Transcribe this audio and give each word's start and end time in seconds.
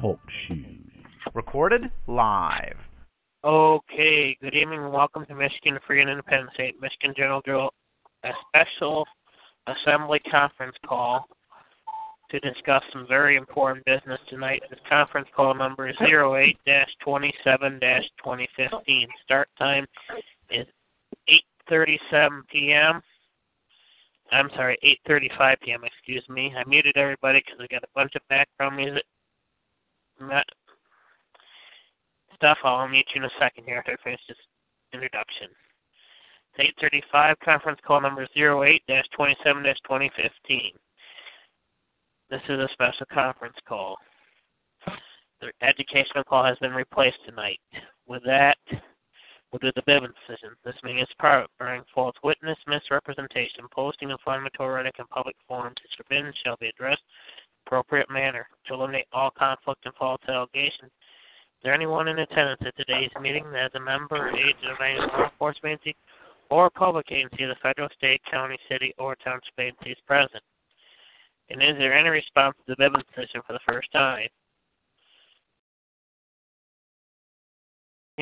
Talk 0.00 0.20
shoes. 0.48 0.88
Recorded 1.34 1.82
live. 2.06 2.78
Okay, 3.44 4.34
good 4.40 4.54
evening 4.54 4.84
and 4.84 4.92
welcome 4.92 5.26
to 5.26 5.34
Michigan 5.34 5.78
Free 5.86 6.00
and 6.00 6.08
Independent 6.08 6.50
State, 6.54 6.80
Michigan 6.80 7.12
General 7.14 7.42
Jural, 7.42 7.68
a 8.24 8.30
special 8.48 9.04
assembly 9.66 10.18
conference 10.30 10.76
call 10.86 11.28
to 12.30 12.40
discuss 12.40 12.82
some 12.90 13.06
very 13.06 13.36
important 13.36 13.84
business 13.84 14.20
tonight. 14.30 14.62
This 14.70 14.80
conference 14.88 15.28
call 15.36 15.54
number 15.54 15.88
is 15.88 15.96
08-27-2015. 15.96 16.56
Start 19.24 19.50
time 19.58 19.84
is 20.50 20.66
8.37 21.70 22.40
p.m. 22.50 23.02
I'm 24.32 24.50
sorry, 24.56 24.76
8.35 25.08 25.60
p.m., 25.60 25.84
excuse 25.84 26.28
me. 26.28 26.52
I 26.56 26.64
muted 26.68 26.96
everybody 26.96 27.40
because 27.44 27.60
I 27.60 27.68
got 27.72 27.84
a 27.84 27.88
bunch 27.94 28.16
of 28.16 28.26
background 28.28 28.76
music. 28.76 29.04
Stuff. 32.36 32.58
I'll 32.64 32.88
mute 32.88 33.06
you 33.14 33.20
in 33.20 33.26
a 33.26 33.30
second 33.38 33.64
here 33.64 33.78
after 33.78 33.92
I 33.92 33.96
finish 34.02 34.20
this 34.26 34.36
introduction. 34.92 35.48
It's 36.56 36.74
8.35, 36.82 37.38
conference 37.44 37.80
call 37.86 38.00
number 38.00 38.26
08-27-2015. 38.36 40.74
This 42.30 42.42
is 42.48 42.58
a 42.58 42.68
special 42.72 43.06
conference 43.12 43.56
call. 43.68 43.96
The 45.40 45.52
educational 45.60 46.24
call 46.24 46.44
has 46.44 46.58
been 46.58 46.72
replaced 46.72 47.24
tonight. 47.26 47.60
With 48.06 48.24
that, 48.24 48.56
we'll 49.52 49.60
do 49.60 49.72
the 49.76 49.82
Bivens 49.82 50.14
decision. 50.26 50.56
This 50.64 50.74
is 50.84 51.08
private, 51.18 51.50
bearing 51.58 51.82
false 51.94 52.16
witness, 52.24 52.56
misrepresentation, 52.66 53.64
posting 53.70 54.10
inflammatory 54.10 54.74
rhetoric 54.74 54.96
in 54.98 55.06
public 55.06 55.36
forums 55.46 55.76
is 55.84 55.90
forbidden 55.96 56.32
shall 56.42 56.56
be 56.56 56.68
addressed 56.68 57.02
in 57.02 57.66
appropriate 57.66 58.10
manner 58.10 58.46
to 58.66 58.74
eliminate 58.74 59.06
all 59.12 59.30
conflict 59.30 59.84
and 59.84 59.94
false 59.94 60.20
allegations. 60.26 60.90
Is 60.90 61.64
there 61.64 61.74
anyone 61.74 62.08
in 62.08 62.18
attendance 62.18 62.62
at 62.66 62.76
today's 62.76 63.10
meeting 63.20 63.44
that 63.52 63.66
is 63.66 63.72
a 63.74 63.80
member 63.80 64.16
or 64.16 64.36
agent 64.36 64.72
of 64.72 64.80
any 64.80 64.98
law 64.98 65.24
enforcement 65.24 65.80
agency 65.84 65.96
or 66.50 66.70
public 66.70 67.12
agency 67.12 67.44
of 67.44 67.50
the 67.50 67.56
federal, 67.62 67.88
state, 67.96 68.20
county, 68.30 68.58
city, 68.68 68.92
or 68.98 69.16
township 69.16 69.58
agencies 69.58 69.96
present? 70.06 70.42
And 71.50 71.62
is 71.62 71.76
there 71.78 71.94
any 71.94 72.08
response 72.08 72.56
to 72.66 72.74
the 72.74 72.82
Bivens 72.82 73.04
decision 73.14 73.42
for 73.46 73.52
the 73.52 73.60
first 73.66 73.92
time? 73.92 74.28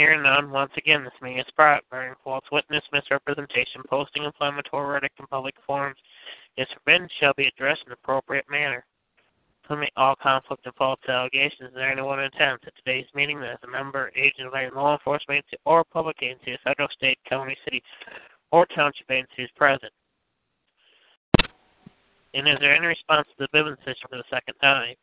Hearing 0.00 0.22
none, 0.22 0.50
once 0.50 0.72
again, 0.78 1.04
this 1.04 1.12
meeting 1.20 1.40
is 1.40 1.46
bearing 1.58 2.14
false 2.24 2.46
witness, 2.50 2.82
misrepresentation, 2.90 3.82
posting 3.86 4.24
inflammatory 4.24 4.94
rhetoric 4.94 5.12
in 5.18 5.26
public 5.26 5.54
forums 5.66 5.98
is 6.56 6.66
forbidden, 6.72 7.06
shall 7.20 7.34
be 7.36 7.46
addressed 7.48 7.82
in 7.84 7.92
appropriate 7.92 8.46
manner. 8.48 8.82
Limit 9.68 9.90
all 9.98 10.16
conflict 10.16 10.64
and 10.64 10.74
false 10.76 11.00
allegations. 11.06 11.68
Is 11.68 11.74
there 11.74 11.92
anyone 11.92 12.18
in 12.18 12.24
attendance 12.32 12.62
at 12.66 12.72
today's 12.76 13.04
meeting 13.14 13.40
that 13.40 13.52
is 13.52 13.58
a 13.62 13.70
member, 13.70 14.10
agent 14.16 14.48
of 14.48 14.54
any 14.54 14.70
law 14.70 14.94
enforcement 14.94 15.44
agency 15.44 15.58
or 15.66 15.84
public 15.84 16.16
agency, 16.22 16.56
federal, 16.64 16.88
state, 16.96 17.18
county, 17.28 17.54
city, 17.62 17.82
or 18.52 18.64
township 18.74 19.10
agencies 19.10 19.50
present? 19.54 19.92
And 22.32 22.48
is 22.48 22.56
there 22.58 22.74
any 22.74 22.86
response 22.86 23.28
to 23.36 23.46
the 23.46 23.48
Bivens 23.54 23.76
decision 23.76 24.08
for 24.08 24.16
the 24.16 24.24
second 24.30 24.54
time? 24.62 24.94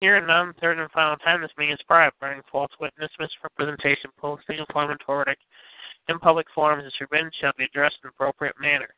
Here 0.00 0.24
none, 0.24 0.54
third 0.60 0.78
and 0.78 0.90
final 0.92 1.16
time, 1.16 1.42
this 1.42 1.50
meeting 1.58 1.74
is 1.74 1.80
private, 1.88 2.14
bearing 2.20 2.42
false 2.50 2.70
witness, 2.80 3.10
misrepresentation, 3.18 4.10
posting 4.16 4.58
employment 4.58 5.00
rhetoric 5.08 5.38
in 6.08 6.18
public 6.18 6.46
forums 6.54 6.86
is 6.86 6.94
forbidden, 6.96 7.30
shall 7.40 7.52
be 7.58 7.64
addressed 7.64 7.98
in 8.02 8.08
an 8.08 8.12
appropriate 8.14 8.54
manner. 8.60 8.88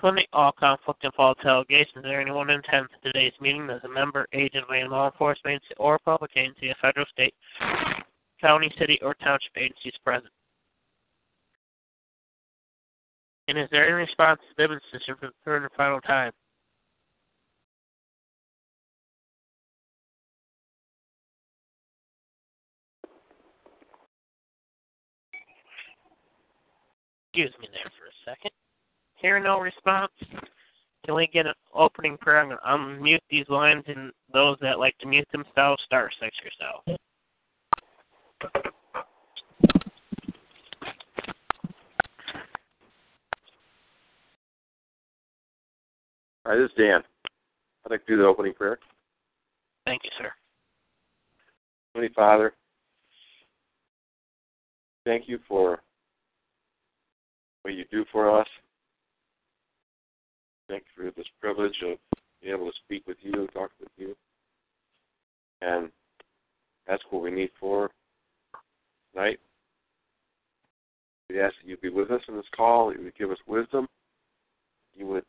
To 0.00 0.06
limit 0.06 0.26
all 0.32 0.52
conflict 0.52 1.04
and 1.04 1.12
false 1.14 1.38
allegations, 1.44 2.04
there 2.04 2.20
anyone 2.20 2.50
in 2.50 2.60
attendance 2.60 2.92
at 2.94 3.02
today's 3.02 3.32
meeting 3.40 3.68
is 3.68 3.82
a 3.84 3.88
member, 3.88 4.26
agent 4.32 4.64
of 4.64 4.90
law 4.90 5.06
enforcement 5.06 5.54
agency 5.54 5.74
or 5.78 5.98
public 5.98 6.30
agency, 6.36 6.70
a 6.70 6.74
federal, 6.80 7.06
state, 7.12 7.34
county, 8.40 8.72
city, 8.78 8.98
or 9.02 9.14
township 9.14 9.56
agencies 9.56 9.92
present? 10.04 10.32
And 13.48 13.58
is 13.58 13.68
there 13.70 13.84
any 13.84 13.92
response 13.92 14.40
to 14.40 14.68
the 14.68 14.80
decision 14.92 15.16
for 15.18 15.26
the 15.26 15.32
third 15.44 15.62
and 15.62 15.72
final 15.76 16.00
time? 16.00 16.32
Excuse 27.32 27.54
me 27.60 27.68
there 27.72 27.92
for 27.96 28.06
a 28.06 28.30
second. 28.34 28.50
Hearing 29.14 29.44
no 29.44 29.60
response, 29.60 30.10
can 31.06 31.14
we 31.14 31.28
get 31.28 31.46
an 31.46 31.54
opening 31.72 32.18
prayer? 32.18 32.40
I'm 32.40 32.48
going 32.48 32.58
to 32.58 32.66
unmute 32.66 33.20
these 33.30 33.48
lines, 33.48 33.84
and 33.86 34.10
those 34.32 34.56
that 34.60 34.80
like 34.80 34.98
to 34.98 35.06
mute 35.06 35.28
themselves, 35.30 35.80
star 35.84 36.10
six 36.20 36.36
yourself. 36.42 36.82
Hi, 46.44 46.56
this 46.56 46.64
is 46.64 46.76
Dan. 46.76 47.00
I'd 47.86 47.90
like 47.92 48.04
to 48.06 48.12
do 48.12 48.16
the 48.16 48.26
opening 48.26 48.54
prayer. 48.54 48.80
Thank 49.86 50.02
you, 50.02 50.10
sir. 50.18 50.32
Heavenly 51.94 52.12
Father, 52.12 52.54
thank 55.04 55.28
you 55.28 55.38
for 55.46 55.80
what 57.62 57.74
you 57.74 57.84
do 57.90 58.04
for 58.12 58.40
us. 58.40 58.46
Thank 60.68 60.84
you 60.96 61.04
for 61.04 61.10
this 61.16 61.26
privilege 61.40 61.76
of 61.84 61.98
being 62.40 62.54
able 62.54 62.66
to 62.66 62.78
speak 62.84 63.06
with 63.06 63.16
you, 63.22 63.46
talk 63.48 63.70
with 63.80 63.90
you. 63.96 64.14
And 65.60 65.90
that's 66.86 67.02
what 67.10 67.22
we 67.22 67.30
need 67.30 67.50
for 67.58 67.90
tonight. 69.12 69.38
We 71.28 71.40
ask 71.40 71.54
that 71.62 71.68
you 71.68 71.76
be 71.76 71.90
with 71.90 72.10
us 72.10 72.22
in 72.28 72.36
this 72.36 72.44
call, 72.56 72.92
you 72.92 73.02
would 73.02 73.16
give 73.16 73.30
us 73.30 73.38
wisdom, 73.46 73.86
you 74.94 75.06
would 75.06 75.24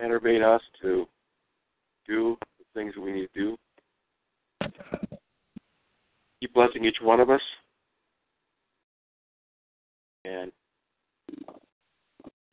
enervate 0.00 0.42
us 0.42 0.60
to 0.82 1.06
do 2.06 2.36
the 2.58 2.64
things 2.74 2.94
that 2.94 3.00
we 3.00 3.12
need 3.12 3.28
to 3.34 3.40
do. 3.40 3.56
Keep 6.40 6.54
blessing 6.54 6.84
each 6.84 6.96
one 7.00 7.20
of 7.20 7.30
us. 7.30 7.40
And 10.24 10.52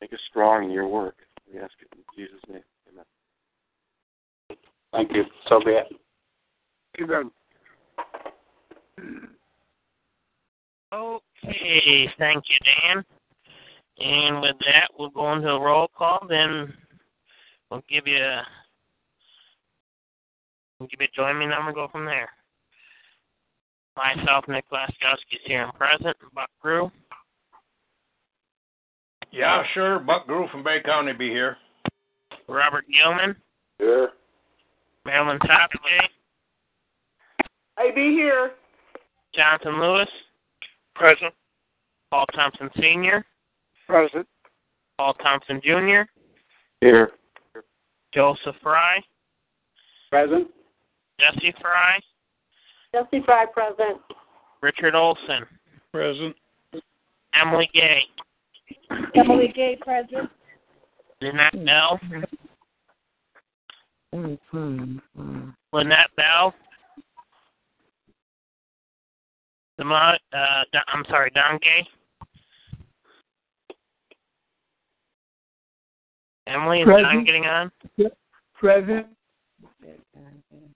make 0.00 0.12
us 0.12 0.18
strong 0.28 0.64
in 0.64 0.70
your 0.70 0.88
work. 0.88 1.16
We 1.52 1.58
ask 1.58 1.72
it 1.80 1.88
in 1.96 2.02
Jesus' 2.16 2.40
name. 2.48 2.62
Amen. 2.92 3.04
Thank 4.92 5.12
you. 5.12 5.24
So 5.48 5.60
be 5.64 5.72
it. 5.72 5.86
Amen. 7.00 7.30
Okay, 10.92 12.08
thank 12.18 12.44
you, 12.48 12.56
Dan. 12.64 13.04
And 13.98 14.40
with 14.40 14.56
that, 14.60 14.88
we'll 14.98 15.10
go 15.10 15.32
into 15.32 15.48
a 15.48 15.60
roll 15.60 15.88
call. 15.96 16.26
Then 16.28 16.72
we'll 17.70 17.84
give 17.88 18.06
you 18.06 18.16
a 18.16 18.42
we'll 20.78 20.88
give 20.88 21.00
you 21.00 21.06
a 21.12 21.16
join 21.16 21.38
me 21.38 21.46
number. 21.46 21.72
Go 21.72 21.88
from 21.92 22.06
there. 22.06 22.30
Myself, 23.96 24.46
Nick 24.48 24.64
Laskowski, 24.72 25.34
is 25.34 25.40
here 25.44 25.64
and 25.64 25.74
present. 25.74 26.16
Buck 26.34 26.50
Grew. 26.60 26.90
Yeah, 29.32 29.62
sure. 29.74 29.98
Buck 29.98 30.26
Grew 30.26 30.48
from 30.48 30.62
Bay 30.64 30.80
County 30.84 31.12
be 31.12 31.28
here. 31.28 31.56
Robert 32.48 32.84
Gilman. 32.90 33.36
Here. 33.78 34.10
Marilyn 35.04 35.38
Topke. 35.38 36.08
I 37.78 37.90
be 37.94 38.10
here. 38.10 38.52
Jonathan 39.34 39.80
Lewis. 39.80 40.08
Present. 40.94 41.32
Paul 42.10 42.26
Thompson 42.34 42.70
Sr. 42.76 43.24
Present. 43.86 44.26
Paul 44.98 45.14
Thompson 45.14 45.60
Jr. 45.64 46.02
Here. 46.80 47.10
Joseph 48.12 48.56
Fry. 48.62 48.98
Present. 50.10 50.48
Jesse 51.20 51.54
Fry. 51.60 52.00
Jesse 52.92 53.22
Fry 53.24 53.46
present. 53.46 54.00
Richard 54.60 54.96
Olson. 54.96 55.46
Present. 55.92 56.34
Emily 57.40 57.70
Gay. 57.72 58.02
Emily 59.14 59.52
Gay 59.54 59.78
present. 59.80 60.30
Lynette 61.20 61.64
Bell. 61.64 62.00
Lynette 65.72 66.10
Bell. 66.16 66.54
Demont, 69.80 70.18
uh, 70.34 70.62
Don, 70.72 70.82
I'm 70.88 71.04
sorry, 71.08 71.30
Don 71.34 71.58
Gay. 71.62 71.86
Emily, 76.46 76.80
is 76.80 76.86
Don 76.86 77.24
getting 77.24 77.46
on? 77.46 77.70
Present. 78.54 79.06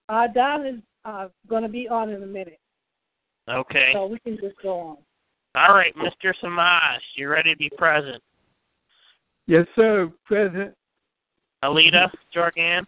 Uh, 0.08 0.26
Don 0.28 0.66
is 0.66 0.80
uh, 1.04 1.28
going 1.48 1.62
to 1.62 1.68
be 1.68 1.88
on 1.88 2.10
in 2.10 2.22
a 2.22 2.26
minute, 2.26 2.60
Okay. 3.50 3.90
so 3.92 4.06
we 4.06 4.18
can 4.20 4.38
just 4.40 4.56
go 4.62 4.78
on. 4.78 4.96
All 5.56 5.74
right, 5.74 5.94
Mr. 5.96 6.32
Samaj, 6.40 7.00
you 7.16 7.28
ready 7.28 7.52
to 7.52 7.56
be 7.56 7.70
present? 7.78 8.22
Yes, 9.46 9.66
sir. 9.76 10.10
Present. 10.24 10.74
Alita 11.62 12.10
Jorgan, 12.32 12.86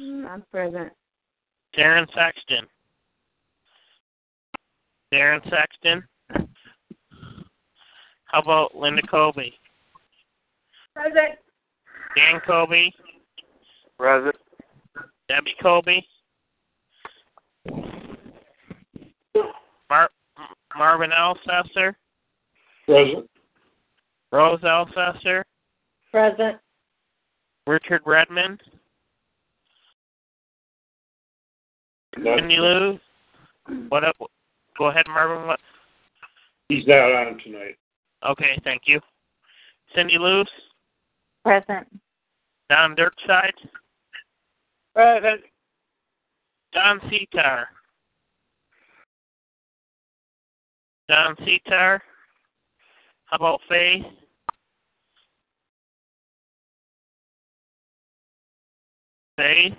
mm, 0.00 0.26
I'm 0.26 0.42
present. 0.50 0.90
Darren 1.76 2.06
Sexton. 2.14 2.66
Darren 5.12 5.40
Sexton. 5.48 6.02
How 8.24 8.40
about 8.40 8.74
Linda 8.74 9.02
Kobe? 9.02 9.50
Present. 10.94 11.38
Dan 12.16 12.40
Kobe, 12.46 12.90
Present. 13.98 14.36
Debbie 15.28 15.54
Kobe, 15.62 16.00
Mar- 19.88 20.10
Marvin 20.76 21.10
Elsesser, 21.10 21.94
Present. 22.86 23.28
Rose 24.30 24.60
Elsesser, 24.60 25.42
Present. 26.10 26.58
Richard 27.66 28.02
Redmond, 28.04 28.60
Cindy 32.14 32.56
Lou. 32.58 32.98
What 33.88 34.04
up? 34.04 34.16
Go 34.76 34.86
ahead, 34.86 35.06
Marvin. 35.08 35.46
What? 35.46 35.60
He's 36.68 36.86
not 36.86 37.12
on 37.12 37.38
tonight. 37.44 37.76
Okay, 38.28 38.60
thank 38.64 38.82
you. 38.86 39.00
Cindy 39.94 40.18
Luce, 40.18 40.48
Present. 41.44 41.86
Don 42.70 42.96
Dirkside, 42.96 43.52
Present. 44.94 45.42
Don 46.72 47.00
Seatar. 47.00 47.64
Don 51.12 51.36
Seatar. 51.36 52.00
How 53.26 53.36
about 53.36 53.60
Faith? 53.68 54.02
Faith. 59.36 59.74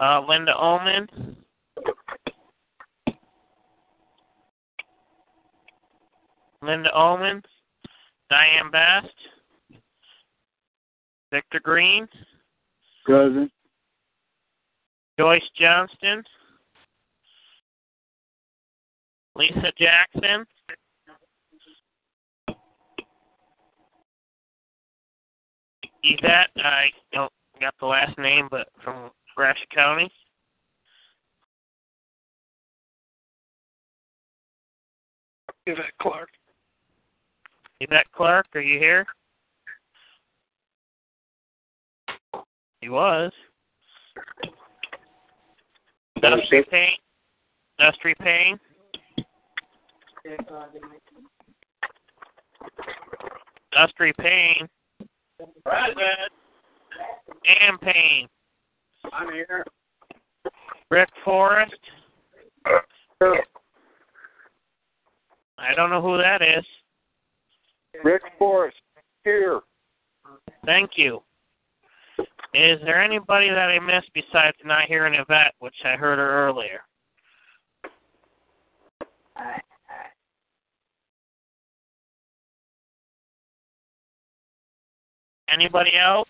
Uh, 0.00 0.22
Linda 0.26 0.56
Ullman. 0.56 1.36
Linda 6.62 6.88
Ullman. 6.96 7.42
Diane 8.30 8.70
Bast. 8.72 9.08
Victor 11.30 11.60
Green. 11.62 12.08
Present. 13.04 13.52
Joyce 15.18 15.42
Johnston. 15.60 16.24
Lisa 19.36 19.72
Jackson. 19.78 20.46
Yvette, 26.02 26.50
I 26.56 26.90
don't 27.12 27.32
got 27.60 27.74
the 27.80 27.86
last 27.86 28.16
name, 28.18 28.48
but 28.50 28.68
from 28.82 29.10
Gratiot 29.34 29.68
County. 29.74 30.10
Yvette 35.66 35.84
Clark. 36.00 36.28
Yvette 37.80 38.06
Clark, 38.14 38.46
are 38.54 38.60
you 38.60 38.78
here? 38.78 39.06
He 42.80 42.90
was. 42.90 43.32
Dusty 46.20 46.62
Payne. 46.70 46.96
Dusty 47.78 48.14
Payne. 48.20 48.60
Dusty 53.72 54.12
Payne. 54.18 54.68
Present. 55.64 56.32
Ann 57.46 57.78
Payne. 57.78 58.28
I'm 59.12 59.32
here. 59.32 59.64
Rick 60.90 61.08
Forrest. 61.24 61.72
I 65.58 65.74
don't 65.76 65.90
know 65.90 66.00
who 66.00 66.16
that 66.18 66.40
is. 66.40 66.64
Rick 68.02 68.22
Forrest. 68.38 68.76
Here. 69.24 69.60
Thank 70.64 70.92
you. 70.96 71.22
Is 72.54 72.78
there 72.84 73.02
anybody 73.02 73.48
that 73.50 73.70
I 73.70 73.78
missed 73.80 74.10
besides 74.14 74.56
not 74.64 74.84
hearing 74.86 75.14
Yvette, 75.14 75.54
which 75.58 75.74
I 75.84 75.96
heard 75.96 76.18
her 76.18 76.46
earlier? 76.46 76.80
Uh, 79.36 79.58
Anybody 85.52 85.92
else? 85.96 86.28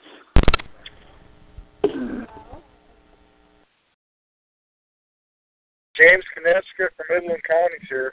James 5.96 6.24
Kneska 6.36 6.88
from 6.96 7.06
Midland 7.08 7.40
County's 7.48 7.88
here. 7.88 8.12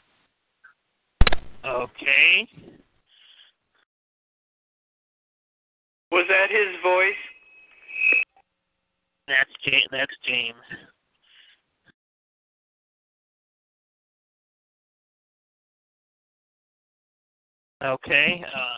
Okay. 1.65 2.47
Was 6.11 6.25
that 6.27 6.49
his 6.49 6.75
voice? 6.83 7.13
That's 9.27 9.49
James. 9.65 9.87
That's 9.91 10.13
James. 10.27 10.55
Okay. 17.83 18.43
Uh, 18.45 18.77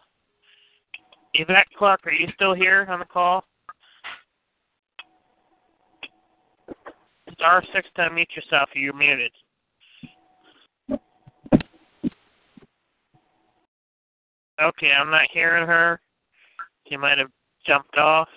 Yvette 1.35 1.67
Clark, 1.77 2.01
are 2.05 2.11
you 2.11 2.27
still 2.35 2.53
here 2.53 2.85
on 2.89 2.99
the 2.99 3.05
call? 3.05 3.43
Star 7.33 7.63
six 7.73 7.87
to 7.95 8.01
unmute 8.03 8.35
yourself. 8.35 8.69
You're 8.75 8.93
muted. 8.93 9.31
Okay, 14.61 14.91
I'm 14.97 15.09
not 15.09 15.27
hearing 15.33 15.65
her. 15.65 15.99
She 16.87 16.95
might 16.95 17.17
have 17.17 17.31
jumped 17.65 17.97
off. 17.97 18.29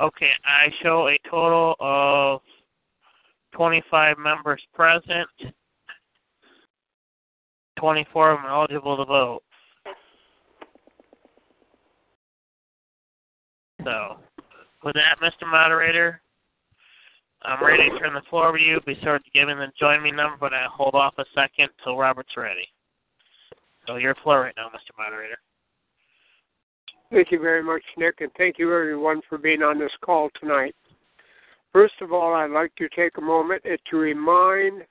Okay, 0.00 0.30
I 0.44 0.68
show 0.82 1.08
a 1.08 1.18
total 1.30 1.76
of 1.80 2.40
25 3.52 4.16
members 4.16 4.62
present. 4.74 5.28
24 7.78 8.30
of 8.30 8.38
them 8.38 8.50
eligible 8.50 8.96
to 8.96 9.04
vote. 9.04 9.42
So, 13.84 14.16
with 14.84 14.94
that, 14.94 15.18
Mr. 15.20 15.50
Moderator, 15.50 16.20
I'm 17.42 17.64
ready 17.64 17.90
to 17.90 17.98
turn 17.98 18.14
the 18.14 18.22
floor 18.30 18.48
over 18.48 18.58
to 18.58 18.64
you. 18.64 18.80
Be 18.86 18.98
sure 19.02 19.18
to 19.18 19.30
give 19.34 19.48
in 19.48 19.58
the 19.58 19.66
join 19.78 20.02
me 20.02 20.10
number, 20.10 20.36
but 20.38 20.52
I 20.52 20.66
hold 20.70 20.94
off 20.94 21.14
a 21.18 21.24
second 21.34 21.68
till 21.82 21.96
Robert's 21.96 22.36
ready. 22.36 22.68
So 23.86 23.96
your 23.96 24.14
floor 24.22 24.40
right 24.40 24.54
now, 24.56 24.68
Mr. 24.68 24.96
Moderator. 24.96 25.38
Thank 27.10 27.30
you 27.30 27.40
very 27.40 27.62
much, 27.62 27.82
Nick, 27.98 28.20
and 28.20 28.30
thank 28.38 28.58
you 28.58 28.72
everyone 28.72 29.20
for 29.28 29.38
being 29.38 29.62
on 29.62 29.78
this 29.78 29.90
call 30.04 30.30
tonight. 30.40 30.74
First 31.72 31.94
of 32.00 32.12
all, 32.12 32.34
I'd 32.34 32.50
like 32.50 32.74
to 32.76 32.88
take 32.94 33.18
a 33.18 33.20
moment 33.20 33.64
to 33.64 33.96
remind 33.96 34.82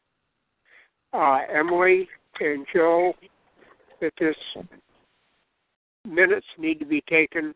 uh, 1.13 1.39
Emily 1.53 2.07
and 2.39 2.65
Joe 2.73 3.13
that 4.01 4.13
this 4.19 4.35
minutes 6.07 6.45
need 6.57 6.79
to 6.79 6.85
be 6.85 7.03
taken 7.09 7.53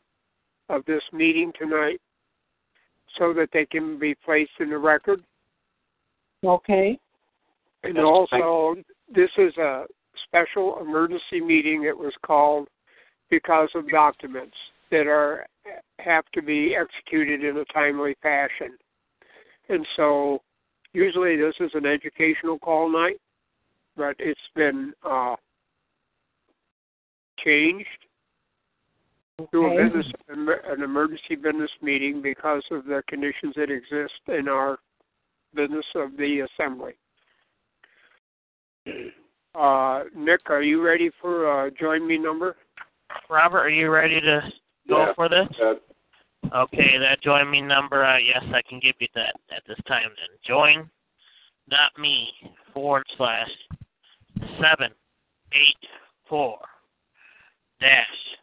of 0.69 0.83
this 0.85 1.03
meeting 1.13 1.51
tonight 1.57 1.99
so 3.17 3.33
that 3.33 3.49
they 3.53 3.65
can 3.65 3.97
be 3.97 4.15
placed 4.25 4.51
in 4.59 4.69
the 4.69 4.77
record. 4.77 5.21
Okay. 6.43 6.97
And 7.83 7.99
also, 7.99 8.75
this 9.13 9.29
is 9.37 9.55
a 9.57 9.85
special 10.25 10.79
emergency 10.81 11.39
meeting 11.39 11.83
that 11.83 11.97
was 11.97 12.13
called 12.25 12.67
because 13.29 13.69
of 13.75 13.89
documents 13.89 14.55
that 14.91 15.07
are 15.07 15.45
have 15.99 16.25
to 16.33 16.41
be 16.41 16.75
executed 16.75 17.43
in 17.43 17.57
a 17.57 17.65
timely 17.65 18.15
fashion. 18.21 18.77
And 19.69 19.85
so, 19.95 20.41
usually 20.93 21.35
this 21.35 21.55
is 21.59 21.71
an 21.73 21.85
educational 21.85 22.59
call 22.59 22.91
night, 22.91 23.19
but 23.95 24.15
it's 24.19 24.39
been 24.55 24.93
uh, 25.03 25.35
changed 27.43 28.04
to 29.37 29.65
a 29.65 29.69
Okay. 29.69 29.83
business 29.83 30.05
an 30.27 30.81
emergency 30.81 31.35
business 31.35 31.71
meeting 31.81 32.21
because 32.21 32.63
of 32.71 32.85
the 32.85 33.03
conditions 33.07 33.53
that 33.55 33.69
exist 33.69 34.13
in 34.27 34.47
our 34.47 34.79
business 35.53 35.85
of 35.95 36.15
the 36.17 36.41
assembly. 36.41 36.93
Uh, 39.55 40.03
Nick, 40.13 40.41
are 40.49 40.61
you 40.61 40.85
ready 40.85 41.09
for 41.21 41.49
uh, 41.49 41.69
join 41.79 42.05
me 42.05 42.17
number? 42.17 42.57
Robert, 43.29 43.59
are 43.61 43.69
you 43.69 43.89
ready 43.89 44.19
to 44.19 44.41
go 44.89 45.05
Yeah. 45.05 45.13
for 45.13 45.29
this? 45.29 45.47
Uh, 45.63 45.75
Okay, 46.53 46.97
that 46.97 47.21
join 47.21 47.49
me 47.49 47.61
number, 47.61 48.03
uh, 48.03 48.17
yes, 48.17 48.43
I 48.53 48.61
can 48.67 48.81
give 48.81 48.95
you 48.99 49.07
that 49.15 49.33
at 49.55 49.63
this 49.65 49.79
time 49.87 50.09
then. 50.09 50.37
Join 50.45 50.89
dot 51.69 51.97
me 51.97 52.27
forward 52.73 53.07
slash 53.15 53.49
seven 54.59 54.91
eight 55.53 55.89
four 56.27 56.59
dash 57.79 58.35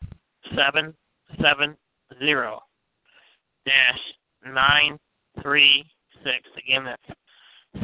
seven 0.57 0.95
seven 1.43 1.77
zero 2.19 2.61
dash 3.65 4.53
nine 4.53 4.99
three 5.43 5.85
six. 6.25 6.49
Again, 6.57 6.85
that's 6.85 7.19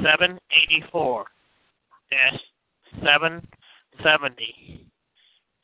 seven 0.03 0.39
eighty 0.51 0.83
four 0.91 1.27
dash 2.11 2.41
seven 3.05 3.47
seventy 4.03 4.87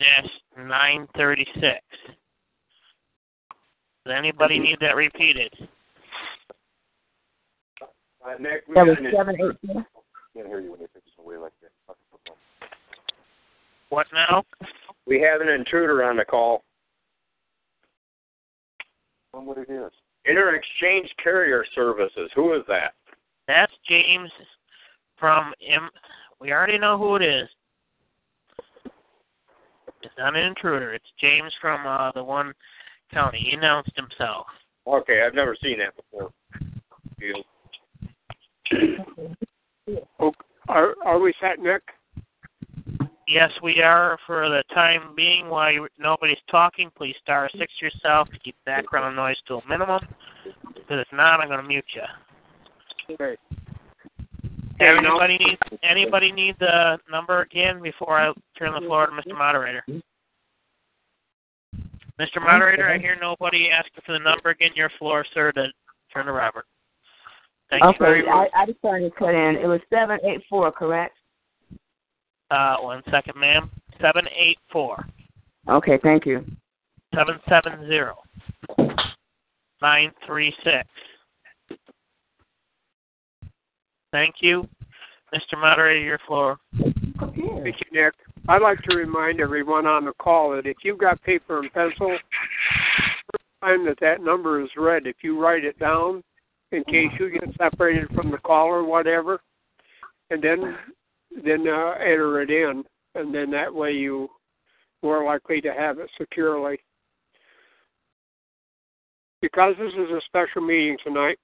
dash 0.00 0.30
nine 0.58 1.06
thirty 1.16 1.46
six. 1.54 1.82
Does 4.04 4.14
anybody 4.16 4.58
need 4.58 4.76
that 4.80 4.96
repeated? 4.96 5.52
Uh, 8.24 8.34
Nick, 8.38 8.64
we 8.68 8.74
That 8.74 8.86
was 8.86 8.96
seven 9.14 9.34
eight 9.34 9.72
four. 9.72 9.86
can't 10.34 10.46
hear 10.46 10.60
you 10.60 10.70
when 10.70 10.80
you're 10.80 10.88
away 11.18 11.36
like 11.36 11.52
that. 11.62 11.70
What 13.90 14.06
now? 14.12 14.44
We 15.06 15.20
have 15.20 15.40
an 15.40 15.48
intruder 15.48 16.02
on 16.02 16.16
the 16.16 16.24
call. 16.24 16.64
Tell 19.34 19.40
them 19.40 19.48
what 19.48 19.58
it 19.58 19.68
is. 19.68 19.90
Inter-exchange 20.26 21.10
carrier 21.20 21.64
services. 21.74 22.30
Who 22.36 22.54
is 22.54 22.62
that? 22.68 22.94
That's 23.48 23.72
James 23.88 24.30
from 25.18 25.52
M. 25.68 25.90
We 26.40 26.52
already 26.52 26.78
know 26.78 26.96
who 26.96 27.16
it 27.16 27.22
is. 27.22 27.48
It's 30.02 30.14
not 30.16 30.36
an 30.36 30.44
intruder. 30.44 30.94
It's 30.94 31.04
James 31.20 31.52
from 31.60 31.84
uh, 31.84 32.12
the 32.12 32.22
one 32.22 32.52
county. 33.12 33.44
He 33.50 33.56
announced 33.56 33.90
himself. 33.96 34.46
Okay, 34.86 35.24
I've 35.26 35.34
never 35.34 35.56
seen 35.60 35.78
that 35.80 35.96
before. 35.96 36.30
Deal. 37.18 37.42
Are 40.68 40.94
are 41.04 41.18
we 41.18 41.34
set, 41.40 41.58
Nick? 41.58 41.82
Yes, 43.26 43.50
we 43.62 43.80
are 43.80 44.18
for 44.26 44.48
the 44.48 44.62
time 44.74 45.14
being. 45.16 45.48
While 45.48 45.86
nobody's 45.98 46.38
talking, 46.50 46.90
please 46.96 47.14
star 47.22 47.48
six 47.58 47.72
yourself 47.80 48.28
to 48.30 48.38
keep 48.38 48.54
background 48.66 49.16
noise 49.16 49.36
to 49.48 49.54
a 49.54 49.68
minimum. 49.68 50.00
Because 50.44 51.04
if 51.06 51.08
not, 51.12 51.40
I'm 51.40 51.48
going 51.48 51.62
to 51.62 51.66
mute 51.66 51.84
you. 51.94 53.14
Okay. 53.14 53.36
Anybody 54.80 55.38
need 55.38 55.58
anybody 55.82 56.32
need 56.32 56.56
the 56.58 56.98
number 57.10 57.42
again 57.42 57.80
before 57.80 58.18
I 58.18 58.32
turn 58.58 58.74
the 58.74 58.86
floor 58.86 59.06
to 59.06 59.12
Mr. 59.12 59.36
Moderator? 59.36 59.84
Mr. 62.20 62.40
Moderator, 62.40 62.88
I 62.88 62.98
hear 62.98 63.16
nobody 63.20 63.70
asking 63.70 64.02
for 64.04 64.12
the 64.12 64.18
number 64.18 64.50
again. 64.50 64.70
Your 64.74 64.90
floor, 64.98 65.24
sir, 65.32 65.52
to 65.52 65.66
turn 66.12 66.26
to 66.26 66.32
Robert. 66.32 66.66
Thank 67.70 67.82
you 67.82 67.92
very 67.98 68.22
Okay, 68.22 68.30
I, 68.30 68.34
much. 68.34 68.50
I 68.56 68.66
just 68.66 68.78
started 68.78 69.10
to 69.10 69.16
cut 69.16 69.34
in. 69.34 69.56
It 69.56 69.66
was 69.66 69.80
seven 69.90 70.18
eight 70.24 70.42
four, 70.48 70.70
correct? 70.72 71.16
Uh, 72.50 72.76
one 72.80 73.02
second, 73.10 73.38
ma'am. 73.38 73.70
Seven 74.00 74.24
eight 74.36 74.58
four 74.72 75.06
Okay, 75.68 75.98
thank 76.02 76.26
you. 76.26 76.44
770 77.14 78.12
936. 79.80 80.88
Thank 84.12 84.34
you, 84.40 84.68
Mr. 85.34 85.58
Moderator. 85.58 86.00
Your 86.00 86.18
floor. 86.26 86.58
Thank 86.78 87.36
you, 87.36 87.74
Nick. 87.92 88.14
I'd 88.48 88.62
like 88.62 88.80
to 88.82 88.96
remind 88.96 89.40
everyone 89.40 89.86
on 89.86 90.04
the 90.04 90.12
call 90.20 90.54
that 90.54 90.66
if 90.66 90.76
you've 90.82 90.98
got 90.98 91.22
paper 91.22 91.60
and 91.60 91.72
pencil, 91.72 92.16
first 93.32 93.44
time 93.62 93.86
that 93.86 93.98
that 94.00 94.22
number 94.22 94.62
is 94.62 94.68
read, 94.76 95.06
if 95.06 95.16
you 95.22 95.40
write 95.40 95.64
it 95.64 95.78
down 95.78 96.22
in 96.72 96.84
case 96.84 97.10
you 97.18 97.30
get 97.30 97.48
separated 97.56 98.08
from 98.14 98.30
the 98.30 98.38
call 98.38 98.66
or 98.66 98.84
whatever, 98.84 99.40
and 100.30 100.42
then 100.42 100.76
then 101.42 101.66
uh, 101.66 101.94
enter 102.00 102.42
it 102.42 102.50
in, 102.50 102.84
and 103.14 103.34
then 103.34 103.50
that 103.50 103.74
way 103.74 103.92
you 103.92 104.28
more 105.02 105.24
likely 105.24 105.60
to 105.60 105.72
have 105.72 105.98
it 105.98 106.10
securely. 106.18 106.78
Because 109.42 109.74
this 109.78 109.92
is 109.92 110.10
a 110.10 110.20
special 110.26 110.62
meeting 110.62 110.96
tonight, 111.04 111.38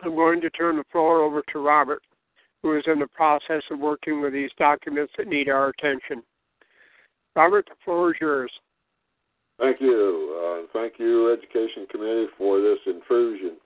I'm 0.00 0.14
going 0.14 0.40
to 0.40 0.50
turn 0.50 0.76
the 0.76 0.84
floor 0.92 1.22
over 1.22 1.42
to 1.52 1.58
Robert 1.58 2.02
who 2.62 2.76
is 2.76 2.84
in 2.86 2.98
the 2.98 3.08
process 3.08 3.62
of 3.70 3.78
working 3.78 4.22
with 4.22 4.32
these 4.32 4.50
documents 4.56 5.12
that 5.18 5.26
need 5.26 5.48
our 5.48 5.68
attention. 5.68 6.22
Robert, 7.34 7.66
the 7.68 7.74
floor 7.84 8.10
is 8.10 8.16
yours. 8.20 8.52
Thank 9.58 9.80
you. 9.80 10.38
Uh, 10.40 10.66
thank 10.72 10.94
you, 10.98 11.32
Education 11.32 11.86
Committee, 11.90 12.26
for 12.38 12.60
this 12.60 12.78
intrusion. 12.86 13.56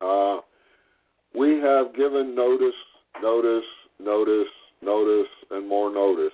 Uh, 0.00 0.38
we 1.34 1.58
have 1.60 1.94
given 1.96 2.34
notice, 2.34 2.74
notice, 3.22 3.64
notice, 4.02 4.52
notice, 4.82 5.30
and 5.50 5.68
more 5.68 5.92
notice. 5.92 6.32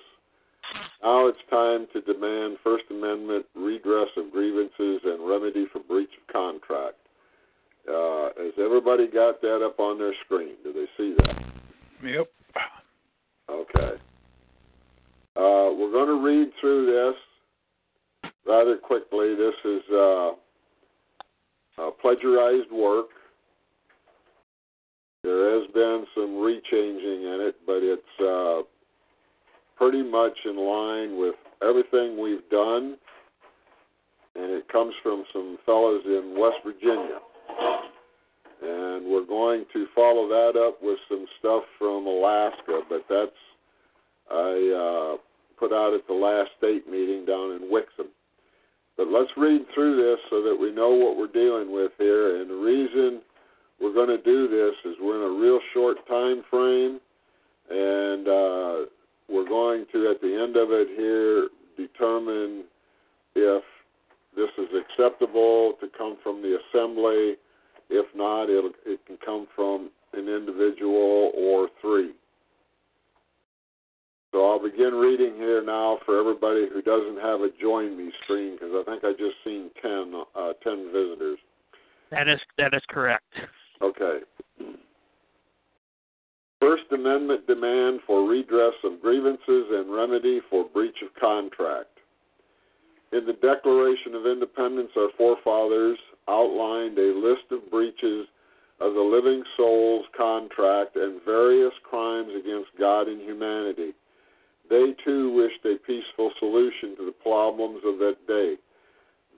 Now 1.03 1.27
it's 1.27 1.39
time 1.49 1.87
to 1.93 2.01
demand 2.01 2.57
First 2.63 2.85
Amendment 2.89 3.45
redress 3.55 4.09
of 4.17 4.31
grievances 4.31 5.01
and 5.03 5.27
remedy 5.27 5.65
for 5.71 5.79
breach 5.79 6.09
of 6.21 6.33
contract. 6.33 6.97
Uh, 7.89 8.29
has 8.37 8.53
everybody 8.59 9.07
got 9.07 9.41
that 9.41 9.63
up 9.65 9.79
on 9.79 9.97
their 9.97 10.13
screen? 10.25 10.55
Do 10.63 10.73
they 10.73 10.85
see 10.97 11.15
that? 11.17 11.41
Yep. 12.03 12.31
Okay. 13.49 13.95
Uh, 15.35 15.73
we're 15.73 15.91
going 15.91 16.07
to 16.07 16.23
read 16.23 16.51
through 16.59 16.85
this 16.85 18.31
rather 18.45 18.77
quickly. 18.77 19.35
This 19.35 19.55
is 19.63 19.81
uh, 19.91 20.29
uh, 21.77 21.91
plagiarized 22.01 22.71
work. 22.71 23.07
There 25.29 25.59
has 25.59 25.69
been 25.73 26.05
some 26.15 26.31
rechanging 26.35 27.35
in 27.35 27.47
it, 27.47 27.55
but 27.65 27.83
it's 27.83 28.01
uh, 28.19 28.63
pretty 29.77 30.03
much 30.03 30.37
in 30.45 30.57
line 30.57 31.19
with 31.19 31.35
everything 31.61 32.19
we've 32.19 32.47
done, 32.49 32.97
and 34.35 34.51
it 34.51 34.67
comes 34.69 34.93
from 35.03 35.23
some 35.33 35.57
fellows 35.65 36.01
in 36.05 36.35
West 36.37 36.57
Virginia 36.65 37.19
and 38.61 39.05
we're 39.05 39.25
going 39.25 39.65
to 39.73 39.87
follow 39.95 40.27
that 40.27 40.59
up 40.59 40.81
with 40.81 40.99
some 41.07 41.25
stuff 41.39 41.63
from 41.77 42.05
Alaska, 42.05 42.81
but 42.89 43.05
that's 43.09 43.31
I 44.29 45.15
uh, 45.15 45.17
put 45.57 45.73
out 45.73 45.93
at 45.93 46.05
the 46.07 46.13
last 46.13 46.51
state 46.57 46.89
meeting 46.89 47.25
down 47.25 47.53
in 47.53 47.71
Wixom. 47.71 48.11
But 48.97 49.07
let's 49.07 49.31
read 49.37 49.61
through 49.73 49.95
this 49.95 50.19
so 50.29 50.43
that 50.43 50.55
we 50.59 50.71
know 50.71 50.89
what 50.89 51.17
we're 51.17 51.31
dealing 51.31 51.73
with 51.73 51.91
here. 51.97 52.41
And 52.41 52.49
the 52.49 52.55
reason 52.55 53.21
we're 53.81 53.93
going 53.93 54.09
to 54.09 54.21
do 54.21 54.47
this 54.47 54.75
is 54.91 54.97
we're 55.01 55.15
in 55.15 55.35
a 55.35 55.39
real 55.41 55.59
short 55.73 55.97
time 56.07 56.43
frame, 56.49 56.99
and 57.69 58.27
uh, 58.27 58.85
we're 59.29 59.47
going 59.47 59.85
to, 59.91 60.09
at 60.09 60.21
the 60.21 60.41
end 60.41 60.55
of 60.55 60.69
it 60.71 60.87
here, 60.97 61.49
determine 61.77 62.65
if 63.35 63.63
this 64.35 64.49
is 64.57 64.69
acceptable 64.73 65.73
to 65.79 65.87
come 65.97 66.17
from 66.23 66.41
the 66.41 66.57
assembly 66.57 67.35
if 67.89 68.05
not, 68.15 68.49
it'll, 68.49 68.71
it 68.85 68.99
can 69.05 69.17
come 69.25 69.47
from 69.55 69.89
an 70.13 70.27
individual 70.27 71.31
or 71.35 71.69
three. 71.81 72.11
So 74.31 74.47
I'll 74.47 74.61
begin 74.61 74.93
reading 74.93 75.35
here 75.37 75.63
now 75.63 75.97
for 76.05 76.19
everybody 76.19 76.67
who 76.71 76.83
doesn't 76.83 77.19
have 77.19 77.41
a 77.41 77.49
join 77.59 77.97
me 77.97 78.11
screen 78.23 78.53
because 78.53 78.73
I 78.75 78.83
think 78.89 79.03
I 79.03 79.11
just 79.13 79.37
seen 79.43 79.71
10, 79.81 80.13
uh, 80.35 80.53
10 80.63 80.91
visitors. 80.93 81.39
That 82.11 82.27
is 82.27 82.39
that 82.57 82.73
is 82.73 82.81
correct. 82.89 83.33
Okay. 83.81 84.19
First 86.59 86.83
Amendment 86.91 87.47
demand 87.47 88.01
for 88.05 88.27
redress 88.27 88.73
of 88.83 89.01
grievances 89.01 89.39
and 89.71 89.93
remedy 89.93 90.41
for 90.49 90.65
breach 90.65 90.97
of 91.01 91.09
contract. 91.19 91.87
In 93.11 93.25
the 93.25 93.33
Declaration 93.33 94.13
of 94.13 94.25
Independence, 94.25 94.91
our 94.97 95.09
forefathers 95.17 95.97
outlined 96.27 96.97
a 96.97 97.17
list 97.17 97.51
of 97.51 97.71
breaches 97.71 98.27
of 98.81 98.93
the 98.93 99.01
living 99.01 99.43
soul's 99.57 100.05
contract 100.15 100.95
and 100.95 101.21
various 101.25 101.73
crimes 101.89 102.29
against 102.37 102.69
God 102.77 103.07
and 103.07 103.21
humanity. 103.21 103.93
They 104.69 104.93
too 105.03 105.33
wished 105.33 105.65
a 105.65 105.83
peaceful 105.87 106.31
solution 106.39 106.95
to 106.97 107.05
the 107.05 107.15
problems 107.23 107.81
of 107.85 107.97
that 107.99 108.17
day. 108.27 108.55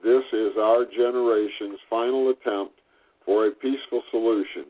This 0.04 0.24
is 0.32 0.52
our 0.58 0.84
generation's 0.84 1.78
final 1.88 2.30
attempt 2.30 2.81
for 3.24 3.46
a 3.46 3.50
peaceful 3.50 4.02
solution. 4.10 4.66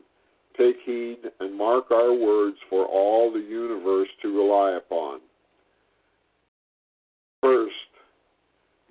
Take 0.57 0.77
heed 0.85 1.17
and 1.39 1.57
mark 1.57 1.91
our 1.91 2.13
words 2.13 2.57
for 2.69 2.85
all 2.85 3.31
the 3.31 3.39
universe 3.39 4.09
to 4.21 4.37
rely 4.37 4.77
upon. 4.77 5.19
First, 7.41 7.73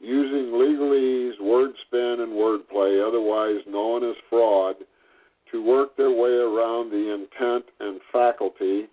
using 0.00 0.52
legalese, 0.52 1.40
word 1.40 1.70
spin, 1.86 2.16
and 2.20 2.32
wordplay, 2.32 3.06
otherwise 3.06 3.62
known 3.68 4.08
as 4.08 4.16
fraud, 4.28 4.76
to 5.52 5.64
work 5.64 5.96
their 5.96 6.10
way 6.10 6.30
around 6.30 6.90
the 6.90 7.14
intent 7.14 7.64
and 7.80 8.00
faculty 8.12 8.88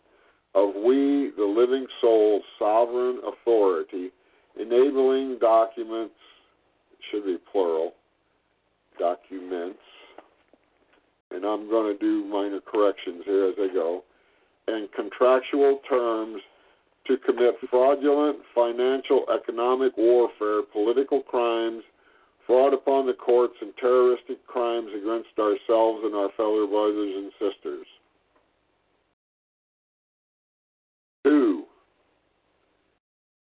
of 0.56 0.70
we, 0.76 1.32
the 1.38 1.44
living 1.44 1.88
soul's 2.02 2.44
sovereign 2.58 3.20
authority, 3.26 4.10
enabling 4.60 5.38
documents, 5.40 6.16
it 6.92 7.00
should 7.10 7.26
be 7.26 7.38
plural, 7.52 7.94
documents, 9.00 9.80
and 11.32 11.46
I'm 11.46 11.70
going 11.70 11.94
to 11.94 12.00
do 12.00 12.26
minor 12.26 12.60
corrections 12.60 13.24
here 13.26 13.46
as 13.46 13.56
I 13.60 13.74
go, 13.74 14.04
and 14.68 14.92
contractual 14.94 15.80
terms 15.88 16.42
to 17.08 17.18
commit 17.18 17.56
fraudulent 17.70 18.38
financial, 18.54 19.26
economic 19.34 19.98
warfare, 19.98 20.62
political 20.62 21.22
crimes, 21.22 21.84
fraud 22.46 22.74
upon 22.74 23.06
the 23.06 23.14
courts, 23.14 23.56
and 23.62 23.74
terroristic 23.80 24.46
crimes 24.48 24.90
against 24.90 25.30
ourselves 25.40 26.02
and 26.04 26.16
our 26.16 26.30
fellow 26.38 26.68
brothers 26.68 27.14
and 27.16 27.32
sisters. 27.34 27.86
Two, 31.24 31.64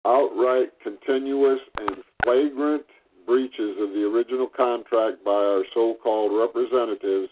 outright, 0.05 0.69
continuous, 0.83 1.59
and 1.77 1.97
flagrant 2.23 2.85
breaches 3.25 3.77
of 3.79 3.89
the 3.89 4.03
original 4.03 4.47
contract 4.47 5.23
by 5.23 5.31
our 5.31 5.63
so 5.73 5.95
called 6.03 6.31
representatives 6.37 7.29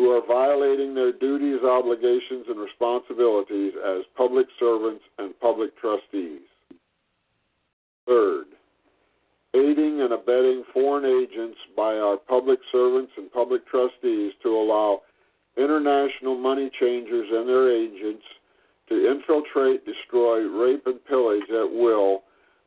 who 0.00 0.10
are 0.12 0.26
violating 0.26 0.94
their 0.94 1.12
duties, 1.12 1.60
obligations, 1.62 2.46
and 2.48 2.58
responsibilities 2.58 3.74
as 3.86 4.02
public 4.16 4.46
servants 4.58 5.04
and 5.18 5.38
public 5.40 5.78
trustees. 5.78 6.40
Third, 8.06 8.46
aiding 9.54 10.00
and 10.00 10.14
abetting 10.14 10.64
foreign 10.72 11.04
agents 11.04 11.58
by 11.76 11.96
our 11.96 12.16
public 12.16 12.60
servants 12.72 13.12
and 13.18 13.30
public 13.30 13.68
trustees 13.68 14.32
to 14.42 14.48
allow 14.48 15.02
international 15.58 16.34
money 16.38 16.70
changers 16.80 17.28
and 17.30 17.46
their 17.46 17.70
agents 17.70 18.24
to 18.88 19.10
infiltrate, 19.10 19.84
destroy, 19.84 20.38
rape, 20.48 20.86
and 20.86 21.04
pillage 21.04 21.44
at 21.50 21.70
will 21.70 22.22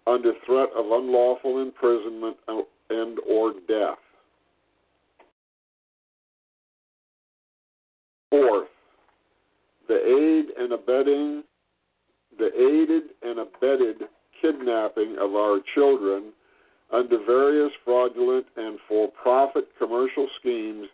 under 0.06 0.34
threat 0.46 0.70
of 0.78 0.86
unlawful 0.86 1.64
imprisonment 1.64 2.38
and 2.92 3.18
or 3.28 3.54
death. 3.68 3.98
Fourth, 8.34 8.70
the 9.88 9.94
aid 9.94 10.46
and 10.58 10.74
abetting 10.74 11.44
the 12.40 12.48
aided 12.48 13.04
and 13.22 13.38
abetted 13.38 13.98
kidnapping 14.42 15.18
of 15.22 15.36
our 15.36 15.60
children 15.76 16.34
under 16.92 17.20
various 17.28 17.72
fraudulent 17.86 18.48
and 18.58 18.80
for 18.88 19.10
profit 19.22 19.68
commercial 19.78 20.28
schemes 20.40 20.88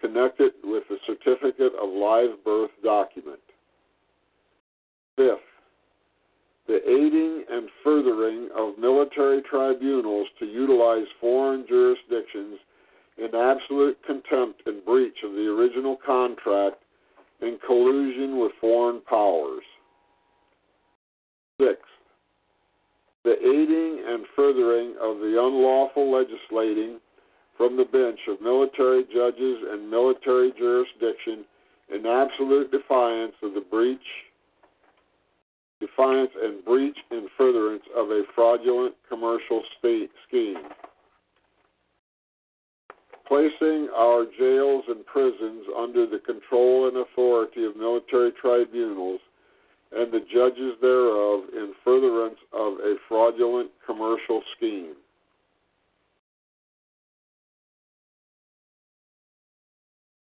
connected 0.00 0.52
with 0.64 0.84
the 0.88 0.96
certificate 1.06 1.74
of 1.78 1.90
live 1.90 2.42
birth 2.46 2.70
document. 2.82 3.40
Fifth, 5.16 5.36
the 6.66 6.80
aiding 6.88 7.44
and 7.50 7.68
furthering 7.84 8.48
of 8.56 8.78
military 8.78 9.42
tribunals 9.42 10.28
to 10.38 10.46
utilize 10.46 11.06
foreign 11.20 11.66
jurisdictions 11.68 12.58
in 13.20 13.34
absolute 13.34 13.98
contempt 14.06 14.62
and 14.66 14.84
breach 14.84 15.18
of 15.24 15.32
the 15.32 15.46
original 15.46 15.96
contract 16.04 16.76
in 17.42 17.58
collusion 17.66 18.38
with 18.38 18.52
foreign 18.60 19.00
powers. 19.02 19.62
Sixth, 21.60 21.82
the 23.24 23.36
aiding 23.36 24.02
and 24.08 24.24
furthering 24.34 24.94
of 25.00 25.18
the 25.18 25.36
unlawful 25.38 26.10
legislating 26.10 26.98
from 27.56 27.76
the 27.76 27.84
bench 27.84 28.18
of 28.28 28.40
military 28.40 29.04
judges 29.04 29.58
and 29.70 29.90
military 29.90 30.52
jurisdiction 30.58 31.44
in 31.94 32.06
absolute 32.06 32.70
defiance 32.70 33.34
of 33.42 33.52
the 33.52 33.60
breach, 33.60 33.98
defiance 35.80 36.30
and 36.42 36.64
breach 36.64 36.96
in 37.10 37.26
furtherance 37.36 37.82
of 37.94 38.08
a 38.08 38.22
fraudulent 38.34 38.94
commercial 39.08 39.62
state 39.78 40.10
scheme. 40.26 40.56
Placing 43.30 43.88
our 43.96 44.24
jails 44.36 44.82
and 44.88 45.06
prisons 45.06 45.64
under 45.78 46.04
the 46.04 46.18
control 46.18 46.88
and 46.88 46.96
authority 46.96 47.64
of 47.64 47.76
military 47.76 48.32
tribunals 48.32 49.20
and 49.92 50.12
the 50.12 50.18
judges 50.34 50.74
thereof 50.80 51.42
in 51.52 51.72
furtherance 51.84 52.38
of 52.52 52.72
a 52.80 52.96
fraudulent 53.08 53.70
commercial 53.86 54.42
scheme. 54.56 54.94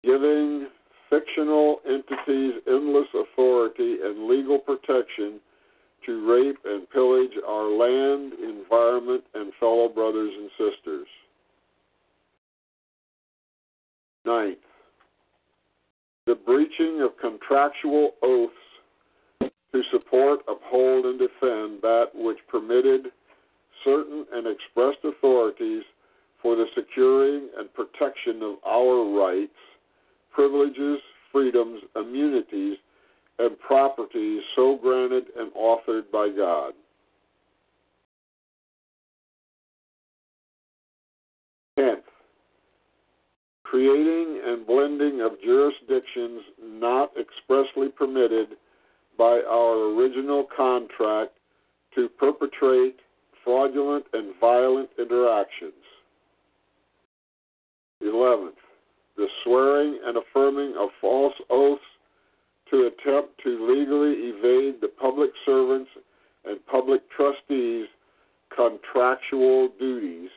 Giving 0.03 0.67
fictional 1.11 1.81
entities 1.85 2.53
endless 2.67 3.07
authority 3.13 3.97
and 4.03 4.27
legal 4.27 4.57
protection 4.57 5.39
to 6.07 6.31
rape 6.31 6.57
and 6.65 6.89
pillage 6.89 7.37
our 7.47 7.69
land, 7.69 8.33
environment, 8.33 9.23
and 9.35 9.53
fellow 9.59 9.87
brothers 9.87 10.33
and 10.35 10.49
sisters. 10.51 10.76
Ninth, 14.27 14.57
the 16.25 16.35
breaching 16.35 17.01
of 17.01 17.17
contractual 17.21 18.11
oaths 18.21 18.53
to 19.41 19.81
support, 19.89 20.41
uphold, 20.49 21.05
and 21.05 21.17
defend 21.17 21.81
that 21.81 22.07
which 22.13 22.37
permitted 22.49 23.07
certain 23.85 24.25
and 24.33 24.45
expressed 24.45 24.97
authorities 25.05 25.83
for 26.41 26.57
the 26.57 26.65
securing 26.75 27.47
and 27.57 27.73
protection 27.73 28.41
of 28.43 28.55
our 28.67 29.17
rights, 29.17 29.55
privileges, 30.33 30.99
freedoms, 31.31 31.81
immunities, 31.95 32.77
and 33.39 33.57
properties 33.59 34.41
so 34.57 34.77
granted 34.81 35.27
and 35.37 35.53
authored 35.53 36.11
by 36.11 36.27
God. 36.35 36.73
Tenth, 41.77 42.03
creating 43.69 44.41
and 44.45 44.65
blending 44.65 45.21
of 45.21 45.33
jurisdictions 45.43 46.41
not 46.61 47.11
expressly 47.19 47.89
permitted 47.89 48.49
by 49.17 49.41
our 49.49 49.93
original 49.93 50.45
contract 50.55 51.31
to 51.95 52.07
perpetrate 52.07 52.95
fraudulent 53.43 54.05
and 54.13 54.33
violent 54.39 54.89
interactions. 54.97 55.73
11th, 58.03 58.51
the 59.17 59.27
swearing 59.43 59.99
and 60.05 60.17
affirming 60.17 60.75
of 60.79 60.89
false 61.01 61.33
oaths 61.49 61.81
to 62.69 62.87
attempt 62.87 63.31
to 63.43 63.67
legally 63.67 64.29
evade 64.29 64.79
the 64.81 64.91
public 65.01 65.31
servants 65.45 65.89
and 66.45 66.65
public 66.67 67.01
trustees' 67.09 67.87
contractual 68.55 69.69
duties, 69.79 70.29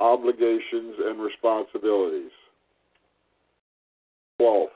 obligations, 0.00 0.94
and 1.04 1.20
responsibilities. 1.20 2.30
12th, 4.40 4.68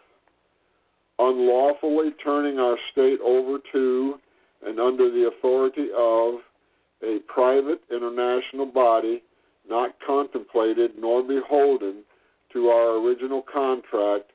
unlawfully 1.19 2.13
turning 2.23 2.59
our 2.59 2.77
state 2.93 3.19
over 3.25 3.59
to 3.73 4.15
and 4.67 4.79
under 4.79 5.11
the 5.11 5.31
authority 5.37 5.89
of 5.97 6.35
a 7.03 7.19
private 7.27 7.81
international 7.91 8.67
body 8.67 9.23
not 9.69 9.95
contemplated 10.07 10.93
nor 10.99 11.23
beholden 11.23 12.03
to 12.53 12.69
our 12.69 12.99
original 12.99 13.43
contract, 13.43 14.33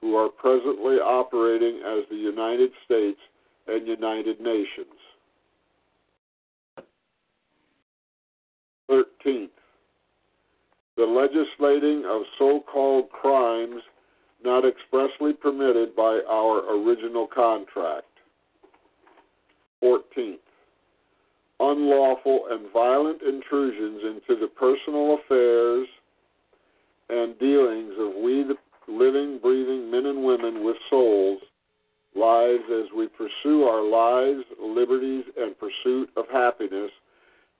who 0.00 0.16
are 0.16 0.28
presently 0.28 0.96
operating 0.96 1.76
as 1.78 2.04
the 2.10 2.16
United 2.16 2.70
States 2.84 3.18
and 3.66 3.86
United 3.86 4.38
Nations. 4.38 4.98
13th, 8.90 9.48
the 10.98 11.04
legislating 11.04 12.04
of 12.06 12.22
so 12.38 12.62
called 12.70 13.08
crimes 13.08 13.80
not 14.44 14.64
expressly 14.64 15.32
permitted 15.32 15.96
by 15.96 16.20
our 16.28 16.76
original 16.76 17.26
contract. 17.26 18.06
14th, 19.82 20.38
unlawful 21.60 22.46
and 22.50 22.72
violent 22.72 23.20
intrusions 23.22 24.00
into 24.04 24.40
the 24.40 24.46
personal 24.46 25.18
affairs 25.18 25.86
and 27.10 27.38
dealings 27.38 27.92
of 27.98 28.14
we, 28.22 28.44
the 28.44 28.56
living, 28.88 29.38
breathing 29.42 29.90
men 29.90 30.06
and 30.06 30.24
women 30.24 30.64
with 30.64 30.76
souls, 30.88 31.40
lives 32.14 32.64
as 32.70 32.86
we 32.96 33.08
pursue 33.08 33.64
our 33.64 33.82
lives, 33.82 34.44
liberties, 34.60 35.24
and 35.36 35.54
pursuit 35.58 36.08
of 36.16 36.24
happiness 36.32 36.90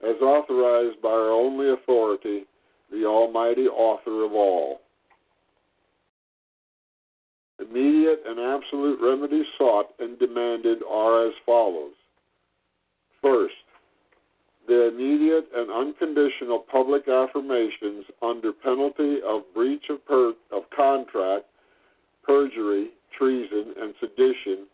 as 0.03 0.17
authorized 0.23 1.01
by 1.03 1.09
our 1.09 1.33
only 1.33 1.71
authority, 1.71 2.45
the 2.91 3.05
Almighty 3.05 3.67
Author 3.67 4.25
of 4.25 4.33
all. 4.33 4.81
Immediate 7.61 8.23
and 8.27 8.41
absolute 8.41 8.99
remedies 9.01 9.47
sought 9.57 9.87
and 10.01 10.19
demanded 10.19 10.79
are 10.89 11.29
as 11.29 11.35
follows. 11.47 11.93
First, 13.23 13.55
the 14.67 14.89
immediate 14.89 15.49
and 15.55 15.71
unconditional 15.71 16.65
public 16.71 17.07
affirmations 17.07 18.07
under 18.23 18.53
penalty 18.53 19.19
of 19.27 19.43
breach 19.55 19.85
of, 19.91 20.05
per- 20.07 20.35
of 20.53 20.63
contract, 20.75 21.45
perjury, 22.23 22.89
treason, 23.17 23.75
and 23.81 23.95
sedition 24.01 24.67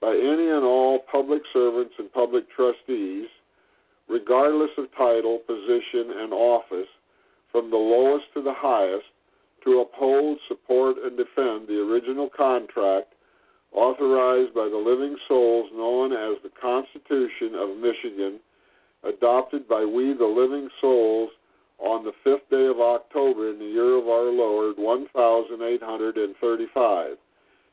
by 0.00 0.10
any 0.10 0.48
and 0.48 0.64
all 0.64 1.00
public 1.10 1.42
servants 1.52 1.94
and 1.98 2.12
public 2.12 2.44
trustees, 2.50 3.28
regardless 4.08 4.70
of 4.78 4.86
title, 4.96 5.38
position, 5.46 6.12
and 6.18 6.32
office, 6.32 6.88
from 7.50 7.70
the 7.70 7.76
lowest 7.76 8.24
to 8.34 8.42
the 8.42 8.54
highest, 8.54 9.04
to 9.64 9.80
uphold, 9.80 10.38
support, 10.48 10.96
and 11.02 11.16
defend 11.16 11.68
the 11.68 11.80
original 11.80 12.28
contract 12.28 13.14
authorized 13.72 14.54
by 14.54 14.68
the 14.68 14.76
living 14.76 15.16
souls 15.28 15.70
known 15.74 16.12
as 16.12 16.36
the 16.42 16.50
Constitution 16.60 17.54
of 17.54 17.78
Michigan, 17.78 18.38
adopted 19.02 19.66
by 19.68 19.84
we 19.84 20.12
the 20.12 20.24
living 20.24 20.68
souls 20.80 21.30
on 21.78 22.04
the 22.04 22.12
fifth 22.22 22.48
day 22.50 22.66
of 22.66 22.80
October 22.80 23.48
in 23.50 23.58
the 23.58 23.64
year 23.64 23.96
of 23.98 24.06
our 24.08 24.30
Lord 24.30 24.78
1835, 24.78 27.16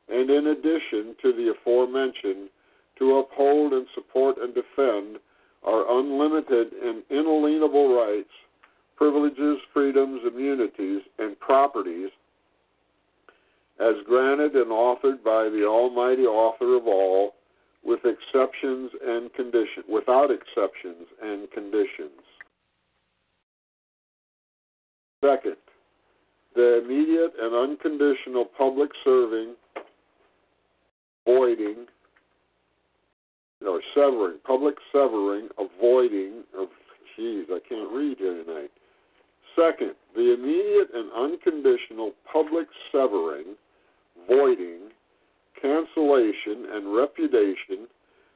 and 0.10 0.30
in 0.30 0.48
addition 0.48 1.16
to 1.22 1.32
the 1.34 1.52
aforementioned, 1.52 2.50
to 2.98 3.20
uphold 3.20 3.74
and 3.74 3.88
support 3.94 4.38
and 4.42 4.54
defend 4.54 5.20
our 5.64 6.00
unlimited 6.00 6.74
and 6.74 7.04
inalienable 7.10 7.96
rights, 7.96 8.32
privileges, 9.00 9.58
freedoms, 9.74 10.22
immunities, 10.28 11.02
and 11.20 11.40
properties 11.40 12.10
as 13.80 13.96
granted 14.06 14.56
and 14.56 14.72
authored 14.72 15.24
by 15.24 15.46
the 15.46 15.66
Almighty 15.66 16.24
Author 16.24 16.76
of 16.76 16.86
all, 16.86 17.36
with 17.82 18.02
exceptions 18.04 18.92
and 19.08 19.34
conditions, 19.34 19.86
without 19.88 20.30
exceptions 20.30 21.08
and 21.24 21.50
conditions. 21.52 22.20
Second, 25.24 25.56
the 26.56 26.82
immediate 26.84 27.32
and 27.42 27.56
unconditional 27.56 28.44
public 28.58 28.90
serving, 29.06 29.56
voiding, 31.26 31.86
or 33.66 33.82
severing, 33.96 34.40
public 34.46 34.76
severing, 34.92 35.48
avoiding, 35.58 36.44
oh, 36.58 36.64
of, 36.64 36.70
geez, 37.16 37.46
I 37.50 37.60
can't 37.68 37.92
read 37.94 38.18
here 38.18 38.44
tonight. 38.44 38.72
Second, 39.60 39.96
the 40.16 40.34
immediate 40.34 40.90
and 40.94 41.12
unconditional 41.12 42.14
public 42.32 42.68
severing, 42.92 43.56
voiding, 44.28 44.90
cancellation, 45.62 46.66
and 46.72 46.94
repudiation 46.94 47.88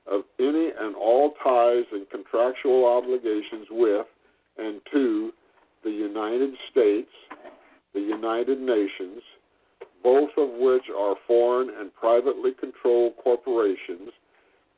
of 0.05 0.23
any 0.39 0.71
and 0.77 0.95
all 0.95 1.33
ties 1.41 1.85
and 1.93 2.09
contractual 2.09 2.85
obligations 2.85 3.67
with 3.71 4.05
and 4.57 4.81
to 4.91 5.31
the 5.83 5.91
United 5.91 6.55
States, 6.71 7.09
the 7.93 8.01
United 8.01 8.59
Nations, 8.59 9.21
both 10.03 10.29
of 10.37 10.49
which 10.59 10.83
are 10.95 11.15
foreign 11.25 11.69
and 11.79 11.93
privately 11.95 12.51
controlled 12.59 13.13
corporations, 13.23 14.09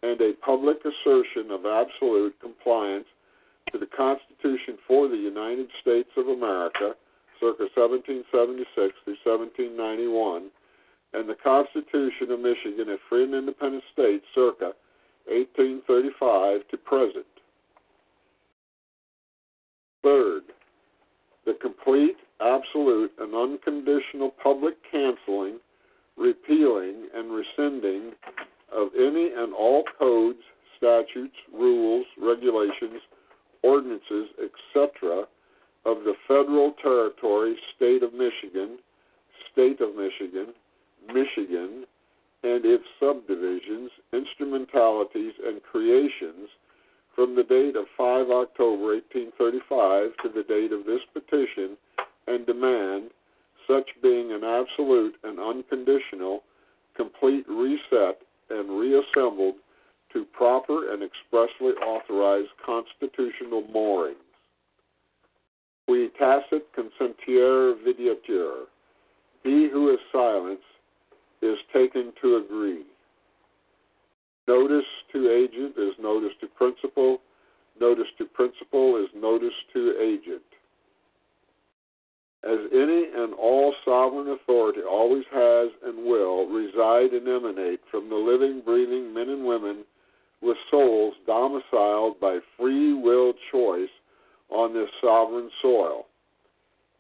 and 0.04 0.22
a 0.22 0.34
public 0.46 0.78
assertion 0.82 1.50
of 1.50 1.66
absolute 1.66 2.36
compliance 2.40 3.08
to 3.72 3.78
the 3.78 3.88
Constitution 3.88 4.78
for 4.88 5.08
the 5.08 5.18
United 5.18 5.68
States 5.82 6.10
of 6.18 6.28
America, 6.28 6.94
circa 7.40 7.68
1776 7.76 8.94
through 9.04 9.18
1791, 9.24 10.50
and 11.14 11.30
the 11.30 11.36
Constitution 11.42 12.32
of 12.32 12.40
Michigan, 12.40 12.90
a 12.90 12.98
free 13.10 13.24
and 13.24 13.34
independent 13.34 13.84
state, 13.94 14.22
circa 14.34 14.74
1835 15.28 16.68
to 16.70 16.78
present. 16.78 17.26
Third, 20.04 20.44
the 21.46 21.58
complete, 21.62 22.18
absolute, 22.42 23.12
and 23.20 23.34
unconditional 23.34 24.32
public 24.42 24.76
canceling, 24.92 25.58
repealing, 26.18 27.08
and 27.16 27.32
rescinding 27.32 28.12
of 28.74 28.90
any 28.98 29.32
and 29.36 29.54
all 29.54 29.84
codes, 29.98 30.40
statutes, 30.78 31.36
rules, 31.54 32.06
regulations, 32.22 33.02
ordinances, 33.66 34.30
etc., 34.38 35.26
of 35.86 35.98
the 36.04 36.14
federal 36.28 36.74
territory, 36.82 37.56
state 37.76 38.04
of 38.04 38.14
Michigan, 38.14 38.78
state 39.52 39.82
of 39.82 39.96
Michigan, 39.96 40.54
Michigan, 41.08 41.86
and 42.44 42.66
its 42.66 42.84
subdivisions, 43.00 43.90
instrumentalities, 44.14 45.34
and 45.46 45.62
creations 45.64 46.50
from 47.16 47.36
the 47.36 47.44
date 47.44 47.76
of 47.76 47.86
5 47.98 48.30
October 48.30 48.94
1835 49.02 50.12
to 50.22 50.30
the 50.30 50.44
date 50.44 50.72
of 50.72 50.86
this 50.86 51.02
petition 51.14 51.78
and 52.28 52.46
demand, 52.46 53.10
such 53.68 53.90
being 54.04 54.32
an 54.32 54.44
absolute 54.44 55.16
and 55.24 55.40
unconditional, 55.40 56.44
complete 56.96 57.46
reset 57.48 58.22
and 58.50 58.70
reassembled 58.70 59.56
proper 60.46 60.94
and 60.94 61.02
expressly 61.02 61.74
authorized 61.82 62.52
constitutional 62.64 63.64
moorings. 63.74 64.20
Qui 65.88 66.10
tacet 66.22 66.62
consentire 66.76 67.74
videatur. 67.82 68.66
He 69.44 69.70
who 69.72 69.92
is 69.92 70.00
silent 70.12 70.60
is 71.42 71.58
taken 71.74 72.14
to 72.22 72.38
agree. 72.38 72.84
Notice 74.48 74.86
to 75.14 75.32
agent 75.32 75.74
is 75.80 75.94
notice 76.00 76.34
to 76.42 76.48
principal. 76.48 77.22
Notice 77.82 78.12
to 78.20 78.26
principal 78.26 79.04
is 79.04 79.10
notice 79.16 79.58
to 79.74 79.96
agent. 80.00 80.46
As 82.44 82.60
any 82.72 83.06
and 83.16 83.34
all 83.34 83.74
sovereign 83.84 84.30
authority 84.30 84.82
always 84.82 85.26
has 85.34 85.70
and 85.84 86.06
will 86.06 86.46
reside 86.46 87.14
and 87.14 87.28
emanate 87.28 87.80
from 87.90 88.10
the 88.10 88.16
living, 88.16 88.62
breathing 88.64 89.12
men 89.12 89.30
and 89.30 89.44
women 89.44 89.84
with 90.42 90.58
souls 90.70 91.14
domiciled 91.26 92.20
by 92.20 92.40
free 92.58 92.94
will 92.94 93.34
choice 93.52 93.90
on 94.50 94.74
this 94.74 94.90
sovereign 95.02 95.50
soil. 95.62 96.06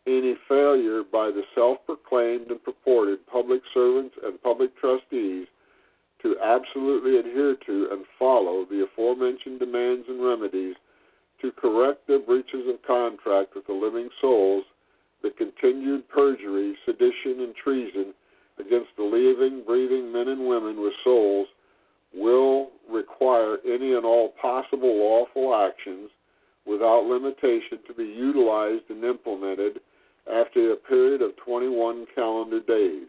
Any 0.08 0.36
failure 0.48 1.04
by 1.04 1.28
the 1.28 1.43
self 1.56 1.80
proclaimed 1.86 2.52
and 2.52 2.63
purported 2.63 3.26
public 3.28 3.62
servants 3.74 4.15
and 4.24 4.41
public 4.41 4.78
trustees 4.80 5.48
to 6.21 6.36
absolutely 6.43 7.17
adhere 7.17 7.56
to 7.65 7.89
and 7.91 8.06
follow 8.17 8.65
the 8.65 8.84
aforementioned 8.84 9.60
demands 9.60 10.06
and 10.08 10.24
remedies 10.24 10.76
to 11.41 11.52
correct 11.52 12.08
their 12.08 12.19
breaches 12.19 12.67
of 12.67 12.82
contract 12.86 13.56
with 13.56 13.67
the 13.67 13.74
living 13.74 14.10
souls, 14.21 14.63
the 15.21 15.32
continued 15.32 16.08
perjury, 16.10 16.76
sedition, 16.86 17.41
and 17.41 17.56
treason 17.56 18.13
against 18.60 18.89
the 18.98 19.04
living, 19.04 19.63
breathing 19.65 20.12
men 20.12 20.30
and 20.30 20.48
women 20.48 20.82
with 20.82 20.93
souls 21.04 21.48
will 22.15 22.69
require 22.89 23.58
any 23.65 23.93
and 23.93 24.06
all 24.06 24.34
possible 24.41 24.97
lawful 24.97 25.56
actions 25.56 26.10
without 26.65 27.06
limitation 27.06 27.80
to 27.88 27.93
be 27.93 28.04
utilized 28.04 28.84
and 28.89 29.04
implemented 29.04 29.80
after 30.32 30.71
a 30.71 30.75
period 30.75 31.21
of 31.21 31.36
21 31.38 32.06
calendar 32.15 32.60
days. 32.62 33.08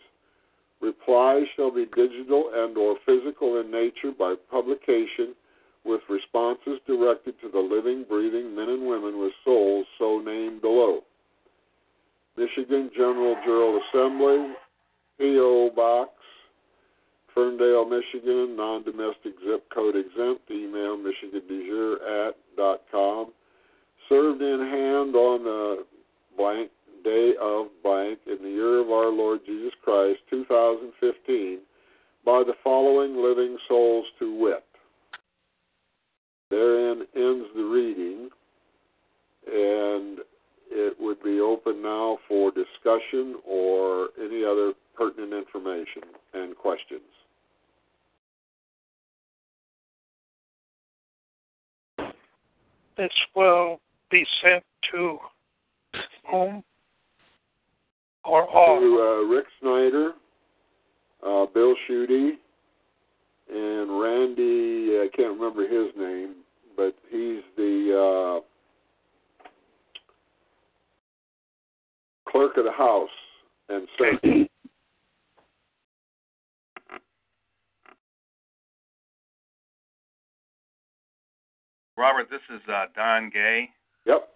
Replies 0.80 1.44
shall 1.56 1.70
be 1.70 1.86
digital 1.96 2.50
and 2.54 2.76
or 2.76 2.96
physical 3.06 3.60
in 3.60 3.70
nature 3.70 4.12
by 4.16 4.34
publication 4.50 5.34
with 5.84 6.00
responses 6.10 6.80
directed 6.86 7.40
to 7.40 7.48
the 7.48 7.58
living, 7.58 8.04
breathing 8.08 8.54
men 8.54 8.68
and 8.68 8.86
women 8.86 9.18
with 9.18 9.32
souls 9.44 9.86
so 9.98 10.20
named 10.24 10.60
below. 10.60 11.00
Michigan 12.36 12.90
General 12.94 13.36
Jural 13.46 13.78
Assembly, 13.88 14.54
P.O. 15.18 15.70
Box, 15.74 16.10
Ferndale, 17.36 17.84
Michigan, 17.84 18.56
non-domestic 18.56 19.34
zip 19.46 19.62
code 19.72 19.94
exempt, 19.94 20.50
email 20.50 20.96
michigandejure 20.96 22.28
at 22.28 22.34
dot 22.56 22.80
com. 22.90 23.32
Served 24.08 24.40
in 24.40 24.58
hand 24.58 25.14
on 25.14 25.44
the 25.44 25.84
blank 26.38 26.70
day 27.04 27.34
of 27.40 27.66
blank 27.82 28.18
in 28.26 28.42
the 28.42 28.48
year 28.48 28.80
of 28.80 28.90
our 28.90 29.12
Lord 29.12 29.40
Jesus 29.44 29.72
Christ, 29.84 30.18
2015, 30.30 31.58
by 32.24 32.42
the 32.42 32.54
following 32.64 33.22
living 33.22 33.58
souls 33.68 34.06
to 34.18 34.34
wit. 34.40 34.64
Therein 36.50 37.02
ends 37.14 37.46
the 37.54 37.64
reading, 37.64 38.30
and 39.46 40.20
it 40.70 40.96
would 40.98 41.22
be 41.22 41.40
open 41.40 41.82
now 41.82 42.18
for 42.26 42.50
discussion 42.50 43.36
or 43.46 44.08
any 44.18 44.42
other 44.42 44.72
pertinent 44.96 45.34
information 45.34 46.02
and 46.32 46.56
questions. 46.56 47.02
This 52.96 53.12
will 53.34 53.80
be 54.10 54.26
sent 54.42 54.64
to 54.92 55.18
whom 56.30 56.62
or 58.24 58.48
all? 58.48 58.80
To 58.80 59.26
uh, 59.28 59.34
Rick 59.34 59.46
Snyder, 59.60 60.12
uh, 61.24 61.46
Bill 61.52 61.74
Schuette, 61.86 62.38
and 63.52 64.00
Randy, 64.00 64.98
I 65.00 65.08
can't 65.14 65.38
remember 65.38 65.62
his 65.62 65.92
name, 65.96 66.36
but 66.76 66.94
he's 67.10 67.42
the 67.56 68.42
uh, 68.42 69.48
clerk 72.30 72.56
of 72.56 72.64
the 72.64 72.72
house 72.72 73.08
and 73.68 73.86
secretary. 73.98 74.50
Robert, 81.96 82.28
this 82.30 82.44
is 82.54 82.60
uh, 82.68 82.86
Don 82.94 83.30
Gay. 83.30 83.70
Yep. 84.04 84.28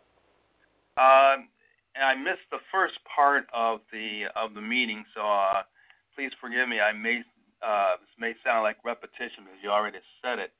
Um, 0.97 1.49
and 1.95 2.05
I 2.05 2.15
missed 2.15 2.49
the 2.51 2.59
first 2.73 2.95
part 3.05 3.45
of 3.55 3.81
the 3.93 4.25
of 4.37 4.55
the 4.55 4.61
meeting, 4.61 5.05
so 5.15 5.21
uh, 5.21 5.63
please 6.15 6.31
forgive 6.41 6.69
me. 6.69 6.81
I 6.81 6.93
may 6.93 7.23
uh, 7.63 7.97
this 8.01 8.15
may 8.19 8.33
sound 8.45 8.63
like 8.63 8.77
repetition 8.85 9.45
because 9.45 9.61
you 9.63 9.71
already 9.71 9.99
said 10.23 10.39
it, 10.39 10.53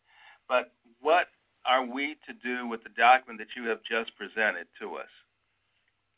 but 0.49 0.73
what 1.01 1.27
are 1.67 1.85
we 1.85 2.17
to 2.27 2.33
do 2.43 2.67
with 2.69 2.83
the 2.83 2.91
document 2.91 3.39
that 3.39 3.49
you 3.57 3.69
have 3.69 3.81
just 3.89 4.17
presented 4.17 4.67
to 4.81 4.97
us? 4.97 5.13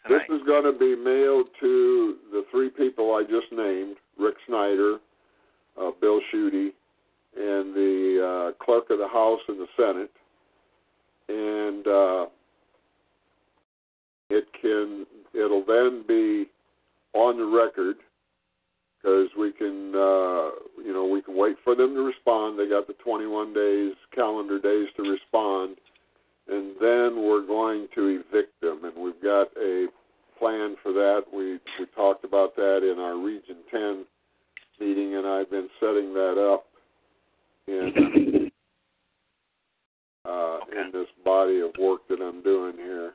Tonight? 0.07 0.27
This 0.29 0.40
is 0.40 0.47
going 0.47 0.64
to 0.64 0.77
be 0.77 0.97
mailed 0.97 1.47
to 1.61 2.16
the 2.33 2.45
three 2.51 2.71
people 2.71 3.14
I 3.14 3.23
just 3.23 3.53
named 3.53 3.97
Rick 4.18 4.35
Snyder, 4.47 4.99
uh, 5.81 5.90
Bill 6.01 6.21
Schuette, 6.31 6.75
and 7.37 7.75
the 7.75 8.53
uh, 8.53 8.64
clerk 8.64 8.90
of 8.90 8.99
the 8.99 9.09
House 9.09 9.40
and 9.49 9.61
the 9.61 9.68
Senate. 9.77 10.11
And 11.28 11.87
uh, 11.87 12.26
it 14.30 14.44
can, 14.61 15.06
it'll 15.35 15.64
then 15.64 16.04
be 16.06 16.46
on 17.14 17.38
the 17.38 17.44
record 17.44 17.96
because 19.02 19.28
we 19.38 19.52
can, 19.52 19.94
uh, 19.94 20.50
you 20.82 20.92
know, 20.92 21.06
we 21.11 21.22
can 21.22 21.37
wait 21.37 21.56
for 21.64 21.74
them 21.74 21.94
to 21.94 22.02
respond. 22.02 22.58
They 22.58 22.68
got 22.68 22.87
the 22.87 22.94
21 23.04 23.52
days, 23.52 23.94
calendar 24.14 24.61
days 24.61 24.88
to 24.96 25.02
respond, 25.02 25.76
and 26.48 26.74
then 26.80 27.22
we're 27.22 27.46
going 27.46 27.88
to 27.94 28.22
evict 28.22 28.61
them. 28.61 28.85
And 28.85 28.96
we've 28.96 29.20
got 29.22 29.48
a 29.61 29.87
plan 30.38 30.76
for 30.82 30.92
that. 30.92 31.22
We 31.32 31.58
we 31.78 31.87
talked 31.94 32.24
about 32.24 32.56
that 32.56 32.80
in 32.82 32.98
our 32.98 33.16
Region 33.16 33.56
10 33.70 34.04
meeting, 34.80 35.16
and 35.16 35.26
I've 35.26 35.50
been 35.50 35.68
setting 35.80 36.12
that 36.14 36.38
up 36.38 36.66
in 37.66 38.32
uh, 40.24 40.58
in 40.70 40.90
this 40.92 41.08
body 41.24 41.61
of 41.61 41.70
work 41.78 42.06
that 42.08 42.20
I'm 42.20 42.42
doing 42.42 42.76
here. 42.76 43.12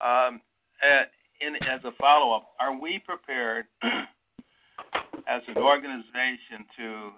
Um, 0.00 0.40
uh, 0.82 1.04
in, 1.40 1.56
as 1.56 1.80
a 1.84 1.92
follow 1.98 2.34
up, 2.34 2.48
are 2.60 2.78
we 2.78 3.00
prepared 3.04 3.66
as 3.82 5.42
an 5.48 5.56
organization 5.56 6.66
to 6.76 7.10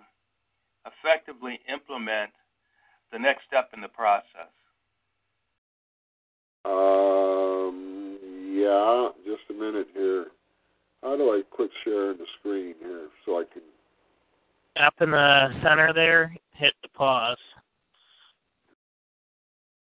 effectively 0.86 1.60
implement 1.72 2.30
the 3.12 3.18
next 3.18 3.42
step 3.46 3.70
in 3.74 3.80
the 3.80 3.88
process? 3.88 4.52
Um, 6.64 8.18
yeah, 8.52 9.08
just 9.24 9.42
a 9.50 9.54
minute 9.54 9.88
here. 9.94 10.26
How 11.02 11.16
do 11.16 11.30
I 11.30 11.42
quit 11.50 11.70
sharing 11.84 12.18
the 12.18 12.26
screen 12.38 12.74
here 12.80 13.08
so 13.24 13.38
I 13.38 13.44
can? 13.52 13.62
Up 14.84 14.94
in 15.00 15.10
the 15.10 15.48
center 15.62 15.92
there, 15.92 16.34
hit 16.54 16.72
the 16.82 16.88
pause. 16.88 17.36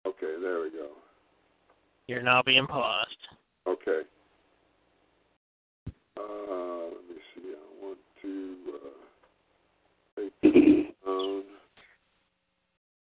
Okay, 0.05 0.35
there 0.41 0.61
we 0.61 0.71
go. 0.71 0.89
You're 2.07 2.23
now 2.23 2.41
being 2.45 2.67
paused. 2.67 3.09
Okay. 3.67 4.01
Uh, 6.17 6.85
let 6.85 7.09
me 7.09 7.15
see. 7.35 7.53
I 7.53 7.85
want 7.85 7.99
to 8.21 8.55
uh, 8.73 10.21
take 10.21 10.33
this 10.41 10.53
down. 11.05 11.43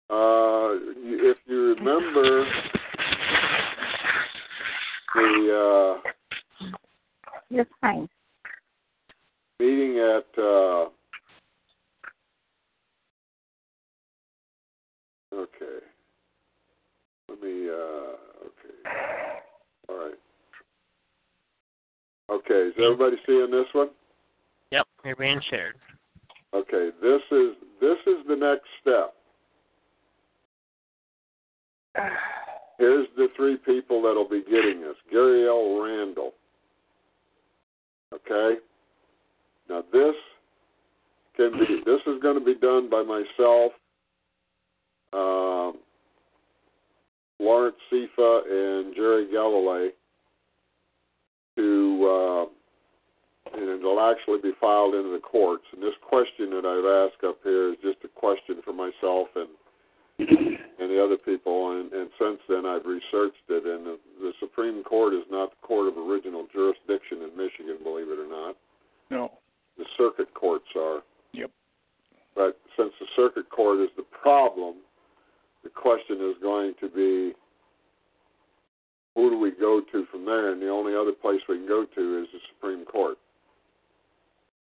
Uh, 0.09 0.69
if 1.03 1.37
you 1.45 1.75
remember 1.75 2.45
the 5.15 5.99
uh, 6.05 6.11
You're 7.49 7.67
fine. 7.81 8.07
meeting 9.59 9.97
at 9.99 10.41
uh, 10.41 10.89
okay. 15.35 15.85
Let 17.29 17.41
me 17.41 17.69
uh, 17.69 18.45
okay. 18.45 18.91
All 19.89 19.97
right. 19.97 20.19
Okay, 22.29 22.69
is 22.69 22.73
everybody 22.77 23.17
seeing 23.25 23.51
this 23.51 23.67
one? 23.73 23.89
Yep, 24.71 24.87
you're 25.03 25.15
being 25.15 25.41
shared. 25.49 25.75
Okay, 26.53 26.89
this 27.01 27.21
is 27.31 27.55
this 27.81 27.97
is 28.07 28.25
the 28.27 28.35
next 28.35 28.65
step. 28.81 29.13
Here's 32.77 33.07
the 33.15 33.27
three 33.37 33.57
people 33.57 34.01
that'll 34.01 34.27
be 34.27 34.43
getting 34.43 34.81
this. 34.81 34.95
Gary 35.11 35.47
L. 35.47 35.81
Randall. 35.81 36.33
Okay? 38.13 38.59
Now 39.69 39.83
this 39.91 40.15
can 41.37 41.51
be 41.53 41.81
this 41.85 42.01
is 42.07 42.21
going 42.21 42.37
to 42.37 42.45
be 42.45 42.55
done 42.55 42.89
by 42.89 43.03
myself, 43.03 43.71
um, 45.13 45.79
Lawrence 48.17 48.47
and 48.49 48.95
Jerry 48.95 49.31
Galloway 49.31 49.89
to 51.57 52.45
uh, 52.45 52.45
and 53.53 53.69
it'll 53.69 53.99
actually 53.99 54.41
be 54.41 54.51
filed 54.59 54.95
into 54.95 55.11
the 55.11 55.19
courts. 55.19 55.63
And 55.71 55.81
this 55.81 55.95
question 56.01 56.49
that 56.51 56.65
I've 56.65 57.09
asked 57.09 57.23
up 57.23 57.39
here 57.43 57.71
is 57.71 57.77
just 57.81 58.03
a 58.03 58.07
question 58.19 58.61
for 58.63 58.73
myself 58.73 59.27
and 59.35 59.49
and 60.79 60.89
the 60.89 61.03
other 61.03 61.17
people. 61.17 61.79
And, 61.79 61.91
and 61.91 62.09
since 62.19 62.39
then, 62.47 62.65
I've 62.65 62.85
researched 62.85 63.43
it, 63.49 63.65
and 63.65 63.85
the, 63.85 63.99
the 64.19 64.31
Supreme 64.39 64.83
Court 64.83 65.13
is 65.13 65.27
not 65.29 65.51
the 65.51 65.67
court 65.67 65.87
of 65.87 65.97
original 65.97 66.47
jurisdiction 66.53 67.19
in 67.21 67.35
Michigan, 67.35 67.77
believe 67.83 68.07
it 68.07 68.19
or 68.19 68.29
not. 68.29 68.55
No. 69.11 69.31
The 69.77 69.85
circuit 69.97 70.33
courts 70.33 70.67
are. 70.75 71.03
Yep. 71.33 71.51
But 72.33 72.57
since 72.77 72.91
the 72.99 73.07
circuit 73.15 73.49
court 73.49 73.81
is 73.81 73.89
the 73.97 74.03
problem, 74.03 74.75
the 75.63 75.69
question 75.69 76.17
is 76.21 76.35
going 76.41 76.73
to 76.79 76.89
be 76.89 77.33
who 79.15 79.29
do 79.29 79.39
we 79.39 79.51
go 79.51 79.81
to 79.91 80.05
from 80.11 80.25
there? 80.25 80.51
And 80.51 80.61
the 80.61 80.69
only 80.69 80.95
other 80.95 81.13
place 81.13 81.39
we 81.47 81.57
can 81.57 81.67
go 81.67 81.85
to 81.85 82.21
is 82.21 82.27
the 82.33 82.39
Supreme 82.53 82.85
Court 82.85 83.17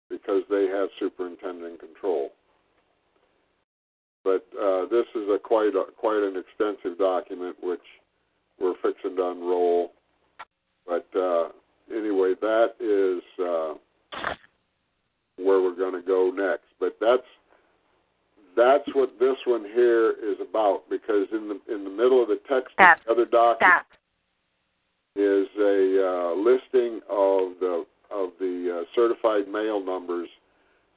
because 0.10 0.42
they 0.50 0.68
have 0.68 0.90
superintendent 1.00 1.80
control. 1.80 2.32
But 4.24 4.46
uh, 4.62 4.86
this 4.92 5.06
is 5.16 5.30
a 5.30 5.40
quite 5.42 5.74
a, 5.74 5.86
quite 5.98 6.22
an 6.22 6.36
extensive 6.38 6.98
document 6.98 7.56
which 7.64 7.80
we're 8.60 8.76
fixing 8.84 9.16
to 9.16 9.32
unroll. 9.32 9.94
But 10.86 11.08
uh, 11.18 11.50
anyway, 11.96 12.34
that 12.42 12.74
is 12.80 13.24
uh, 13.40 13.74
where 15.38 15.62
we're 15.62 15.76
going 15.76 16.00
to 16.00 16.06
go 16.06 16.32
next. 16.36 16.66
But 16.80 16.98
that's 17.00 17.24
that's 18.56 18.88
what 18.94 19.18
this 19.20 19.38
one 19.46 19.64
here 19.64 20.12
is 20.12 20.38
about 20.42 20.84
because 20.90 21.28
in 21.32 21.48
the 21.48 21.74
in 21.74 21.84
the 21.84 21.90
middle 21.90 22.22
of 22.22 22.28
the 22.28 22.40
text 22.50 22.74
Stop. 22.74 22.98
of 22.98 23.06
the 23.06 23.12
other 23.12 23.26
document 23.26 23.86
Stop. 23.88 24.01
Is 25.16 25.48
a 25.60 26.08
uh, 26.08 26.36
listing 26.36 27.02
of 27.10 27.60
the 27.60 27.86
of 28.12 28.30
the 28.40 28.82
uh, 28.82 28.86
certified 28.96 29.48
mail 29.48 29.84
numbers, 29.84 30.28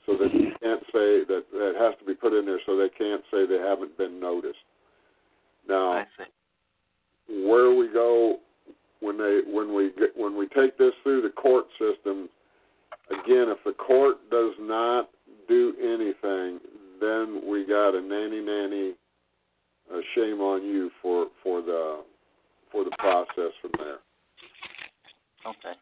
so 0.06 0.16
that 0.16 0.32
you 0.34 0.50
can't 0.62 0.82
say 0.92 1.24
that 1.24 1.44
that 1.52 1.74
has 1.78 1.94
to 1.98 2.04
be 2.04 2.14
put 2.14 2.32
in 2.32 2.44
there, 2.44 2.60
so 2.66 2.76
they 2.76 2.88
can't 2.88 3.22
say 3.30 3.46
they 3.46 3.58
haven't 3.58 3.96
been 3.96 4.20
noticed. 4.20 4.58
Now, 5.68 6.04
where 7.28 7.74
we 7.74 7.88
go 7.92 8.38
when 9.00 9.18
they 9.18 9.40
when 9.46 9.74
we 9.74 9.92
get, 9.98 10.10
when 10.16 10.36
we 10.36 10.46
take 10.48 10.76
this 10.78 10.92
through 11.02 11.22
the 11.22 11.30
court 11.30 11.66
system, 11.78 12.28
again, 13.10 13.48
if 13.48 13.58
the 13.64 13.72
court 13.72 14.16
does 14.30 14.52
not 14.60 15.10
do 15.48 15.74
anything, 15.80 16.60
then 17.00 17.42
we 17.48 17.66
got 17.66 17.94
a 17.94 18.00
nanny 18.00 18.40
nanny. 18.40 18.94
Uh, 19.92 20.00
shame 20.14 20.40
on 20.40 20.62
you 20.64 20.90
for 21.02 21.26
for 21.42 21.60
the 21.60 22.02
for 22.74 22.84
the 22.84 22.90
process 22.98 23.52
from 23.62 23.70
there. 23.78 23.98
Okay. 25.46 25.78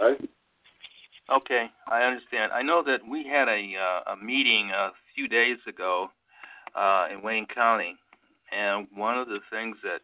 Okay. 0.00 0.28
Okay, 1.28 1.66
I 1.90 2.02
understand. 2.02 2.52
I 2.52 2.62
know 2.62 2.84
that 2.84 3.00
we 3.08 3.26
had 3.26 3.48
a 3.48 3.72
uh, 3.76 4.12
a 4.12 4.16
meeting 4.16 4.70
a 4.70 4.90
few 5.14 5.26
days 5.26 5.58
ago 5.66 6.08
uh, 6.76 7.08
in 7.12 7.20
Wayne 7.20 7.46
County, 7.52 7.96
and 8.56 8.86
one 8.94 9.18
of 9.18 9.26
the 9.26 9.40
things 9.50 9.76
that 9.82 10.02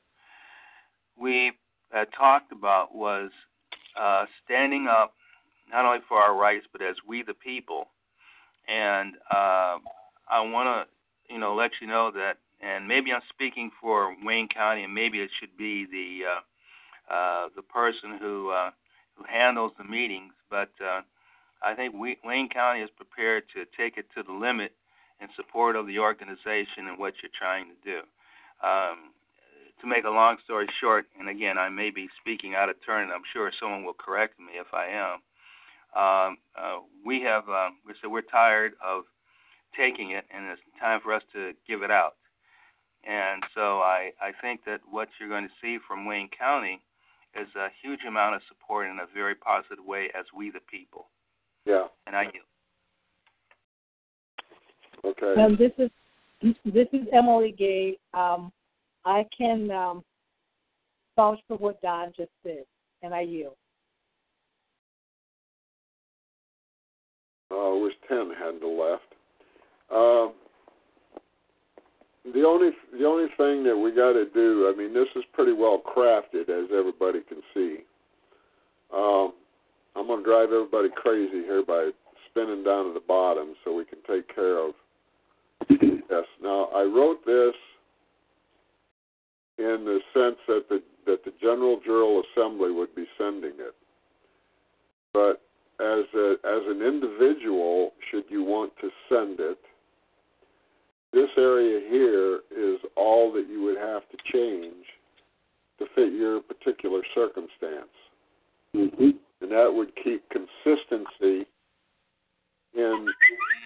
we 1.16 1.53
had 1.92 2.09
talked 2.16 2.51
about 2.51 2.92
was 2.95 3.31
uh, 4.01 4.25
standing 4.45 4.88
up 4.88 5.14
not 5.71 5.85
only 5.85 6.01
for 6.09 6.18
our 6.18 6.35
rights 6.35 6.66
but 6.73 6.83
as 6.83 6.97
we 7.07 7.23
the 7.23 7.35
people. 7.35 7.87
And 8.68 9.14
uh, 9.31 9.79
I 10.31 10.40
want 10.40 10.88
to, 10.88 11.33
you 11.33 11.40
know, 11.40 11.55
let 11.55 11.71
you 11.81 11.87
know 11.87 12.11
that, 12.12 12.35
and 12.62 12.87
maybe 12.87 13.12
I'm 13.12 13.22
speaking 13.29 13.70
for 13.81 14.14
Wayne 14.22 14.48
County, 14.48 14.85
and 14.85 14.94
maybe 14.94 15.18
it 15.20 15.31
should 15.38 15.57
be 15.57 15.85
the 15.87 16.27
uh, 16.31 17.14
uh, 17.14 17.48
the 17.55 17.62
person 17.62 18.18
who 18.20 18.51
uh, 18.51 18.70
who 19.16 19.25
handles 19.29 19.72
the 19.77 19.85
meetings, 19.85 20.33
but 20.48 20.70
uh, 20.81 21.03
I 21.62 21.75
think 21.75 21.94
we, 21.94 22.18
Wayne 22.25 22.48
County 22.48 22.81
is 22.81 22.90
prepared 22.96 23.44
to 23.55 23.64
take 23.77 23.98
it 23.98 24.07
to 24.16 24.22
the 24.22 24.33
limit 24.33 24.72
in 25.20 25.29
support 25.37 25.77
of 25.77 25.87
the 25.87 25.98
organization 25.98 26.88
and 26.88 26.98
what 26.98 27.14
you're 27.22 27.31
trying 27.38 27.66
to 27.66 27.79
do. 27.85 27.98
Um, 28.66 29.12
to 29.81 29.87
make 29.88 30.05
a 30.05 30.11
long 30.11 30.37
story 30.44 30.68
short, 30.81 31.07
and 31.18 31.29
again, 31.29 31.59
I 31.59 31.68
may 31.68 31.90
be 31.90 32.09
speaking 32.20 32.55
out 32.55 32.68
of 32.68 32.77
turn, 32.87 33.03
and 33.05 33.12
I'm 33.12 33.27
sure 33.33 33.51
someone 33.59 33.85
will 33.85 33.94
correct 33.98 34.38
me 34.38 34.55
if 34.55 34.72
I 34.72 34.87
am. 34.87 35.18
Um, 35.94 36.37
uh, 36.57 36.79
we 37.05 37.20
have, 37.22 37.48
uh, 37.48 37.70
we 37.85 37.92
said 38.01 38.11
we're 38.11 38.22
tired 38.22 38.72
of 38.85 39.05
taking 39.77 40.12
it, 40.12 40.25
and 40.33 40.46
it's 40.46 40.62
time 40.81 41.01
for 41.03 41.12
us 41.12 41.22
to 41.35 41.53
give 41.66 41.83
it 41.83 41.90
out. 41.90 42.14
And 43.05 43.43
so 43.55 43.79
I, 43.79 44.12
I 44.21 44.31
think 44.41 44.61
that 44.67 44.81
what 44.88 45.09
you're 45.19 45.29
going 45.29 45.45
to 45.45 45.55
see 45.61 45.79
from 45.87 46.07
Wayne 46.07 46.29
County 46.37 46.81
is 47.35 47.49
a 47.57 47.69
huge 47.83 48.01
amount 48.07 48.37
of 48.37 48.43
support 48.49 48.87
in 48.87 48.99
a 48.99 49.07
very 49.12 49.35
positive 49.35 49.85
way 49.85 50.11
as 50.19 50.25
we 50.37 50.51
the 50.51 50.61
people. 50.71 51.07
Yeah. 51.65 51.87
And 52.07 52.15
I 52.15 52.23
yield. 52.23 52.47
Okay. 55.05 55.41
Um, 55.41 55.57
this 55.57 55.73
is 55.79 55.91
this 56.65 56.88
is 56.93 57.07
Emily 57.12 57.55
Gay. 57.57 57.99
Um, 58.15 58.53
I 59.05 59.27
can 59.37 59.71
um, 59.71 60.05
vouch 61.17 61.38
for 61.49 61.57
what 61.57 61.81
Don 61.83 62.12
just 62.17 62.31
said, 62.43 62.65
and 63.03 63.15
I 63.15 63.23
yield. 63.23 63.55
Uh, 67.51 67.77
wish 67.77 67.95
ten 68.09 68.33
hadn't 68.38 68.65
left. 68.65 69.03
Um, 69.91 70.33
the 72.24 72.44
only 72.44 72.70
the 72.92 73.04
only 73.04 73.26
thing 73.37 73.64
that 73.64 73.76
we 73.76 73.90
got 73.90 74.12
to 74.12 74.26
do, 74.32 74.70
I 74.72 74.76
mean, 74.76 74.94
this 74.94 75.08
is 75.16 75.24
pretty 75.32 75.52
well 75.52 75.82
crafted, 75.85 76.48
as 76.48 76.70
everybody 76.72 77.20
can 77.28 77.42
see. 77.52 77.78
Um, 78.94 79.32
I'm 79.96 80.06
going 80.06 80.20
to 80.20 80.24
drive 80.24 80.50
everybody 80.52 80.88
crazy 80.94 81.42
here 81.44 81.64
by 81.66 81.90
spinning 82.30 82.62
down 82.62 82.87
to 82.87 82.94
the 82.94 83.02
bottom 83.06 83.54
so 83.64 83.74
we 83.74 83.85
can 83.85 83.98
take 84.08 84.32
care 84.35 84.58
of 84.58 84.74
this. 85.68 86.26
Now, 86.42 86.68
I 86.74 86.82
wrote 86.82 87.24
this 87.26 87.54
in 89.58 89.85
the 89.85 89.98
sense 90.14 90.38
that 90.46 90.68
the 90.68 90.82
that 91.06 91.24
the 91.24 91.32
General 91.40 91.80
Jural 91.87 92.22
Assembly 92.22 92.70
would 92.70 92.94
be 92.94 93.06
sending 93.18 93.54
it, 93.58 93.74
but 95.12 95.42
as 95.80 96.04
a 96.14 96.37
as 96.44 96.62
an 96.66 96.82
individual, 96.82 97.92
should 98.11 98.24
you 98.28 98.44
want 98.44 98.72
to 98.80 98.88
send 99.08 99.40
it, 99.40 99.58
this 101.12 101.29
area 101.37 101.81
here 101.90 102.40
is 102.57 102.79
all 102.96 103.33
that 103.33 103.46
you 103.48 103.62
would 103.62 103.77
have 103.77 104.03
to 104.11 104.16
change 104.33 104.85
to 105.79 105.87
fit 105.94 106.12
your 106.12 106.40
particular 106.40 107.01
circumstance. 107.14 107.92
Mm-hmm. 108.75 109.11
And 109.42 109.51
that 109.51 109.70
would 109.72 109.92
keep 110.03 110.22
consistency 110.31 111.46
in 112.75 113.07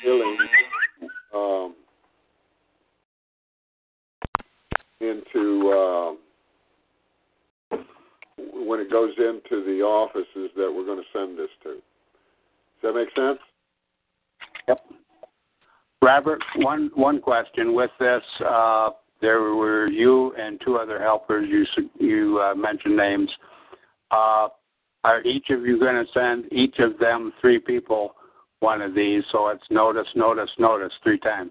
filling 0.02 0.38
um, 1.34 1.74
into 5.00 5.72
um, 5.72 6.18
when 8.66 8.80
it 8.80 8.90
goes 8.90 9.12
into 9.18 9.64
the 9.64 9.82
offices 9.82 10.50
that 10.56 10.72
we're 10.74 10.86
going 10.86 10.98
to 10.98 11.04
send 11.12 11.38
this 11.38 11.50
to. 11.62 11.74
Does 11.74 12.82
that 12.82 12.94
make 12.94 13.08
sense? 13.14 13.38
Yep. 14.68 14.80
Robert, 16.06 16.40
one 16.58 16.88
one 16.94 17.20
question 17.20 17.74
with 17.74 17.90
this. 17.98 18.22
Uh, 18.48 18.90
there 19.20 19.40
were 19.40 19.88
you 19.88 20.32
and 20.38 20.60
two 20.64 20.76
other 20.76 21.02
helpers. 21.02 21.48
You 21.50 21.66
you 21.98 22.40
uh, 22.40 22.54
mentioned 22.54 22.96
names. 22.96 23.28
Uh, 24.12 24.46
are 25.02 25.20
each 25.22 25.46
of 25.50 25.66
you 25.66 25.80
going 25.80 25.96
to 25.96 26.04
send 26.14 26.44
each 26.52 26.76
of 26.78 26.96
them 27.00 27.32
three 27.40 27.58
people 27.58 28.14
one 28.60 28.82
of 28.82 28.94
these? 28.94 29.24
So 29.32 29.48
it's 29.48 29.64
notice, 29.68 30.06
notice, 30.14 30.50
notice 30.60 30.92
three 31.02 31.18
times. 31.18 31.50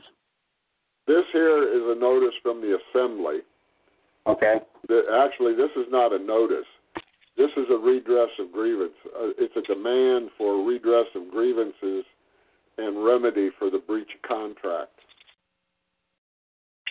This 1.06 1.26
here 1.34 1.64
is 1.64 1.98
a 1.98 2.00
notice 2.00 2.36
from 2.42 2.62
the 2.62 2.78
assembly. 2.80 3.40
Okay. 4.26 4.56
Actually, 5.22 5.56
this 5.56 5.72
is 5.76 5.88
not 5.92 6.14
a 6.14 6.20
notice. 6.20 6.68
This 7.36 7.52
is 7.58 7.66
a 7.70 7.78
redress 7.78 8.30
of 8.40 8.54
grievance. 8.54 8.96
Uh, 9.08 9.36
it's 9.38 9.56
a 9.58 9.74
demand 9.74 10.30
for 10.38 10.66
redress 10.66 11.08
of 11.14 11.30
grievances 11.30 12.06
and 12.78 13.04
remedy 13.04 13.50
for 13.58 13.70
the 13.70 13.80
breach 13.80 14.10
of 14.16 14.28
contract. 14.28 14.92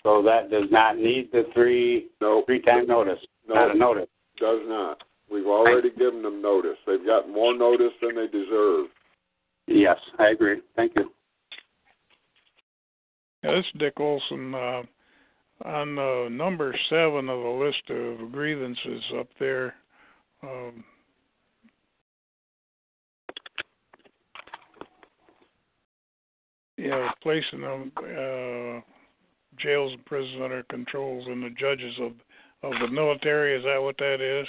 So 0.02 0.22
that 0.22 0.50
does 0.50 0.70
not 0.70 0.98
need 0.98 1.30
the 1.32 1.44
three 1.54 2.08
no 2.20 2.42
three 2.46 2.60
time 2.60 2.86
notice. 2.86 3.18
No, 3.48 3.54
Not 3.54 3.74
a 3.74 3.78
notice. 3.78 4.08
does 4.38 4.60
not. 4.66 5.02
We've 5.30 5.46
already 5.46 5.90
given 5.90 6.22
them 6.22 6.42
notice. 6.42 6.76
They've 6.86 7.04
got 7.04 7.28
more 7.28 7.56
notice 7.56 7.92
than 8.02 8.14
they 8.16 8.26
deserve. 8.26 8.86
Yes, 9.66 9.96
I 10.18 10.28
agree. 10.28 10.60
Thank 10.76 10.92
you. 10.96 11.10
Yeah, 13.42 13.52
this 13.56 13.64
is 13.64 13.80
Dick 13.80 13.94
Olson. 13.98 14.54
Uh, 14.54 14.82
on 15.64 15.98
uh, 15.98 16.28
number 16.28 16.74
seven 16.90 17.28
of 17.28 17.42
the 17.42 17.48
list 17.64 17.90
of 17.90 18.32
grievances 18.32 19.02
up 19.18 19.28
there, 19.38 19.74
um, 20.42 20.84
yeah, 26.84 27.10
placing 27.22 27.62
them 27.62 27.92
uh, 27.98 28.80
jails 29.58 29.92
and 29.92 30.04
prisons 30.04 30.40
under 30.42 30.62
controls 30.64 31.26
and 31.28 31.42
the 31.42 31.50
judges 31.58 31.94
of 32.00 32.12
of 32.62 32.72
the 32.80 32.88
military. 32.88 33.56
Is 33.56 33.64
that 33.64 33.82
what 33.82 33.96
that 33.98 34.20
is? 34.20 34.46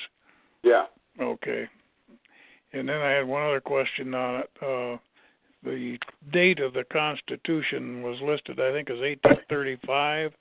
Yeah. 0.63 0.85
Okay. 1.21 1.65
And 2.73 2.89
then 2.89 2.97
I 2.97 3.11
had 3.11 3.27
one 3.27 3.43
other 3.43 3.61
question 3.61 4.13
on 4.13 4.41
it. 4.41 4.49
Uh, 4.61 4.97
the 5.63 5.97
date 6.31 6.59
of 6.59 6.73
the 6.73 6.83
Constitution 6.91 8.03
was 8.03 8.17
listed, 8.21 8.59
I 8.59 8.71
think, 8.71 8.89
as 8.89 8.99
1835, 8.99 10.31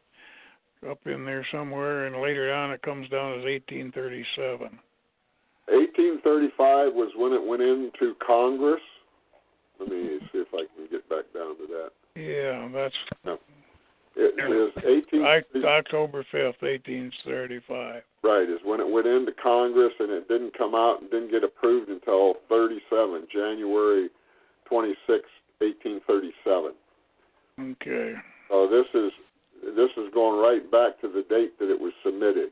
up 0.90 0.98
in 1.06 1.24
there 1.24 1.46
somewhere, 1.50 2.06
and 2.06 2.20
later 2.20 2.52
on 2.52 2.72
it 2.72 2.82
comes 2.82 3.08
down 3.08 3.38
as 3.38 3.44
1837. 3.44 4.78
1835 5.68 6.92
was 6.92 7.10
when 7.16 7.32
it 7.32 7.42
went 7.42 7.62
into 7.62 8.14
Congress. 8.24 8.82
Let 9.80 9.88
me 9.88 10.18
see 10.32 10.38
if 10.38 10.48
I 10.54 10.64
can 10.76 10.86
get 10.90 11.08
back 11.08 11.24
down 11.34 11.56
to 11.58 11.66
that. 11.66 11.90
Yeah, 12.16 12.68
that's 12.72 12.94
No. 13.24 13.38
It 14.16 14.38
is 14.38 14.70
18. 15.12 15.24
October 15.64 16.24
5th, 16.32 16.62
1835. 16.62 18.02
Right, 18.22 18.48
is 18.48 18.60
when 18.64 18.78
it 18.78 18.88
went 18.88 19.08
into 19.08 19.32
Congress 19.42 19.92
and 19.98 20.10
it 20.10 20.28
didn't 20.28 20.56
come 20.56 20.74
out 20.74 21.00
and 21.00 21.10
didn't 21.10 21.32
get 21.32 21.42
approved 21.42 21.90
until 21.90 22.34
37, 22.48 23.26
January 23.32 24.08
26, 24.66 25.24
1837. 25.58 26.72
Okay. 27.60 28.14
So 28.48 28.68
this 28.68 28.86
is 28.94 29.12
this 29.76 29.90
is 29.96 30.12
going 30.12 30.40
right 30.40 30.70
back 30.70 31.00
to 31.00 31.08
the 31.08 31.24
date 31.28 31.58
that 31.58 31.70
it 31.70 31.80
was 31.80 31.92
submitted. 32.04 32.50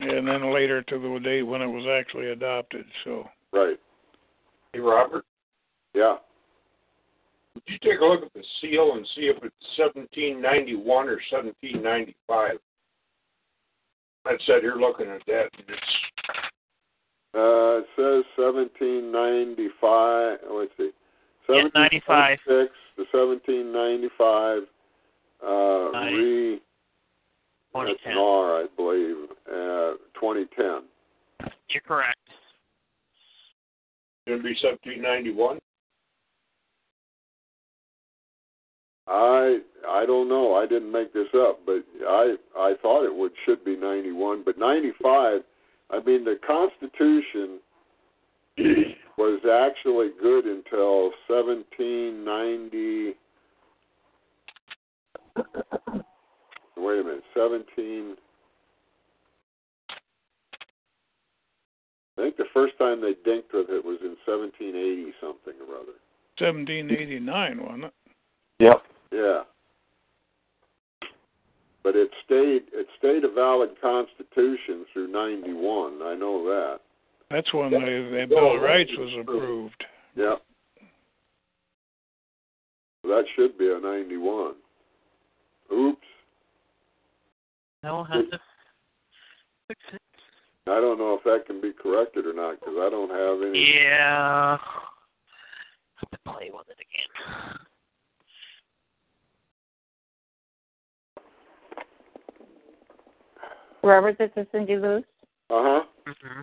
And 0.00 0.26
then 0.26 0.52
later 0.52 0.82
to 0.82 0.98
the 0.98 1.20
date 1.22 1.42
when 1.42 1.62
it 1.62 1.66
was 1.66 1.86
actually 1.86 2.30
adopted. 2.30 2.86
So 3.04 3.28
Right. 3.52 3.78
Hey, 4.78 4.84
Robert, 4.84 5.24
Yeah. 5.92 6.18
would 7.52 7.64
you 7.66 7.78
take 7.78 7.98
a 7.98 8.04
look 8.04 8.22
at 8.22 8.32
the 8.32 8.44
seal 8.60 8.94
and 8.94 9.04
see 9.08 9.26
if 9.26 9.42
it's 9.42 9.76
1791 9.76 11.08
or 11.08 11.18
1795? 11.28 12.60
i 14.24 14.38
said 14.46 14.62
you're 14.62 14.78
looking 14.78 15.08
at 15.08 15.26
that, 15.26 15.50
and 15.58 15.68
it's 15.68 15.82
Uh, 17.34 17.82
it 17.82 17.88
says 17.96 18.24
1795. 18.36 20.38
oh, 20.46 20.54
Let's 20.58 20.76
see. 20.76 20.92
Yeah, 21.48 21.66
95. 21.74 22.38
1796 22.46 22.72
to 22.94 23.04
1795. 23.10 24.68
Uh, 25.42 25.90
Nice. 25.90 26.12
re. 26.14 26.62
That's 27.74 27.98
2010. 27.98 28.12
an 28.12 28.18
R, 28.18 28.62
I 28.62 28.66
believe. 28.76 29.28
Uh, 29.44 29.96
2010. 30.14 30.84
You're 31.68 31.82
correct. 31.82 32.16
Going 34.28 34.40
to 34.40 34.44
be 34.44 34.56
1791. 34.62 35.58
I 39.08 39.60
I 39.88 40.04
don't 40.04 40.28
know. 40.28 40.54
I 40.54 40.66
didn't 40.66 40.92
make 40.92 41.14
this 41.14 41.28
up, 41.34 41.60
but 41.64 41.82
I 42.06 42.34
I 42.56 42.74
thought 42.82 43.06
it 43.06 43.14
would 43.14 43.32
should 43.46 43.64
be 43.64 43.74
91, 43.74 44.42
but 44.44 44.58
95. 44.58 45.40
I 45.90 46.00
mean, 46.04 46.24
the 46.24 46.38
Constitution 46.46 47.58
was 49.16 49.40
actually 49.50 50.10
good 50.20 50.44
until 50.44 51.12
1790. 51.28 53.14
Wait 56.76 57.00
a 57.00 57.02
minute, 57.02 57.24
17. 57.34 58.16
I 62.18 62.22
think 62.22 62.36
the 62.36 62.44
first 62.52 62.76
time 62.78 63.00
they 63.00 63.14
dinked 63.28 63.54
with 63.54 63.70
it 63.70 63.84
was 63.84 63.98
in 64.02 64.16
1780 64.26 65.12
something 65.20 65.54
or 65.68 65.76
other. 65.76 65.94
1789, 66.38 67.62
wasn't 67.62 67.84
it? 67.84 67.92
Yep. 68.58 68.82
Yeah. 69.12 69.42
But 71.84 71.94
it 71.94 72.10
stayed 72.24 72.64
it 72.72 72.86
stayed 72.98 73.24
a 73.24 73.32
valid 73.32 73.70
constitution 73.80 74.84
through 74.92 75.10
ninety 75.10 75.54
one. 75.54 76.02
I 76.02 76.14
know 76.16 76.44
that. 76.44 76.80
That's 77.30 77.52
when 77.54 77.70
the, 77.70 77.78
the 77.78 78.26
Bill 78.28 78.56
of 78.56 78.62
Rights 78.62 78.90
was 78.98 79.16
approved. 79.20 79.84
Yeah. 80.16 80.34
That 83.04 83.24
should 83.36 83.56
be 83.56 83.70
a 83.70 83.80
ninety 83.80 84.16
one. 84.16 84.54
Oops. 85.72 85.98
No, 87.84 88.04
have 88.04 88.30
to 88.30 88.40
fix 89.68 89.80
it. 89.94 89.97
I 90.68 90.80
don't 90.80 90.98
know 90.98 91.14
if 91.14 91.24
that 91.24 91.46
can 91.46 91.60
be 91.60 91.72
corrected 91.72 92.26
or 92.26 92.34
not 92.34 92.60
because 92.60 92.74
I 92.78 92.90
don't 92.90 93.10
have 93.10 93.48
any. 93.48 93.74
Yeah. 93.74 94.56
Have 95.96 96.10
to 96.10 96.18
play 96.24 96.50
with 96.52 96.66
it 96.68 96.76
again. 96.78 97.58
Robert, 103.82 104.18
this 104.18 104.30
is 104.36 104.46
Cindy 104.52 104.76
Luce. 104.76 105.04
Uh 105.50 105.62
huh. 105.62 105.82
hmm 106.06 106.40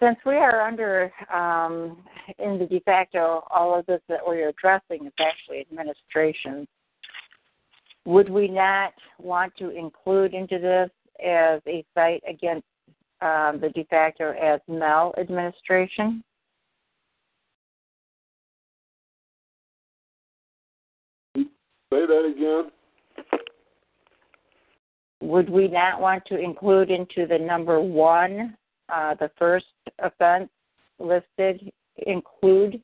since 0.00 0.16
we 0.24 0.36
are 0.36 0.62
under 0.62 1.12
um, 1.32 1.98
in 2.38 2.58
the 2.58 2.66
de 2.66 2.80
facto, 2.80 3.44
all 3.50 3.78
of 3.78 3.86
this 3.86 4.00
that 4.08 4.20
we're 4.26 4.48
addressing 4.48 5.06
is 5.06 5.12
actually 5.20 5.60
administration. 5.60 6.66
Would 8.06 8.30
we 8.30 8.48
not 8.48 8.94
want 9.18 9.52
to 9.58 9.70
include 9.70 10.32
into 10.32 10.58
this 10.58 10.90
as 11.24 11.60
a 11.68 11.84
site 11.94 12.22
against 12.26 12.66
um, 13.22 13.60
the 13.60 13.70
de 13.74 13.84
facto 13.84 14.32
as 14.32 14.60
maladministration? 14.68 16.22
Say 21.36 22.06
that 22.06 22.32
again. 22.36 22.70
Would 25.22 25.50
we 25.50 25.68
not 25.68 26.00
want 26.00 26.24
to 26.26 26.38
include 26.38 26.90
into 26.90 27.26
the 27.26 27.38
number 27.38 27.80
one, 27.80 28.56
uh, 28.88 29.14
the 29.16 29.30
first 29.38 29.66
offense 29.98 30.48
listed, 30.98 31.70
include 32.06 32.80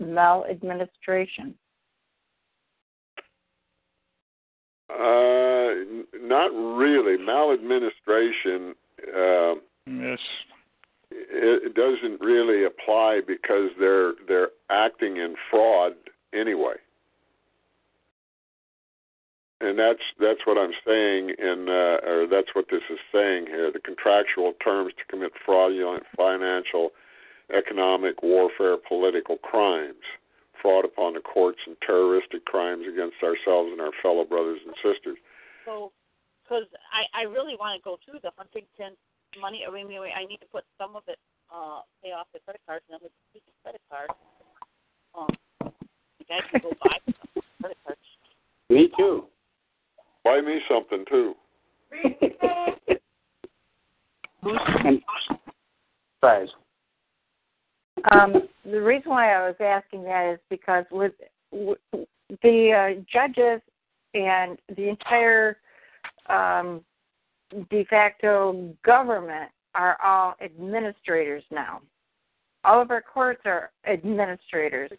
maladministration? 0.00 1.54
Uh, 4.90 5.70
not 6.14 6.48
really. 6.78 7.22
Maladministration. 7.22 8.74
Uh, 9.14 9.54
yes. 9.86 10.18
It, 11.10 11.70
it 11.70 11.74
doesn't 11.74 12.20
really 12.20 12.64
apply 12.64 13.20
because 13.26 13.70
they're 13.78 14.14
they're 14.26 14.50
acting 14.70 15.16
in 15.18 15.34
fraud 15.50 15.92
anyway. 16.34 16.74
And 19.60 19.78
that's 19.78 20.02
that's 20.20 20.40
what 20.44 20.58
I'm 20.58 20.74
saying 20.86 21.30
in 21.38 21.66
uh, 21.68 22.06
or 22.06 22.26
that's 22.30 22.54
what 22.54 22.66
this 22.70 22.82
is 22.90 22.98
saying 23.12 23.46
here. 23.46 23.70
The 23.72 23.80
contractual 23.80 24.52
terms 24.62 24.92
to 24.98 25.04
commit 25.08 25.32
fraudulent 25.44 26.02
financial, 26.16 26.90
economic, 27.56 28.22
warfare, 28.22 28.76
political 28.76 29.38
crimes, 29.38 30.04
fraud 30.60 30.84
upon 30.84 31.14
the 31.14 31.20
courts, 31.20 31.58
and 31.66 31.76
terroristic 31.86 32.44
crimes 32.44 32.84
against 32.86 33.16
ourselves 33.22 33.70
and 33.72 33.80
our 33.80 33.92
fellow 34.02 34.24
brothers 34.24 34.60
and 34.66 34.74
sisters. 34.84 35.16
So, 35.64 35.90
because 36.44 36.66
I 36.92 37.22
I 37.22 37.22
really 37.22 37.56
want 37.56 37.80
to 37.80 37.82
go 37.82 37.96
through 38.04 38.20
the 38.22 38.32
Huntington 38.36 38.92
money. 39.40 39.64
I 39.66 39.72
mean, 39.72 39.86
I 39.90 40.24
need 40.24 40.38
to 40.38 40.46
put 40.52 40.64
some 40.78 40.96
of 40.96 41.02
it 41.08 41.18
uh 41.52 41.80
pay 42.02 42.10
off 42.10 42.26
the 42.32 42.40
credit 42.40 42.60
cards, 42.66 42.84
and 42.90 42.98
then 43.00 43.00
with 43.02 43.12
the 43.32 43.40
credit 43.62 43.80
card, 43.90 44.10
um, 45.14 45.28
you 46.18 46.26
guys 46.28 46.42
can 46.50 46.60
go 46.62 46.70
buy 46.82 46.98
some 47.06 47.42
credit 47.60 47.78
cards. 47.84 48.00
Me 48.68 48.88
too. 48.96 49.24
Buy 50.24 50.40
me 50.40 50.60
something 50.68 51.04
too. 51.08 51.34
Guys. 56.22 56.48
Um, 58.10 58.48
the 58.64 58.80
reason 58.80 59.10
why 59.10 59.34
I 59.34 59.46
was 59.46 59.56
asking 59.60 60.04
that 60.04 60.32
is 60.34 60.40
because 60.50 60.84
with, 60.90 61.12
with 61.52 61.78
the 62.42 62.72
uh, 62.72 63.00
judges 63.12 63.60
and 64.14 64.58
the 64.76 64.88
entire 64.88 65.58
um, 66.28 66.82
de 67.70 67.84
facto 67.84 68.74
government 68.84 69.50
are 69.74 69.98
all 70.02 70.34
administrators 70.42 71.42
now. 71.50 71.80
All 72.64 72.80
of 72.82 72.90
our 72.90 73.02
courts 73.02 73.42
are 73.44 73.70
administrators. 73.86 74.90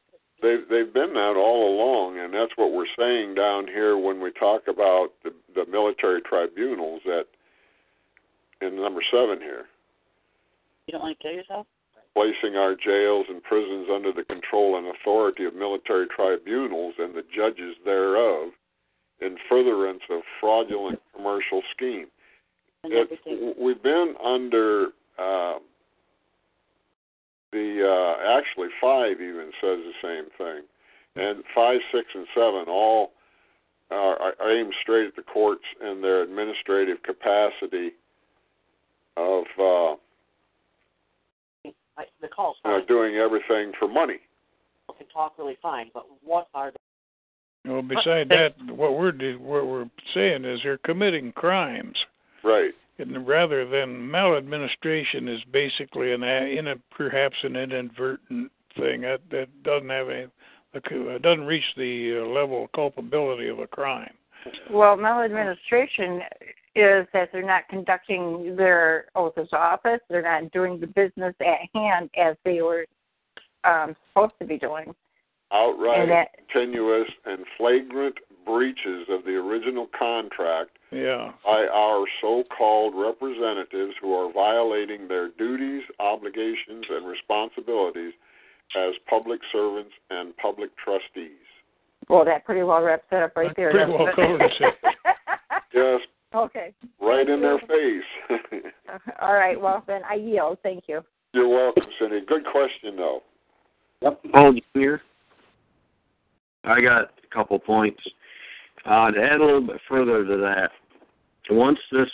They've 0.42 0.68
they've 0.70 0.94
been 0.94 1.14
that 1.14 1.36
all 1.36 1.74
along, 1.76 2.20
and 2.20 2.34
that's 2.34 2.52
what 2.56 2.72
we're 2.72 2.86
saying 2.98 3.34
down 3.36 3.68
here 3.68 3.98
when 3.98 4.22
we 4.22 4.32
talk 4.32 4.68
about 4.68 5.10
the, 5.24 5.32
the 5.56 5.66
military 5.70 6.22
tribunals. 6.22 7.02
That 7.06 7.26
in 8.62 8.76
number 8.76 9.02
seven 9.12 9.40
here, 9.40 9.66
You 10.86 10.94
don't 10.94 11.02
want 11.02 11.18
to 11.18 11.24
kill 11.24 11.34
yourself? 11.34 11.66
placing 12.14 12.56
our 12.56 12.74
jails 12.74 13.28
and 13.30 13.44
prisons 13.44 13.88
under 13.94 14.12
the 14.12 14.24
control 14.24 14.78
and 14.78 14.88
authority 14.88 15.46
of 15.46 15.54
military 15.54 16.08
tribunals 16.08 16.96
and 16.98 17.14
the 17.14 17.22
judges 17.36 17.76
thereof, 17.86 18.50
in 19.22 19.38
furtherance 19.48 20.02
of 20.10 20.22
fraudulent 20.40 21.00
commercial 21.16 21.62
scheme. 22.88 23.38
It, 23.42 23.58
we've 23.60 23.82
been 23.82 24.16
under 24.24 24.88
uh, 25.18 25.60
the 27.52 27.84
uh, 27.84 28.38
actually 28.38 28.70
five 28.82 29.22
even 29.22 29.52
says 29.62 29.80
the 29.80 29.94
same 30.02 30.26
thing, 30.38 30.62
and 31.16 31.44
five, 31.56 31.80
six, 31.92 32.08
and 32.14 32.28
seven 32.36 32.66
all 32.68 33.12
are, 33.92 34.18
are 34.40 34.52
aimed 34.52 34.74
straight 34.82 35.08
at 35.08 35.16
the 35.16 35.22
courts 35.22 35.64
and 35.82 36.04
their 36.04 36.22
administrative 36.22 37.02
capacity 37.04 37.92
of 39.16 39.46
uh, 39.60 39.96
I, 41.98 42.06
the 42.22 42.28
call's 42.28 42.58
you 42.64 42.72
know, 42.72 42.86
doing 42.88 43.16
everything 43.16 43.72
for 43.80 43.88
money. 43.88 44.20
You 44.90 44.96
can 44.98 45.08
talk 45.08 45.34
really 45.38 45.58
fine, 45.62 45.90
but 45.94 46.06
what 46.24 46.48
are 46.54 46.72
the 46.72 47.72
Well, 47.72 47.82
beside 47.82 48.30
that, 48.30 48.54
what 48.68 48.98
we're 48.98 49.14
what 49.38 49.68
we're 49.68 49.90
saying 50.14 50.46
is 50.46 50.60
they're 50.64 50.78
committing 50.80 51.32
crimes. 51.32 51.98
Right. 52.48 52.74
And 53.00 53.28
rather 53.28 53.68
than 53.68 54.10
maladministration 54.10 55.28
is 55.28 55.42
basically 55.52 56.14
an 56.14 56.24
a- 56.24 56.58
in 56.58 56.68
a 56.68 56.76
perhaps 56.90 57.36
an 57.44 57.56
inadvertent 57.56 58.52
thing 58.76 59.02
that 59.02 59.22
that 59.32 59.50
doesn't 59.64 59.90
have 59.90 60.10
any 60.10 60.28
uh, 60.76 61.18
doesn't 61.20 61.46
reach 61.46 61.64
the 61.76 62.20
uh, 62.22 62.28
level 62.28 62.64
of 62.66 62.72
culpability 62.72 63.50
of 63.50 63.60
a 63.60 63.68
crime. 63.68 64.14
Well, 64.72 64.96
maladministration 64.96 66.22
is 66.76 67.08
that 67.14 67.30
they're 67.32 67.46
not 67.46 67.68
conducting 67.70 68.56
their 68.56 69.06
oath 69.16 69.38
of 69.38 69.48
office. 69.52 70.00
They're 70.10 70.22
not 70.22 70.52
doing 70.52 70.80
the 70.80 70.88
business 70.88 71.36
at 71.42 71.60
hand 71.74 72.10
as 72.16 72.36
they 72.46 72.62
were 72.62 72.86
um, 73.64 73.96
supposed 74.10 74.34
to 74.40 74.46
be 74.46 74.58
doing. 74.58 74.94
Outright, 75.52 76.02
And 76.02 76.12
that- 76.12 76.36
continuous, 76.52 77.10
and 77.26 77.46
flagrant 77.58 78.18
breaches 78.48 79.08
of 79.10 79.26
the 79.26 79.36
original 79.36 79.88
contract 79.98 80.72
Yeah. 80.92 81.34
by 81.46 81.68
our 81.68 82.06
so-called 82.22 82.94
representatives 82.96 83.94
who 84.02 84.14
are 84.16 84.32
violating 84.32 85.08
their 85.10 85.28
duties, 85.30 85.84
obligations, 86.00 86.86
and 86.90 87.06
responsibilities 87.06 88.14
as 88.76 88.94
public 89.10 89.42
servants 89.52 89.92
and 90.10 90.36
public 90.38 90.70
trustees. 90.78 91.44
Well, 92.10 92.24
that 92.26 92.46
pretty 92.46 92.64
well 92.64 92.82
wraps 92.82 93.04
it 93.12 93.22
up 93.22 93.36
right 93.36 93.54
there. 93.58 93.72
pretty 93.72 93.92
well 93.92 94.08
it? 94.08 94.16
covers 94.16 94.54
it. 94.62 94.76
Yes, 95.74 96.02
okay. 96.34 96.74
right 97.02 97.28
in 97.30 97.42
their 97.42 97.60
face. 97.60 98.10
Uh-huh. 98.90 99.12
All 99.20 99.34
right. 99.34 99.60
Well, 99.60 99.84
then 99.86 100.02
I 100.10 100.14
yield. 100.16 100.60
Thank 100.64 100.86
you. 100.88 101.02
You're 101.34 101.50
welcome, 101.50 101.84
Cindy. 102.00 102.22
Good 102.26 102.46
question, 102.46 102.96
though. 102.96 103.22
Yep. 104.02 104.22
Paul 104.32 104.54
Jr. 104.74 104.96
I 106.64 106.80
got 106.80 107.02
a 107.02 107.28
couple 107.36 107.60
points. 107.60 108.00
Uh, 108.88 109.12
to 109.12 109.22
add 109.22 109.42
a 109.42 109.46
little 109.46 109.68
bit 109.68 109.82
further 109.90 110.24
to 110.24 110.38
that, 110.38 110.70
once 111.50 111.80
this 111.92 112.08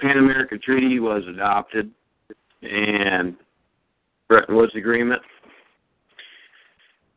Pan 0.00 0.18
American 0.18 0.60
Treaty 0.62 1.00
was 1.00 1.22
adopted 1.26 1.90
and 2.60 3.34
Bretton 4.28 4.54
Woods 4.54 4.74
Agreement, 4.76 5.22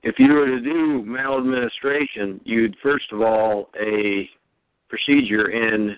if 0.04 0.16
you 0.20 0.34
were 0.34 0.46
to 0.46 0.62
do 0.62 1.04
maladministration, 1.04 2.40
you'd 2.46 2.78
first 2.82 3.12
of 3.12 3.22
all 3.22 3.70
a 3.78 4.30
procedure 4.88 5.50
in 5.50 5.98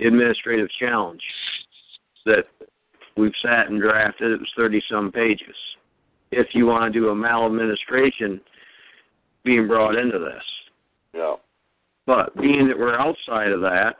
administrative 0.00 0.68
challenge 0.78 1.20
that 2.24 2.44
we've 3.18 3.32
sat 3.42 3.68
and 3.68 3.82
drafted. 3.82 4.32
It 4.32 4.40
was 4.40 4.48
30 4.56 4.82
some 4.90 5.12
pages. 5.12 5.56
If 6.30 6.48
you 6.54 6.66
want 6.66 6.90
to 6.90 6.98
do 6.98 7.08
a 7.08 7.14
maladministration 7.14 8.40
being 9.44 9.66
brought 9.66 9.96
into 9.96 10.18
this. 10.18 10.42
Yeah. 11.14 11.34
But 12.06 12.36
being 12.36 12.68
that 12.68 12.78
we're 12.78 12.98
outside 12.98 13.52
of 13.52 13.60
that 13.60 13.96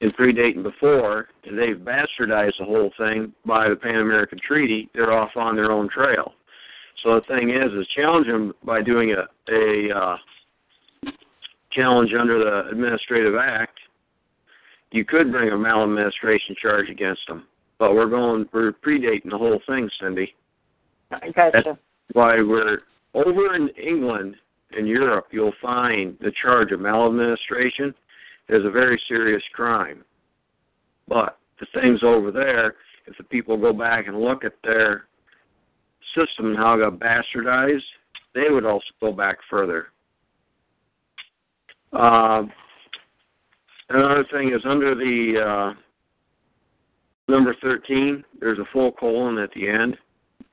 and 0.00 0.14
predating 0.16 0.62
before, 0.62 1.28
and 1.44 1.58
they've 1.58 1.76
bastardized 1.76 2.58
the 2.58 2.64
whole 2.64 2.90
thing 2.98 3.32
by 3.44 3.68
the 3.68 3.76
Pan 3.76 3.96
American 3.96 4.38
Treaty, 4.46 4.90
they're 4.94 5.12
off 5.12 5.30
on 5.36 5.56
their 5.56 5.72
own 5.72 5.88
trail. 5.88 6.34
So 7.02 7.14
the 7.14 7.26
thing 7.26 7.50
is, 7.50 7.72
is 7.72 7.86
challenge 7.94 8.26
them 8.26 8.54
by 8.64 8.82
doing 8.82 9.14
a, 9.14 9.52
a 9.52 9.96
uh, 9.96 10.16
challenge 11.72 12.12
under 12.18 12.38
the 12.38 12.70
Administrative 12.70 13.34
Act. 13.36 13.78
You 14.92 15.04
could 15.04 15.30
bring 15.30 15.50
a 15.50 15.58
maladministration 15.58 16.56
charge 16.60 16.88
against 16.88 17.22
them, 17.28 17.46
but 17.78 17.94
we're 17.94 18.08
going, 18.08 18.46
we're 18.52 18.72
predating 18.72 19.30
the 19.30 19.38
whole 19.38 19.60
thing, 19.66 19.88
Cindy. 20.00 20.34
I 21.10 21.30
gotcha. 21.30 21.62
That's 21.64 21.78
why 22.12 22.40
we're 22.42 22.80
over 23.16 23.54
in 23.54 23.68
England 23.70 24.36
and 24.72 24.86
Europe. 24.86 25.28
You'll 25.30 25.52
find 25.62 26.16
the 26.20 26.32
charge 26.42 26.70
of 26.72 26.80
maladministration 26.80 27.94
is 28.48 28.64
a 28.64 28.70
very 28.70 29.00
serious 29.08 29.42
crime. 29.54 30.04
But 31.08 31.38
the 31.58 31.66
things 31.80 32.00
over 32.02 32.30
there, 32.30 32.74
if 33.06 33.16
the 33.16 33.24
people 33.24 33.56
go 33.56 33.72
back 33.72 34.06
and 34.06 34.20
look 34.20 34.44
at 34.44 34.52
their 34.62 35.04
system 36.14 36.46
and 36.46 36.56
how 36.56 36.74
it 36.74 36.78
got 36.78 36.98
bastardized, 36.98 37.80
they 38.34 38.50
would 38.50 38.66
also 38.66 38.84
go 39.00 39.12
back 39.12 39.38
further. 39.48 39.88
Um, 41.92 42.52
another 43.88 44.24
thing 44.30 44.48
is 44.48 44.60
under 44.68 44.94
the 44.94 45.74
uh, 45.74 47.32
number 47.32 47.54
13, 47.62 48.24
there's 48.40 48.58
a 48.58 48.64
full 48.72 48.92
colon 48.92 49.38
at 49.38 49.50
the 49.54 49.68
end. 49.68 49.96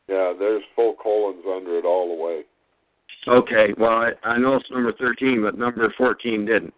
Yeah, 0.07 0.33
there's 0.37 0.63
full 0.75 0.95
colons 1.01 1.43
under 1.45 1.77
it 1.77 1.85
all 1.85 2.15
the 2.15 2.23
way. 2.23 2.43
Okay, 3.27 3.73
well, 3.77 3.91
I, 3.91 4.11
I 4.23 4.37
know 4.37 4.55
it's 4.55 4.69
number 4.69 4.93
13, 4.93 5.41
but 5.41 5.57
number 5.57 5.93
14 5.97 6.45
didn't. 6.45 6.73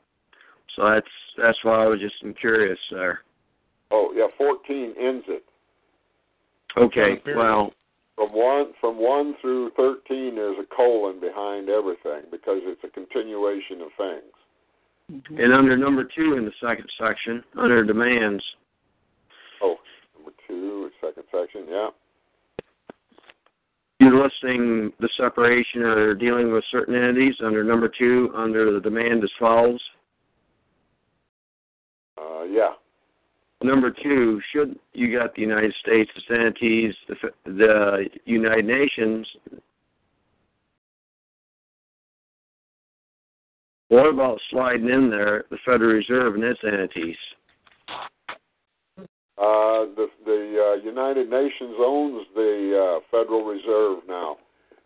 So 0.76 0.90
that's 0.90 1.08
that's 1.38 1.58
why 1.64 1.84
I 1.84 1.88
was 1.88 2.00
just 2.00 2.16
curious 2.40 2.80
there. 2.92 3.22
Oh 3.92 4.14
yeah, 4.16 4.28
14 4.38 4.94
ends 5.00 5.26
it. 5.28 5.44
Okay, 6.78 7.22
well, 7.36 7.72
From 8.16 8.30
one 8.34 8.74
from 8.82 8.98
one 8.98 9.36
through 9.42 9.72
13, 9.78 10.36
there's 10.36 10.58
a 10.60 10.76
colon 10.76 11.20
behind 11.20 11.70
everything 11.70 12.24
because 12.30 12.60
it's 12.64 12.84
a 12.84 12.90
continuation 12.90 13.82
of 13.82 13.88
things. 13.98 14.32
Mm-hmm. 15.12 15.40
and 15.40 15.54
under 15.54 15.78
number 15.78 16.04
two 16.04 16.34
in 16.36 16.46
the 16.46 16.52
second 16.60 16.90
section, 17.00 17.44
under 17.58 17.84
demands, 17.86 18.44
Oh, 19.62 19.76
number 20.18 20.32
two, 20.48 20.90
second 21.00 21.24
section. 21.32 21.66
Yeah. 21.70 21.90
Listing 24.12 24.92
the 25.00 25.10
separation 25.18 25.82
or 25.82 26.14
dealing 26.14 26.52
with 26.52 26.64
certain 26.72 26.96
entities. 26.96 27.36
Under 27.44 27.64
number 27.64 27.90
two, 27.90 28.32
under 28.36 28.72
the 28.72 28.80
demand 28.80 29.24
as 29.24 29.32
follows. 29.40 29.82
Uh, 32.18 32.44
yeah. 32.44 32.74
Number 33.64 33.90
two, 33.90 34.42
should 34.52 34.78
you 34.94 35.18
got 35.18 35.34
the 35.34 35.42
United 35.42 35.74
States, 35.82 36.12
its 36.16 36.26
entities, 36.30 36.94
the, 37.08 37.16
the 37.46 38.10
United 38.26 38.66
Nations. 38.66 39.28
What 43.88 44.08
about 44.08 44.40
sliding 44.50 44.90
in 44.90 45.10
there 45.10 45.46
the 45.50 45.58
Federal 45.66 45.94
Reserve 45.94 46.36
and 46.36 46.44
its 46.44 46.60
entities? 46.64 47.16
Uh, 49.38 49.92
the 49.96 50.08
the 50.26 50.78
uh, 50.80 50.84
United 50.84 51.30
Nations 51.30 51.76
owns 51.80 52.26
the 52.36 53.00
uh, 53.00 53.00
Federal 53.12 53.44
Reserve 53.44 54.00
now. 54.08 54.38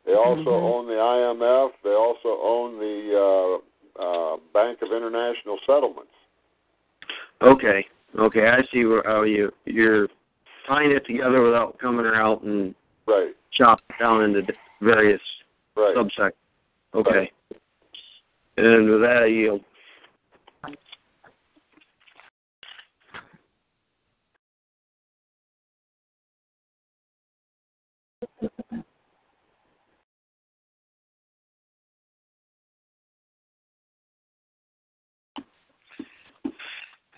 They 0.06 0.14
also 0.16 0.50
own 0.50 0.88
the 0.88 0.94
IMF. 0.94 1.70
They 1.84 1.92
also 1.92 2.40
own 2.42 2.80
the 2.80 3.62
uh, 4.00 4.04
uh, 4.04 4.38
Bank 4.54 4.80
of 4.82 4.92
International 4.92 5.60
Settlements. 5.68 6.12
Okay, 7.44 7.86
okay, 8.18 8.48
I 8.48 8.62
see 8.74 8.86
where 8.86 9.04
how 9.06 9.22
you 9.22 9.52
you're 9.66 10.08
tying 10.68 10.92
it 10.92 11.06
together 11.06 11.42
without 11.44 11.78
coming 11.80 12.08
out 12.08 12.42
and 12.42 12.74
Right. 13.06 13.36
chopping 13.52 13.86
it 13.90 14.04
down 14.04 14.24
into 14.24 14.54
various 14.82 15.22
Right. 15.76 15.96
subsections. 15.96 16.34
Okay. 16.96 17.32
And 18.58 18.90
with 18.90 19.02
that, 19.02 19.24
I 19.24 19.26
yield. 19.26 19.64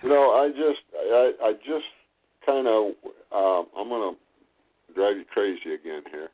You 0.03 0.09
know, 0.09 0.31
I 0.31 0.49
just, 0.49 0.81
I, 0.95 1.31
I 1.43 1.53
just 1.53 1.85
kind 2.45 2.67
of, 2.67 2.93
um, 3.31 3.67
I'm 3.77 3.89
gonna 3.89 4.17
drive 4.95 5.17
you 5.17 5.25
crazy 5.31 5.73
again 5.73 6.03
here. 6.11 6.29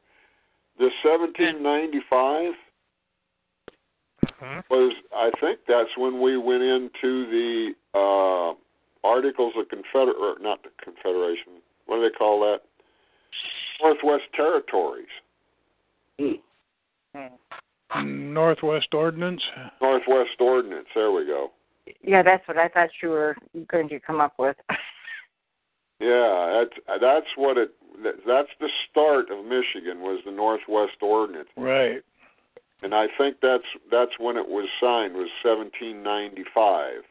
The 0.77 0.89
1795 1.03 2.53
was, 4.69 4.93
I 5.15 5.31
think 5.39 5.59
that's 5.67 5.89
when 5.97 6.21
we 6.21 6.37
went 6.37 6.61
into 6.63 7.25
the 7.25 7.73
uh, 7.93 8.53
Articles 9.07 9.53
of 9.57 9.65
Confeder, 9.67 10.13
or 10.13 10.35
not 10.39 10.63
the 10.63 10.69
Confederation. 10.83 11.61
What 11.87 11.97
do 11.97 12.03
they 12.03 12.15
call 12.15 12.39
that? 12.41 12.61
Northwest 13.81 14.23
Territories. 14.35 15.07
Northwest 18.03 18.93
Ordinance. 18.93 19.41
Northwest 19.81 20.39
Ordinance. 20.39 20.87
There 20.93 21.11
we 21.11 21.25
go. 21.25 21.51
Yeah, 22.03 22.23
that's 22.23 22.47
what 22.47 22.57
I 22.57 22.67
thought 22.67 22.89
you 23.01 23.09
were 23.09 23.35
going 23.67 23.89
to 23.89 23.99
come 23.99 24.21
up 24.21 24.33
with. 24.37 24.55
Yeah, 25.99 26.63
that's 26.63 27.01
that's 27.01 27.25
what 27.35 27.57
it. 27.57 27.71
That's 28.03 28.49
the 28.59 28.69
start 28.91 29.31
of 29.31 29.43
Michigan 29.43 30.01
was 30.01 30.21
the 30.25 30.31
Northwest 30.31 31.01
Ordinance, 31.01 31.49
Right. 31.57 32.03
and 32.83 32.93
I 32.93 33.07
think 33.17 33.37
that's 33.41 33.63
that's 33.89 34.11
when 34.19 34.37
it 34.37 34.47
was 34.47 34.69
signed 34.79 35.15
was 35.15 35.29
1795. 35.43 37.03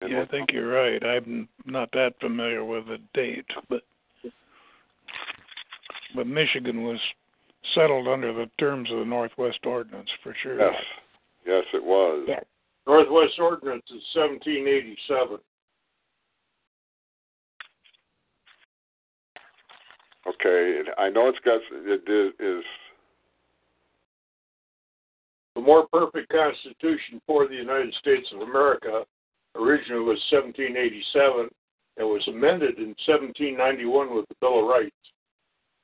And 0.00 0.12
Yeah, 0.12 0.22
I 0.22 0.26
think 0.26 0.52
you're 0.52 0.68
right. 0.68 1.04
I'm 1.04 1.48
not 1.64 1.90
that 1.92 2.12
familiar 2.20 2.64
with 2.64 2.86
the 2.86 2.98
date, 3.14 3.46
but 3.68 3.82
but 6.14 6.28
Michigan 6.28 6.84
was 6.84 7.00
settled 7.74 8.06
under 8.06 8.32
the 8.32 8.48
terms 8.60 8.92
of 8.92 9.00
the 9.00 9.04
Northwest 9.04 9.58
Ordinance 9.66 10.10
for 10.22 10.36
sure. 10.40 10.60
Yes, 10.60 10.74
yes, 11.46 11.64
it 11.72 11.84
was. 11.84 12.24
Yes. 12.28 12.44
Northwest 12.86 13.38
Ordinance 13.38 13.84
is 13.88 14.02
1787. 14.14 15.38
Okay, 20.26 20.80
I 20.96 21.10
know 21.10 21.28
it's 21.28 21.38
got 21.44 21.60
it 21.70 22.02
is, 22.08 22.32
is 22.40 22.64
The 25.54 25.60
more 25.60 25.86
perfect 25.92 26.32
Constitution 26.32 27.20
for 27.26 27.46
the 27.46 27.54
United 27.54 27.94
States 28.00 28.26
of 28.34 28.40
America 28.40 29.04
originally 29.54 30.00
was 30.00 30.20
1787 30.30 31.48
and 31.96 32.08
was 32.08 32.26
amended 32.26 32.78
in 32.78 32.96
1791 33.06 34.14
with 34.14 34.26
the 34.28 34.34
Bill 34.40 34.60
of 34.60 34.66
Rights. 34.66 34.92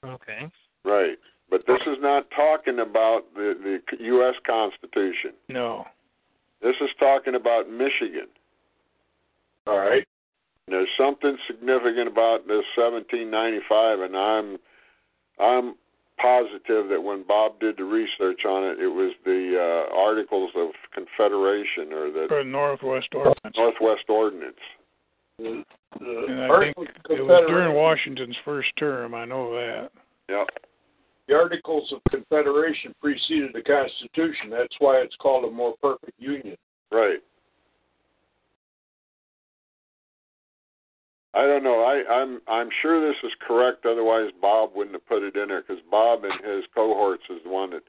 Okay. 0.04 0.50
right, 0.84 1.18
but 1.50 1.66
this 1.66 1.80
is 1.86 1.98
not 2.00 2.30
talking 2.30 2.78
about 2.78 3.22
the 3.34 3.80
the 3.90 4.04
U.S. 4.04 4.34
Constitution. 4.46 5.32
No. 5.48 5.84
This 6.62 6.76
is 6.80 6.90
talking 6.98 7.34
about 7.34 7.70
Michigan. 7.70 8.28
All 9.66 9.78
right. 9.78 10.06
There's 10.68 10.88
something 10.96 11.36
significant 11.46 12.06
about 12.06 12.46
this 12.46 12.64
1795, 12.76 14.00
and 14.00 14.16
I'm 14.16 14.58
I'm 15.40 15.74
positive 16.20 16.88
that 16.90 17.02
when 17.02 17.24
Bob 17.26 17.58
did 17.60 17.78
the 17.78 17.84
research 17.84 18.44
on 18.46 18.64
it, 18.64 18.78
it 18.78 18.88
was 18.88 19.12
the 19.24 19.56
uh, 19.56 19.96
Articles 19.96 20.50
of 20.54 20.68
Confederation 20.94 21.92
or 21.92 22.10
the 22.12 22.26
For 22.28 22.44
the 22.44 22.50
Northwest 22.50 23.08
Ordinance. 23.14 23.56
Northwest 23.56 24.04
Ordinance. 24.08 24.54
The, 25.38 25.64
And 25.98 26.52
I 26.52 26.72
think 26.74 26.88
it 27.08 27.22
was 27.22 27.44
during 27.48 27.74
Washington's 27.74 28.36
first 28.44 28.68
term. 28.78 29.14
I 29.14 29.24
know 29.24 29.52
that. 29.52 29.90
Yep. 30.28 30.48
The 31.30 31.36
Articles 31.36 31.92
of 31.92 32.00
Confederation 32.10 32.92
preceded 33.00 33.52
the 33.54 33.62
Constitution. 33.62 34.50
That's 34.50 34.74
why 34.80 34.96
it's 34.96 35.14
called 35.22 35.44
a 35.44 35.50
more 35.50 35.76
perfect 35.80 36.18
union. 36.18 36.56
Right. 36.90 37.20
I 41.32 41.42
don't 41.42 41.62
know. 41.62 41.84
I, 41.84 42.02
I'm 42.12 42.40
I'm 42.48 42.68
sure 42.82 43.00
this 43.00 43.16
is 43.22 43.30
correct. 43.46 43.86
Otherwise, 43.86 44.32
Bob 44.42 44.70
wouldn't 44.74 44.96
have 44.96 45.06
put 45.06 45.22
it 45.22 45.36
in 45.36 45.50
there 45.50 45.62
because 45.62 45.80
Bob 45.88 46.24
and 46.24 46.32
his 46.44 46.64
cohorts 46.74 47.22
is 47.30 47.38
the 47.44 47.50
one 47.50 47.70
that 47.70 47.82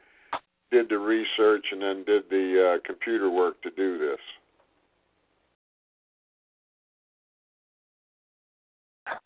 did 0.70 0.88
the 0.89 1.00
research 1.00 1.66
and 1.72 1.82
then 1.82 2.04
did 2.06 2.30
the 2.30 2.76
uh, 2.76 2.88
computer 2.88 3.32
work 3.32 3.60
to 3.64 3.72
do 3.72 3.98
this. 3.98 4.20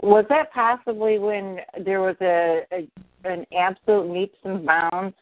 Was 0.03 0.25
that 0.29 0.51
possibly 0.53 1.19
when 1.19 1.59
there 1.83 2.01
was 2.01 2.15
a, 2.21 2.61
a 2.71 2.87
an 3.23 3.45
absolute 3.57 4.11
leaps 4.11 4.37
and 4.43 4.65
bounds 4.65 5.15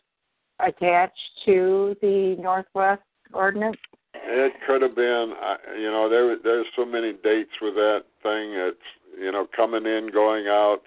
attached 0.59 1.19
to 1.45 1.95
the 2.01 2.35
Northwest 2.39 3.01
Ordinance? 3.33 3.77
It 4.13 4.53
could 4.67 4.81
have 4.81 4.95
been, 4.95 5.33
you 5.79 5.91
know, 5.91 6.09
there 6.09 6.37
there's 6.41 6.67
so 6.75 6.85
many 6.85 7.13
dates 7.23 7.51
with 7.61 7.75
that 7.75 8.03
thing. 8.21 8.51
It's 8.53 8.77
you 9.19 9.31
know 9.31 9.47
coming 9.55 9.85
in, 9.85 10.09
going 10.13 10.47
out, 10.47 10.81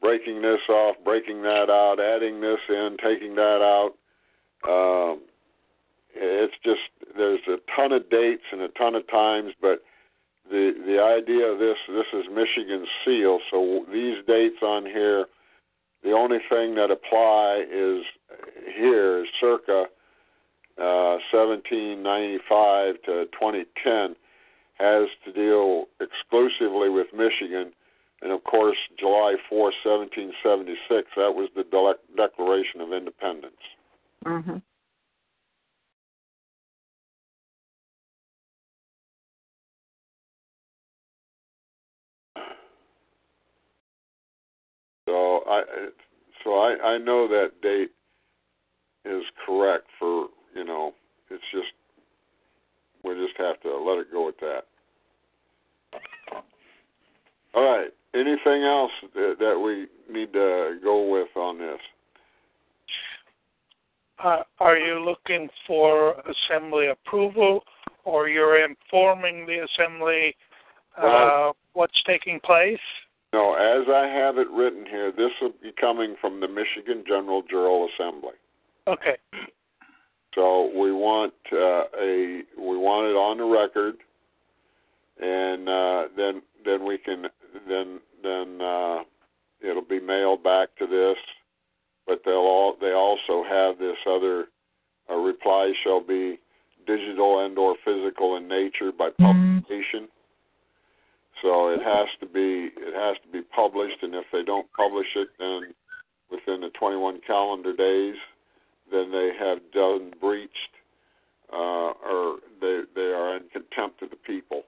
breaking 0.00 0.42
this 0.42 0.60
off, 0.68 0.96
breaking 1.04 1.42
that 1.42 1.70
out, 1.70 2.00
adding 2.00 2.40
this 2.40 2.60
in, 2.68 2.96
taking 3.02 3.34
that 3.34 3.60
out. 3.62 3.92
Um, 4.68 5.22
it's 6.14 6.54
just 6.64 6.80
there's 7.16 7.40
a 7.48 7.56
ton 7.74 7.92
of 7.92 8.08
dates 8.10 8.42
and 8.52 8.62
a 8.62 8.68
ton 8.68 8.94
of 8.94 9.08
times, 9.08 9.52
but 9.60 9.82
the 10.50 10.72
the 10.86 11.00
idea 11.02 11.46
of 11.46 11.58
this 11.58 11.76
this 11.88 12.06
is 12.12 12.26
Michigan's 12.32 12.88
seal. 13.04 13.38
So 13.50 13.84
these 13.92 14.24
dates 14.26 14.62
on 14.62 14.84
here, 14.84 15.26
the 16.02 16.12
only 16.12 16.38
thing 16.48 16.74
that 16.76 16.90
apply 16.90 17.64
is 17.70 18.04
here 18.76 19.20
is 19.20 19.26
circa 19.40 19.86
uh, 20.78 21.18
1795 21.30 23.02
to 23.04 23.24
2010 23.32 24.16
has 24.78 25.08
to 25.24 25.32
deal 25.32 25.84
exclusively 26.00 26.88
with 26.88 27.08
Michigan. 27.12 27.72
And 28.22 28.32
of 28.32 28.44
course, 28.44 28.78
July 28.98 29.34
4, 29.48 29.72
1776, 29.84 31.08
that 31.16 31.34
was 31.34 31.50
the 31.54 31.64
Dele- 31.64 32.00
Declaration 32.16 32.80
of 32.80 32.92
Independence. 32.92 33.62
Mm-hmm. 34.24 34.58
So 45.12 45.44
I 45.46 45.62
so 46.42 46.54
I 46.54 46.94
I 46.94 46.98
know 46.98 47.28
that 47.28 47.60
date 47.60 47.90
is 49.04 49.22
correct 49.44 49.84
for 49.98 50.28
you 50.54 50.64
know 50.64 50.94
it's 51.30 51.44
just 51.52 51.68
we 53.04 53.12
just 53.14 53.36
have 53.36 53.60
to 53.60 53.76
let 53.76 53.98
it 53.98 54.10
go 54.10 54.28
at 54.28 54.40
that. 54.40 54.62
All 57.54 57.62
right. 57.62 57.90
Anything 58.14 58.62
else 58.62 58.92
that, 59.14 59.36
that 59.38 59.58
we 59.58 59.86
need 60.10 60.32
to 60.32 60.78
go 60.82 61.10
with 61.10 61.28
on 61.36 61.58
this? 61.58 61.80
Uh, 64.22 64.42
are 64.60 64.78
you 64.78 65.04
looking 65.04 65.48
for 65.66 66.14
assembly 66.20 66.86
approval, 66.88 67.64
or 68.04 68.28
you're 68.28 68.64
informing 68.64 69.44
the 69.46 69.66
assembly 69.66 70.34
uh, 70.96 71.02
Well- 71.02 71.56
what's 71.74 72.02
taking 72.04 72.40
place? 72.40 72.78
No, 73.32 73.54
as 73.54 73.88
I 73.88 74.06
have 74.06 74.36
it 74.36 74.48
written 74.50 74.84
here, 74.84 75.10
this 75.10 75.30
will 75.40 75.54
be 75.62 75.72
coming 75.80 76.16
from 76.20 76.40
the 76.40 76.48
Michigan 76.48 77.02
General 77.06 77.42
Jural 77.42 77.88
Assembly. 77.94 78.34
Okay. 78.86 79.16
So 80.34 80.70
we 80.76 80.92
want 80.92 81.34
uh, 81.52 81.84
a 82.00 82.42
we 82.58 82.76
want 82.76 83.06
it 83.06 83.16
on 83.16 83.38
the 83.38 83.44
record, 83.44 83.96
and 85.20 85.68
uh, 85.68 86.08
then 86.16 86.42
then 86.64 86.86
we 86.86 86.98
can 86.98 87.26
then 87.68 88.00
then 88.22 88.60
uh, 88.60 88.98
it'll 89.60 89.82
be 89.82 90.00
mailed 90.00 90.42
back 90.42 90.68
to 90.78 90.86
this, 90.86 91.16
but 92.06 92.22
they'll 92.24 92.34
all 92.34 92.76
they 92.80 92.92
also 92.92 93.44
have 93.48 93.78
this 93.78 93.96
other 94.08 94.46
uh, 95.10 95.16
reply 95.16 95.72
shall 95.84 96.00
be 96.00 96.38
digital 96.86 97.44
and 97.44 97.56
or 97.58 97.76
physical 97.84 98.36
in 98.36 98.48
nature 98.48 98.90
by 98.90 99.10
publication. 99.10 100.08
So 101.42 101.68
it 101.68 101.82
has 101.82 102.06
to 102.20 102.26
be 102.26 102.70
it 102.76 102.94
has 102.94 103.16
to 103.24 103.32
be 103.32 103.42
published, 103.54 104.02
and 104.02 104.14
if 104.14 104.24
they 104.32 104.44
don't 104.44 104.70
publish 104.72 105.08
it, 105.16 105.28
then 105.38 105.74
within 106.30 106.60
the 106.60 106.70
21 106.78 107.20
calendar 107.26 107.74
days, 107.74 108.14
then 108.90 109.10
they 109.10 109.32
have 109.38 109.58
done 109.74 110.12
breached 110.20 110.56
uh, 111.52 111.92
or 111.92 112.36
they 112.60 112.82
they 112.94 113.12
are 113.12 113.36
in 113.36 113.42
contempt 113.52 114.02
of 114.02 114.10
the 114.10 114.16
people. 114.16 114.62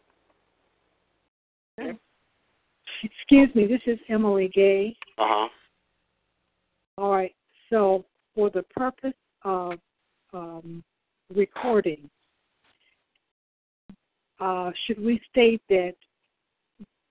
Excuse 3.02 3.54
me, 3.54 3.66
this 3.66 3.80
is 3.86 3.98
Emily 4.08 4.48
Gay. 4.48 4.96
Uh 5.18 5.24
huh. 5.26 5.48
All 6.98 7.10
right. 7.10 7.34
So, 7.70 8.04
for 8.34 8.50
the 8.50 8.62
purpose 8.62 9.14
of 9.42 9.74
um, 10.32 10.82
recording, 11.34 12.08
uh, 14.40 14.70
should 14.86 15.02
we 15.02 15.20
state 15.30 15.62
that 15.68 15.94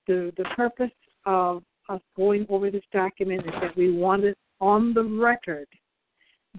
the 0.08 0.34
the 0.38 0.46
purpose 0.56 0.92
of 1.26 1.64
us 1.90 2.02
going 2.16 2.46
over 2.50 2.72
this 2.72 2.84
document 2.92 3.46
is 3.46 3.54
that 3.62 3.76
we 3.76 3.92
want 3.92 4.24
it 4.24 4.38
on 4.62 4.94
the 4.94 5.04
record 5.04 5.68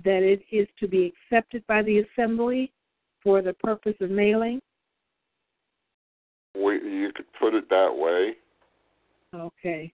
that 0.04 0.22
it 0.22 0.42
is 0.50 0.66
to 0.80 0.88
be 0.88 1.12
accepted 1.32 1.64
by 1.66 1.82
the 1.82 2.00
assembly 2.00 2.72
for 3.22 3.42
the 3.42 3.52
purpose 3.54 3.94
of 4.00 4.10
mailing? 4.10 4.60
We 6.54 6.74
you 6.74 7.10
could 7.14 7.26
put 7.38 7.54
it 7.54 7.68
that 7.70 7.94
way. 7.94 8.34
Okay. 9.34 9.92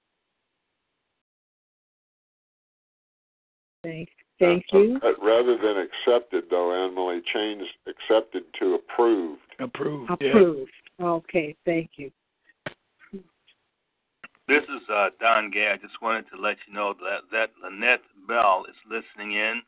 Thank, 3.83 4.11
thank 4.39 4.65
you. 4.73 4.99
But 5.01 5.15
rather 5.23 5.57
than 5.57 5.77
accepted, 5.79 6.45
though, 6.51 6.87
Emily, 6.87 7.23
change 7.33 7.63
accepted 7.87 8.43
to 8.61 8.75
approved. 8.75 9.41
Approved. 9.59 10.11
Approved. 10.11 10.71
Okay, 11.01 11.57
thank 11.65 11.93
you. 11.97 12.11
This 14.51 14.65
is 14.65 14.83
uh, 14.93 15.11
Don 15.21 15.49
Gay. 15.53 15.71
I 15.73 15.77
just 15.77 16.03
wanted 16.03 16.27
to 16.35 16.37
let 16.37 16.57
you 16.67 16.75
know 16.75 16.93
that 17.07 17.31
that 17.31 17.51
Lynette 17.63 18.03
Bell 18.27 18.67
is 18.69 18.75
listening 18.91 19.39
in. 19.39 19.63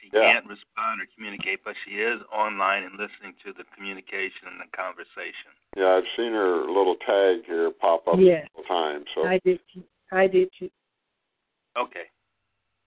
She 0.00 0.10
Yeah. 0.12 0.34
can't 0.34 0.46
respond 0.46 1.00
or 1.00 1.06
communicate, 1.16 1.64
but 1.64 1.74
she 1.86 1.92
is 2.02 2.20
online 2.30 2.82
and 2.82 2.92
listening 3.00 3.32
to 3.42 3.54
the 3.54 3.64
communication 3.74 4.48
and 4.52 4.60
the 4.60 4.68
conversation. 4.76 5.56
Yeah, 5.76 5.96
I've 5.96 6.04
seen 6.14 6.32
her 6.34 6.66
little 6.68 6.96
tag 6.96 7.46
here 7.46 7.70
pop 7.70 8.06
up 8.06 8.18
Yes. 8.20 8.44
a 8.44 8.48
couple 8.50 8.64
times. 8.64 9.06
So 9.14 9.24
I 9.26 9.38
did. 9.38 9.60
I 10.10 10.26
did. 10.26 10.52
too. 10.58 10.70
Okay. 11.78 12.10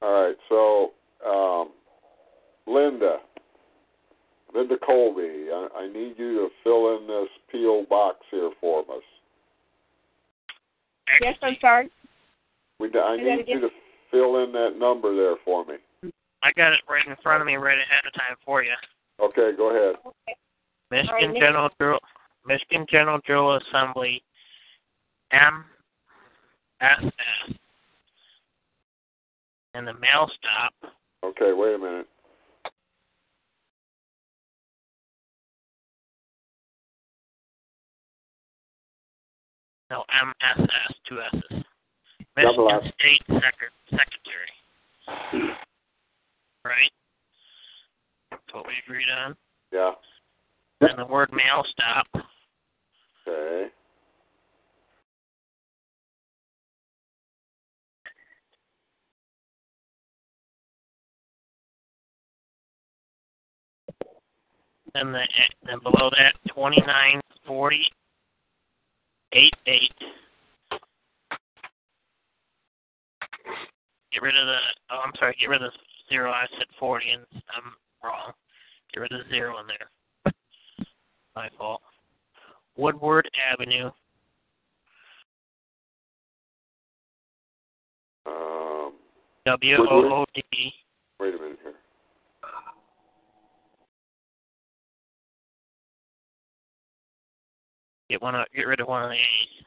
all 0.03 0.11
right, 0.27 0.37
so 0.47 0.93
um, 1.25 1.71
Linda, 2.67 3.19
Linda 4.53 4.77
Colby, 4.77 5.49
I, 5.51 5.69
I 5.75 5.87
need 5.87 6.19
you 6.19 6.35
to 6.47 6.49
fill 6.63 6.95
in 6.97 7.07
this 7.07 7.29
PO 7.51 7.85
box 7.89 8.23
here 8.29 8.51
for 8.61 8.81
us. 8.81 9.01
Yes, 11.21 11.35
I'm 11.41 11.55
sorry. 11.61 11.89
We 12.79 12.89
I 12.89 13.17
Say 13.17 13.35
need 13.35 13.47
you 13.47 13.61
to 13.61 13.69
fill 14.11 14.43
in 14.43 14.51
that 14.51 14.77
number 14.77 15.15
there 15.15 15.35
for 15.45 15.65
me. 15.65 15.75
I 16.43 16.51
got 16.55 16.73
it 16.73 16.81
right 16.89 17.05
in 17.07 17.15
front 17.23 17.41
of 17.41 17.47
me, 17.47 17.55
right 17.55 17.77
ahead 17.77 18.05
of 18.05 18.13
time 18.13 18.35
for 18.45 18.63
you. 18.63 18.73
Okay, 19.21 19.51
go 19.55 19.69
ahead. 19.69 19.95
Michigan 20.91 21.33
Nick. 21.33 21.41
General 21.41 21.69
Jural, 21.79 21.99
Michigan 22.45 22.85
General 22.89 23.19
Jural 23.27 23.59
Assembly, 23.61 24.21
MSS, 25.31 25.63
and 29.73 29.87
the 29.87 29.93
mail 29.93 30.29
stop. 30.37 30.73
Okay, 31.23 31.53
wait 31.53 31.75
a 31.75 31.77
minute. 31.77 32.07
No, 39.91 40.03
MSS, 40.09 40.95
two 41.07 41.19
S's. 41.33 41.63
Double 42.35 42.65
Michigan 42.65 42.87
S. 42.87 42.93
State 42.99 43.21
Secret, 43.27 43.71
Secretary. 43.89 45.55
Right? 46.65 46.91
That's 48.31 48.41
what 48.51 48.65
we 48.65 48.73
agreed 48.85 49.07
on. 49.09 49.35
Yeah. 49.71 49.91
And 50.81 50.97
the 50.97 51.05
word 51.05 51.31
mail 51.31 51.63
stop. 51.71 52.07
Okay. 53.27 53.69
And 64.95 65.13
the 65.13 65.21
then 65.65 65.79
below 65.83 66.09
that 66.11 66.35
twenty 66.53 66.81
nine 66.87 67.21
forty 67.45 67.85
eight 69.35 69.53
eight. 69.67 69.93
Get 74.11 74.21
rid 74.21 74.35
of 74.37 74.47
the 74.47 74.57
oh 74.91 75.01
I'm 75.05 75.11
sorry, 75.19 75.35
get 75.39 75.49
rid 75.49 75.61
of 75.61 75.71
the 75.71 75.77
zero. 76.09 76.31
I 76.31 76.45
said 76.57 76.67
forty 76.79 77.09
and 77.11 77.23
I'm 77.33 77.73
wrong. 78.03 78.31
Get 78.93 79.01
rid 79.01 79.11
of 79.11 79.19
the 79.19 79.29
zero 79.29 79.59
in 79.59 79.67
there. 79.67 80.33
My 81.35 81.49
fault. 81.57 81.81
Woodward 82.77 83.29
Avenue, 83.51 83.91
Um, 88.25 88.93
W 89.45 89.75
O 89.79 90.21
O 90.21 90.25
D 90.33 90.73
wait 91.19 91.35
a 91.35 91.37
minute 91.37 91.59
here. 91.61 91.73
Get 98.09 98.21
one 98.21 98.35
of, 98.35 98.45
get 98.55 98.67
rid 98.67 98.79
of 98.79 98.87
one 98.87 99.03
of 99.03 99.09
the 99.09 99.15
A's. 99.15 99.65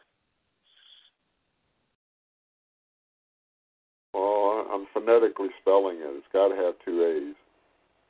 Well, 4.15 4.23
oh, 4.25 4.71
I'm 4.73 4.87
phonetically 4.93 5.49
spelling 5.61 5.97
it. 5.97 6.17
It's 6.17 6.27
got 6.33 6.49
to 6.49 6.57
have 6.57 6.75
two 6.85 7.05
A's. 7.05 7.37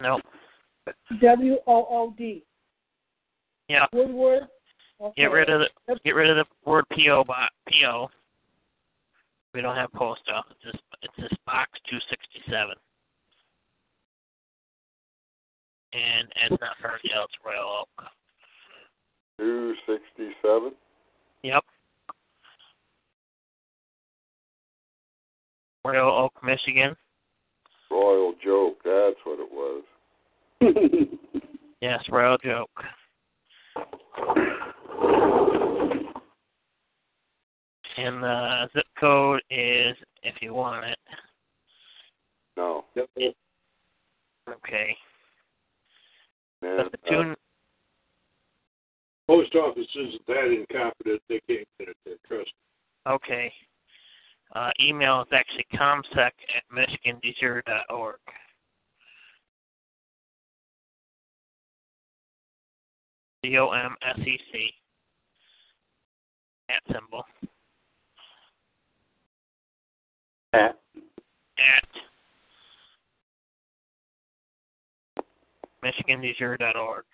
Nope. 0.00 0.22
W 1.20 1.56
O 1.66 1.86
O 1.90 2.14
D. 2.16 2.44
Yeah. 3.68 3.86
Woodward. 3.92 4.48
Okay. 5.00 5.22
Get 5.22 5.30
rid 5.30 5.48
of 5.50 5.60
the 5.60 5.98
get 6.04 6.14
rid 6.14 6.30
of 6.30 6.36
the 6.36 6.70
word 6.70 6.84
PO 6.92 7.24
box 7.24 7.54
PO. 7.68 8.08
We 9.54 9.60
don't 9.60 9.76
have 9.76 9.92
post 9.92 10.22
office. 10.32 10.56
It's 10.64 10.72
just 10.72 10.84
it's 11.02 11.16
just 11.16 11.44
box 11.44 11.70
two 11.90 11.98
sixty 12.10 12.40
seven. 12.50 12.74
And 15.92 16.28
it's 16.44 16.60
not 16.60 16.76
Ferndale, 16.82 17.24
it's 17.24 17.34
Royal 17.44 17.80
Oak. 17.82 18.07
Sixty-seven. 20.48 20.72
Yep. 21.42 21.62
Royal 25.84 26.10
Oak, 26.24 26.32
Michigan. 26.42 26.96
Royal 27.90 28.34
joke. 28.44 28.78
That's 28.84 29.16
what 29.24 29.38
it 29.40 29.50
was. 29.52 29.82
Yes, 31.80 32.00
Royal 32.10 32.36
Joke. 32.38 32.70
And 37.96 38.20
the 38.20 38.68
zip 38.74 38.84
code 38.98 39.40
is, 39.48 39.94
if 40.24 40.34
you 40.40 40.54
want 40.54 40.86
it, 40.86 40.98
No. 42.56 42.84
okay. 42.96 43.32
Man, 46.60 46.78
But 46.78 46.90
the 46.90 46.98
two, 47.08 47.20
uh, 47.30 47.34
Post 49.28 49.54
office 49.56 49.86
isn't 49.94 50.26
that 50.26 50.46
incompetent. 50.46 51.20
They 51.28 51.40
can't 51.46 51.68
get 51.78 51.88
it. 51.88 51.96
They're 52.06 52.14
trust. 52.26 52.50
okay. 53.06 53.52
Uh, 54.54 54.70
email 54.80 55.20
is 55.20 55.28
actually 55.32 55.66
comsec 55.74 56.30
at 56.56 56.64
michigandejure.org. 56.74 58.16
C 63.44 63.58
O 63.58 63.68
M 63.68 63.94
S 64.02 64.18
E 64.26 64.38
C 64.50 64.70
at 66.70 66.82
symbol 66.92 67.22
At 70.54 70.78
at 71.58 71.88
michigandejure.org. 75.84 77.04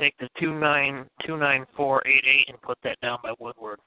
Take 0.00 0.16
the 0.18 0.28
two 0.40 0.58
nine 0.58 1.04
two 1.26 1.36
nine 1.36 1.66
four 1.76 2.02
eight 2.06 2.24
eight 2.26 2.48
and 2.48 2.58
put 2.62 2.78
that 2.84 2.98
down 3.02 3.18
by 3.22 3.34
Woodward. 3.38 3.78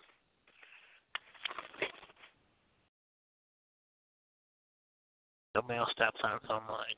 The 5.55 5.63
mail 5.67 5.87
stop 5.91 6.13
signs 6.21 6.43
online. 6.51 6.93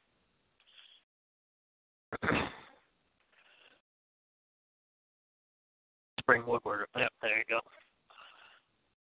Spring 6.19 6.43
Woodward. 6.45 6.87
Yep, 6.97 7.11
there 7.21 7.37
you 7.37 7.45
go. 7.49 7.61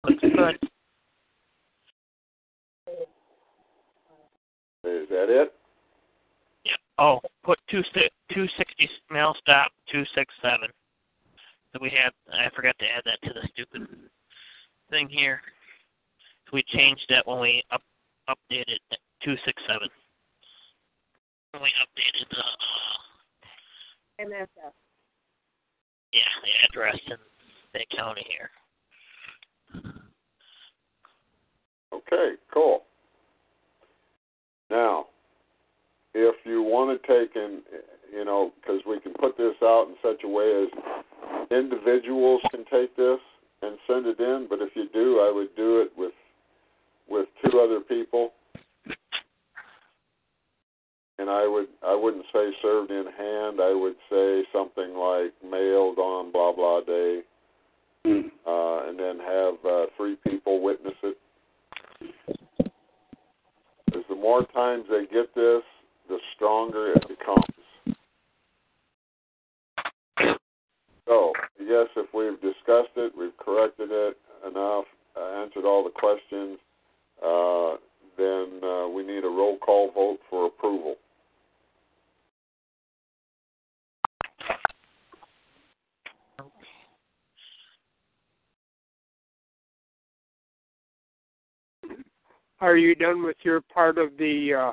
Looks 0.06 0.20
good. 0.20 0.58
Is 4.84 5.08
that 5.08 5.30
it? 5.30 5.54
Yep. 7.02 7.20
Oh, 7.24 7.28
put 7.44 7.58
two 7.70 7.82
two 8.32 8.46
sixty 8.56 8.88
mail 9.10 9.34
stop 9.40 9.72
two 9.90 10.04
six 10.14 10.32
seven. 10.40 10.68
So 11.72 11.78
we 11.80 11.90
had 11.90 12.12
I 12.32 12.48
forgot 12.54 12.78
to 12.78 12.84
add 12.84 13.02
that 13.04 13.20
to 13.26 13.34
the 13.34 13.48
stupid 13.52 13.88
thing 14.90 15.08
here. 15.08 15.40
So 16.46 16.50
we 16.54 16.62
changed 16.68 17.04
that 17.08 17.26
when 17.26 17.40
we 17.40 17.64
up 17.70 17.82
updated 18.28 18.78
two 19.24 19.34
six 19.44 19.60
seven. 19.66 19.88
When 21.52 21.62
we 21.62 21.70
updated 21.82 22.28
the 22.30 22.38
uh, 22.38 24.28
MSF. 24.28 24.72
yeah 26.12 26.20
the 26.44 26.68
address 26.68 26.98
in 27.06 27.16
the 27.74 27.80
county 27.96 28.26
here. 28.28 28.50
Okay, 31.92 32.36
cool. 32.52 32.84
Now, 34.70 35.06
if 36.14 36.36
you 36.44 36.62
want 36.62 37.00
to 37.00 37.06
take 37.06 37.36
and 37.36 37.62
you 38.12 38.24
know, 38.24 38.52
because 38.60 38.80
we 38.86 39.00
can 39.00 39.14
put 39.14 39.36
this 39.38 39.54
out 39.62 39.88
in 39.88 39.94
such 40.02 40.22
a 40.24 40.28
way 40.28 40.64
as 40.64 41.48
individuals 41.50 42.42
can 42.50 42.64
take 42.70 42.94
this 42.96 43.18
and 43.62 43.78
send 43.86 44.06
it 44.06 44.20
in, 44.20 44.46
but 44.50 44.58
if 44.60 44.70
you 44.74 44.88
do, 44.92 45.20
I 45.20 45.32
would 45.34 45.54
do 45.56 45.80
it 45.80 45.92
with 45.96 46.12
with 47.08 47.26
two 47.44 47.58
other 47.60 47.80
people. 47.80 48.32
And 51.18 51.30
I 51.30 51.46
would 51.46 51.68
I 51.86 51.94
wouldn't 51.94 52.24
say 52.32 52.50
served 52.60 52.90
in 52.90 53.04
hand. 53.06 53.60
I 53.60 53.72
would 53.72 53.96
say 54.10 54.42
something 54.52 54.94
like 54.94 55.32
mailed 55.42 55.98
on 55.98 56.32
blah 56.32 56.52
blah 56.52 56.80
day, 56.80 57.20
uh, 58.04 58.88
and 58.88 58.98
then 58.98 59.18
have 59.20 59.54
uh, 59.64 59.86
three 59.96 60.16
people 60.26 60.60
witness 60.60 60.94
it. 61.02 61.16
Because 63.86 64.04
the 64.08 64.16
more 64.16 64.44
times 64.46 64.84
they 64.90 65.04
get 65.12 65.34
this, 65.34 65.62
the 66.08 66.18
stronger 66.34 66.92
it 66.94 67.06
becomes. 67.08 67.44
So, 71.06 71.32
yes, 71.60 71.88
if 71.96 72.06
we've 72.14 72.40
discussed 72.40 72.96
it, 72.96 73.12
we've 73.16 73.36
corrected 73.36 73.90
it 73.90 74.16
enough, 74.48 74.84
uh, 75.14 75.42
answered 75.42 75.64
all 75.66 75.84
the 75.84 75.90
questions, 75.90 76.58
uh, 77.22 77.76
then 78.16 78.60
uh, 78.62 78.88
we 78.88 79.02
need 79.02 79.24
a 79.24 79.28
roll 79.28 79.58
call 79.58 79.90
vote 79.92 80.18
for 80.30 80.46
approval. 80.46 80.96
Are 92.60 92.76
you 92.92 93.06
done 93.06 93.22
with 93.22 93.36
your 93.42 93.60
part 93.60 93.98
of 93.98 94.10
the 94.18 94.54
uh, 94.54 94.72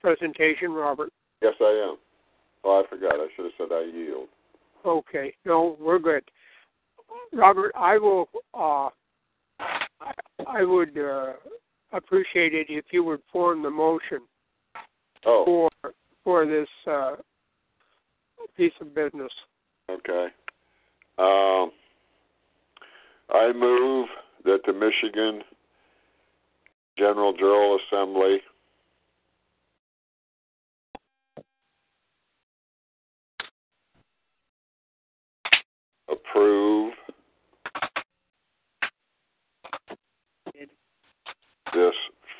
presentation, 0.00 0.70
Robert? 0.70 1.10
Yes, 1.42 1.54
I 1.60 1.90
am. 1.90 1.96
Oh, 2.64 2.82
I 2.84 2.88
forgot. 2.88 3.14
I 3.14 3.26
should 3.34 3.46
have 3.46 3.52
said 3.58 3.68
I 3.72 3.84
yield. 3.92 4.28
Okay. 4.84 5.34
No, 5.44 5.76
we're 5.80 5.98
good. 5.98 6.22
Robert, 7.32 7.72
I 7.76 7.98
will. 7.98 8.28
Uh, 8.54 8.88
I, 9.58 10.12
I 10.46 10.62
would 10.62 10.96
uh, 10.96 11.32
appreciate 11.92 12.54
it 12.54 12.66
if 12.68 12.84
you 12.92 13.02
would 13.04 13.20
form 13.32 13.62
the 13.62 13.70
motion 13.70 14.20
Oh, 15.24 15.68
for 15.82 15.92
for 16.22 16.46
this 16.46 16.68
uh, 16.88 17.16
piece 18.56 18.72
of 18.80 18.94
business. 18.94 19.32
okay. 19.90 20.26
Um, 21.18 21.70
I 23.30 23.52
move 23.52 24.08
that 24.44 24.58
the 24.66 24.72
Michigan 24.72 25.42
General 26.98 27.34
Jural 27.34 27.78
Assembly 27.86 28.40
approve 36.08 36.94
this 41.74 41.94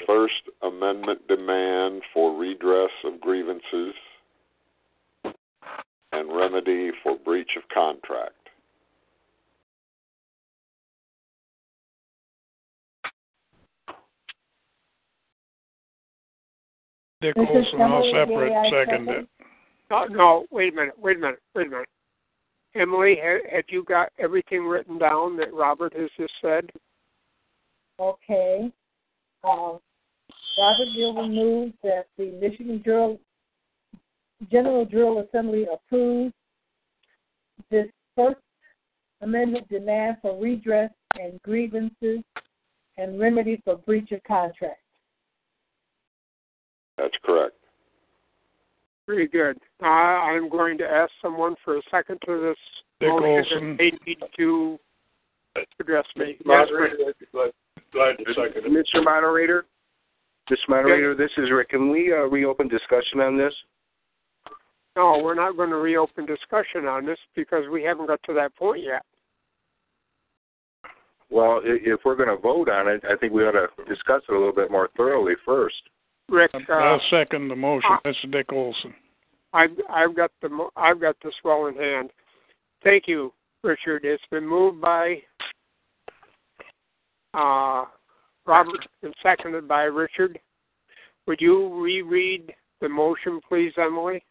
First 0.07 0.35
Amendment 0.63 1.27
demand 1.29 2.03
for 2.15 2.39
redress 2.39 2.91
of 3.05 3.21
grievances 3.21 3.95
and 6.13 6.35
remedy 6.35 6.91
for 7.03 7.19
breach 7.19 7.51
of 7.57 7.63
contract. 7.75 8.33
Dick 17.27 17.35
This 17.35 17.49
is 17.51 17.67
Olson, 17.73 17.83
I'll 17.83 17.99
Emily 17.99 18.13
separate 18.13 18.49
Gay, 18.51 18.71
second 18.71 19.07
second. 19.07 19.09
it. 19.09 19.29
No, 19.91 20.05
no, 20.05 20.47
wait 20.53 20.73
a 20.73 20.77
minute, 20.77 20.95
wait 20.99 21.17
a 21.17 21.21
minute, 21.21 21.41
wait 21.55 21.67
a 21.67 21.71
minute. 21.71 21.89
Emily, 22.77 23.17
have, 23.23 23.41
have 23.53 23.65
you 23.69 23.83
got 23.83 24.11
everything 24.19 24.65
written 24.65 24.97
down 24.99 25.37
that 25.39 25.53
Robert 25.53 25.93
has 25.97 26.09
just 26.17 26.33
said? 26.41 26.71
Okay. 27.99 28.71
Um, 29.43 29.79
Robert 30.59 30.89
Gilman 30.95 31.35
moves 31.35 31.73
that 31.83 32.07
the 32.17 32.31
Michigan 32.41 32.83
Jural 32.87 33.19
General 34.51 34.87
Jural 34.87 35.27
Assembly 35.27 35.67
approves 35.73 36.33
this 37.71 37.87
First 38.15 38.37
Amendment 39.21 39.69
demand 39.69 40.19
for 40.23 40.41
redress 40.41 40.91
and 41.19 41.41
grievances 41.43 42.21
and 42.99 43.19
remedy 43.19 43.61
for 43.65 43.77
breach 43.79 44.13
of 44.13 44.23
contract. 44.25 44.81
That's 46.97 47.15
correct. 47.25 47.55
Very 49.07 49.29
good. 49.29 49.59
Uh, 49.83 49.87
I'm 49.87 50.49
going 50.49 50.79
to 50.79 50.85
ask 50.85 51.11
someone 51.23 51.55
for 51.65 51.77
a 51.77 51.83
second 51.91 52.19
to 52.27 52.41
this 52.41 52.57
Dick 53.01 53.09
motion. 53.09 53.27
Olson. 53.27 53.59
and 53.59 53.79
They 53.79 53.93
need 54.07 54.19
to 54.39 54.79
address 55.81 56.07
me. 56.17 56.37
Yes, 56.39 56.43
Moderator, 56.45 56.97
Rick. 57.07 57.17
Glad, 57.33 57.51
glad 57.93 58.17
to 58.19 58.25
second 58.35 58.67
it. 58.67 58.87
Mr. 58.95 59.05
Moderator, 59.05 59.67
Mr. 60.51 60.57
Moderator, 60.69 61.15
this 61.15 61.31
is 61.39 61.51
Rick. 61.53 61.71
Can 61.71 61.91
we 61.91 62.13
uh, 62.13 62.27
reopen 62.27 62.69
discussion 62.69 63.21
on 63.21 63.37
this? 63.37 63.55
No, 64.97 65.21
we're 65.23 65.35
not 65.35 65.57
going 65.57 65.71
to 65.71 65.77
reopen 65.77 66.25
discussion 66.25 66.87
on 66.87 67.05
this 67.05 67.19
because 67.35 67.65
we 67.71 67.83
haven't 67.83 68.07
got 68.07 68.21
to 68.25 68.33
that 68.35 68.57
point 68.57 68.83
yet. 68.83 69.03
Well, 71.29 71.61
if 71.65 72.01
we're 72.05 72.17
going 72.17 72.29
to 72.29 72.37
vote 72.37 72.69
on 72.69 72.89
it, 72.89 73.03
I 73.09 73.17
think 73.17 73.33
we 73.33 73.45
ought 73.45 73.53
to 73.53 73.69
discuss 73.89 74.23
it 74.29 74.33
a 74.33 74.39
little 74.39 74.55
bit 74.55 74.71
more 74.71 74.89
thoroughly 74.97 75.35
first. 75.45 75.75
Rick, 76.29 76.51
uh, 76.55 76.73
I'll 76.73 77.01
second 77.11 77.49
the 77.49 77.57
motion. 77.57 77.91
uh, 77.93 77.99
This 78.05 78.17
Dick 78.31 78.53
Olson. 78.53 78.95
I've 79.53 79.71
I've 79.89 80.15
got 80.17 80.31
the 80.43 80.49
mo- 80.49 80.73
I've 80.77 81.01
got 81.01 81.17
this 81.23 81.35
well 81.45 81.67
in 81.67 81.77
hand. 81.77 82.11
Thank 82.83 83.05
you, 83.07 83.33
Richard. 83.63 84.05
It's 84.05 84.23
been 84.31 84.47
moved 84.47 84.81
by 84.81 85.23
uh, 87.33 87.85
Robert 88.45 88.87
and 89.03 89.15
seconded 89.23 89.69
by 89.69 89.83
Richard. 89.85 90.39
Would 91.27 91.41
you 91.41 91.81
reread 91.83 92.53
the 92.81 92.89
motion, 92.89 93.41
please, 93.49 93.73
Emily? 93.79 94.23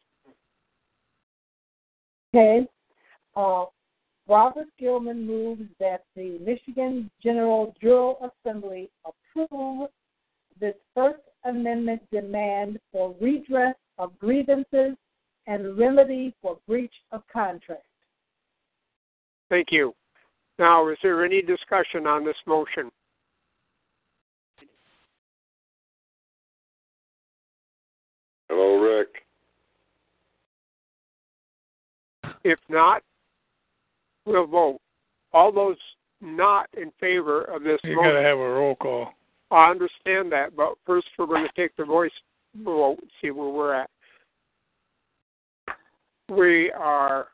Okay. 2.34 2.68
Uh, 3.36 3.66
Robert 4.28 4.68
Gilman 4.80 5.26
moves 5.26 5.64
that 5.80 6.04
the 6.16 6.40
Michigan 6.40 7.10
General 7.22 7.76
Jural 7.82 8.30
Assembly 8.46 8.90
approve 9.06 9.90
this 10.60 10.76
First 10.94 11.20
Amendment 11.46 12.02
demand 12.12 12.80
for 12.92 13.16
redress 13.22 13.76
of 13.98 14.18
grievances 14.20 14.96
and 15.48 15.78
remedy 15.78 16.34
for 16.42 16.58
breach 16.68 16.94
of 17.12 17.22
contract. 17.32 17.84
Thank 19.50 19.68
you. 19.72 19.94
Now, 20.58 20.90
is 20.90 20.98
there 21.04 21.24
any 21.24 21.42
discussion 21.42 22.08
on 22.08 22.26
this 22.26 22.36
motion? 22.48 22.90
Hello, 28.50 28.80
Rick. 28.80 29.10
If 32.44 32.60
not, 32.70 33.02
we'll 34.26 34.48
vote. 34.48 34.80
All 35.34 35.52
those 35.52 35.78
not 36.22 36.68
in 36.78 36.92
favor 37.00 37.42
of 37.44 37.64
this 37.64 37.80
You 37.84 37.96
motion. 37.96 38.12
got 38.12 38.20
to 38.20 38.26
have 38.26 38.38
a 38.38 38.50
roll 38.50 38.76
call. 38.76 39.14
I 39.52 39.70
understand 39.70 40.32
that, 40.32 40.56
but 40.56 40.74
first 40.86 41.08
we're 41.18 41.28
going 41.28 41.48
to 41.48 41.62
take 41.62 41.76
the 41.78 41.86
voice 41.86 42.12
vote, 42.64 42.98
and 43.02 43.12
see 43.22 43.32
where 43.32 43.50
we're 43.50 43.74
at. 43.74 43.90
We 46.30 46.72
are, 46.72 47.28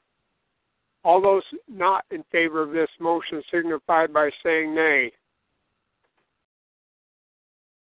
all 1.03 1.21
those 1.21 1.43
not 1.69 2.05
in 2.11 2.23
favor 2.31 2.61
of 2.61 2.71
this 2.71 2.89
motion 2.99 3.41
signified 3.51 4.13
by 4.13 4.29
saying 4.43 4.75
nay. 4.75 5.11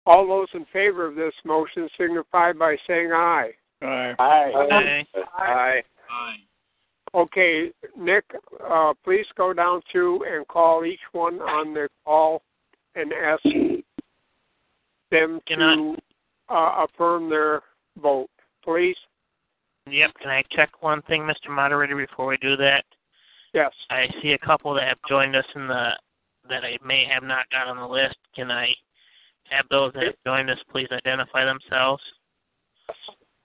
All 0.06 0.28
those 0.28 0.48
in 0.54 0.66
favor 0.72 1.06
of 1.06 1.16
this 1.16 1.34
motion 1.44 1.90
signified 1.98 2.60
by 2.60 2.78
saying 2.88 3.12
aye. 3.12 3.52
Aye. 3.82 4.16
Aye. 4.20 5.06
Aye. 5.38 5.82
Okay, 7.14 7.72
Nick, 7.98 8.26
uh, 8.70 8.94
please 9.04 9.26
go 9.38 9.54
down 9.54 9.82
through 9.92 10.24
and 10.26 10.48
call 10.48 10.86
each 10.86 11.00
one 11.14 11.40
on 11.40 11.74
the 11.74 11.88
call 12.04 12.42
and 12.96 13.12
ask 13.14 13.42
them 15.16 15.40
to 15.48 15.96
uh, 16.50 16.86
affirm 16.86 17.30
their 17.30 17.62
vote, 18.02 18.30
please. 18.64 18.96
Yep. 19.90 20.12
Can 20.22 20.32
I 20.32 20.44
check 20.52 20.82
one 20.82 21.02
thing, 21.04 21.22
Mr. 21.22 21.50
Moderator, 21.50 21.96
before 21.96 22.28
we 22.28 22.38
do 22.38 22.56
that? 22.58 22.84
Yes. 23.54 23.72
I 23.90 24.08
see 24.22 24.32
a 24.32 24.46
couple 24.46 24.74
that 24.74 24.88
have 24.88 24.98
joined 25.08 25.36
us 25.36 25.46
in 25.56 25.68
the 25.68 25.92
that 26.48 26.64
I 26.64 26.78
may 26.86 27.06
have 27.12 27.24
not 27.24 27.50
got 27.50 27.68
on 27.68 27.78
the 27.78 27.88
list. 27.88 28.18
Can 28.36 28.52
I 28.52 28.68
have 29.50 29.66
those 29.70 29.94
that 29.94 30.04
have 30.04 30.16
joined 30.26 30.50
us 30.50 30.60
please 30.72 30.88
identify 30.92 31.44
themselves? 31.46 32.04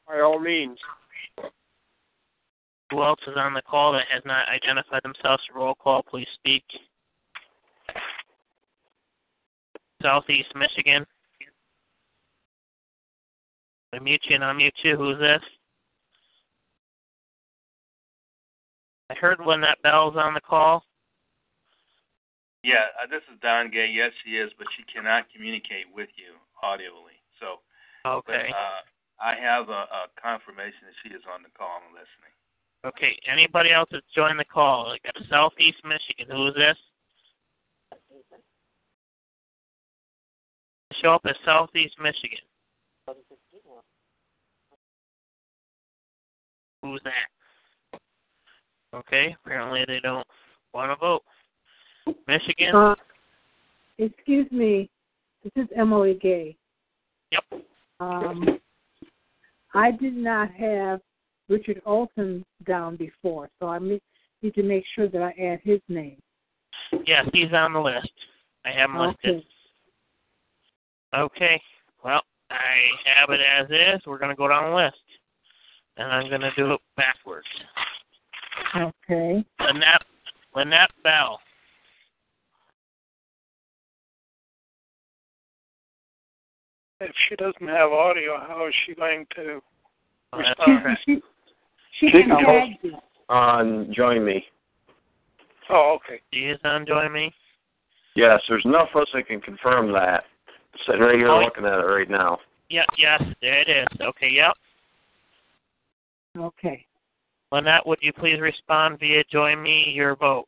By 0.07 0.21
all 0.21 0.39
means. 0.39 0.79
Who 2.91 3.03
else 3.03 3.21
is 3.27 3.37
on 3.37 3.55
the 3.55 3.63
call 3.63 3.93
that 3.93 4.07
has 4.13 4.23
not 4.27 4.49
identified 4.49 5.03
themselves? 5.03 5.43
Roll 5.55 5.75
call, 5.77 6.03
please 6.03 6.27
speak. 6.35 6.65
Southeast 10.03 10.49
Michigan. 10.57 11.07
I 13.93 13.99
mute 13.99 14.23
you 14.29 14.37
and 14.37 14.45
unmute 14.45 14.71
you. 14.85 14.97
Who's 14.97 15.19
this? 15.19 15.43
I 19.11 19.15
heard 19.15 19.41
when 19.45 19.61
Lynette 19.61 19.83
Bell's 19.83 20.15
on 20.17 20.35
the 20.35 20.41
call. 20.41 20.85
Yeah, 22.63 22.93
uh, 23.03 23.09
this 23.11 23.23
is 23.33 23.41
Don 23.43 23.71
Gay. 23.71 23.91
Yes, 23.93 24.13
she 24.25 24.37
is, 24.37 24.51
but 24.59 24.69
she 24.77 24.85
cannot 24.93 25.25
communicate 25.35 25.87
with 25.93 26.09
you 26.15 26.39
audibly. 26.63 27.19
So, 27.41 27.59
Okay. 28.07 28.47
but, 28.49 28.55
uh, 28.55 28.81
I 29.21 29.35
have 29.35 29.69
a, 29.69 29.85
a 29.91 30.03
confirmation 30.21 30.87
that 30.87 30.95
she 31.03 31.13
is 31.15 31.23
on 31.33 31.43
the 31.43 31.51
call 31.57 31.81
and 31.85 31.93
listening. 31.93 32.33
Okay. 32.87 33.19
Anybody 33.31 33.73
else 33.73 33.89
that's 33.91 34.07
joined 34.15 34.39
the 34.39 34.45
call? 34.45 34.89
Like 34.89 35.03
got 35.03 35.17
Southeast 35.29 35.79
Michigan. 35.85 36.35
Who 36.35 36.49
is 36.49 36.55
this? 36.55 36.77
Show 41.03 41.15
up 41.15 41.23
as 41.27 41.37
Southeast 41.45 41.97
Michigan. 42.01 42.45
Who's 46.83 47.01
that? 47.05 48.01
Okay. 48.95 49.37
Apparently 49.45 49.85
they 49.87 50.01
don't 50.01 50.27
want 50.75 50.91
to 50.91 50.97
vote. 50.97 51.23
Michigan. 52.27 52.75
Uh, 52.75 52.95
excuse 53.99 54.51
me, 54.51 54.89
this 55.45 55.53
is 55.65 55.69
Emily 55.77 56.19
Gay. 56.21 56.57
Yep. 57.33 57.63
Um, 58.01 58.59
I 59.75 59.91
did 59.91 60.15
not 60.15 60.51
have 60.53 61.01
Richard 61.49 61.83
Olson 61.85 62.45
down 62.67 62.97
before, 62.97 63.49
so 63.61 63.69
I 63.69 63.79
need 63.79 64.01
to 64.55 64.63
make 64.63 64.85
sure 64.95 65.09
that 65.09 65.23
I 65.23 65.31
add 65.41 65.61
his 65.63 65.81
name. 65.89 66.17
Yes, 67.07 67.27
he's 67.33 67.53
on 67.53 67.73
the 67.73 67.81
list. 67.81 68.11
I 68.65 68.71
have 68.71 68.91
him 68.91 68.99
listed. 68.99 69.37
Okay. 69.37 69.45
Okay. 71.17 71.63
Well, 72.05 72.23
I 72.51 72.91
have 73.05 73.31
it 73.31 73.41
as 73.41 73.67
is. 73.71 74.07
We're 74.07 74.19
going 74.19 74.31
to 74.31 74.37
go 74.37 74.49
down 74.49 74.71
the 74.71 74.77
list. 74.77 74.97
And 76.01 76.11
I'm 76.11 76.31
going 76.31 76.41
to 76.41 76.51
do 76.57 76.73
it 76.73 76.81
backwards. 76.97 77.47
Okay. 78.75 79.45
Lynette, 79.61 80.05
Lynette 80.57 80.91
Bell. 81.05 81.39
If 87.01 87.13
she 87.29 87.37
doesn't 87.37 87.69
have 87.69 87.93
audio, 87.93 88.39
how 88.39 88.67
is 88.67 88.75
she 88.87 88.95
going 88.95 89.27
to 89.37 89.61
respond? 90.37 90.83
correct. 90.83 91.01
She, 91.07 91.21
she 91.99 92.07
She 92.07 92.11
can 92.13 92.29
can 92.31 92.45
tag 92.83 92.93
on 93.29 93.93
Join 93.95 94.25
Me. 94.25 94.45
Oh, 95.71 95.97
okay. 95.97 96.21
She 96.33 96.41
is 96.41 96.59
on 96.65 96.87
Join 96.87 97.13
Me. 97.13 97.33
Yes, 98.17 98.41
there's 98.49 98.65
enough 98.65 98.89
of 98.95 99.03
us 99.03 99.09
that 99.15 99.27
can 99.29 99.41
confirm 99.41 99.93
that. 99.93 100.25
Sitting 100.87 101.01
right 101.03 101.15
here 101.17 101.29
Oh. 101.31 101.41
looking 101.41 101.65
at 101.65 101.79
it 101.79 101.83
right 101.85 102.09
now. 102.11 102.39
Yep, 102.71 102.87
yes, 102.99 103.23
there 103.43 103.61
it 103.61 103.69
is. 103.69 104.01
Okay, 104.01 104.31
yep. 104.31 104.53
Okay. 106.39 106.87
Lynette, 107.53 107.87
would 107.87 107.99
you 108.01 108.13
please 108.13 108.41
respond 108.41 108.99
via 109.01 109.25
Join 109.31 109.63
Me 109.63 109.91
your 109.93 110.15
vote? 110.17 110.47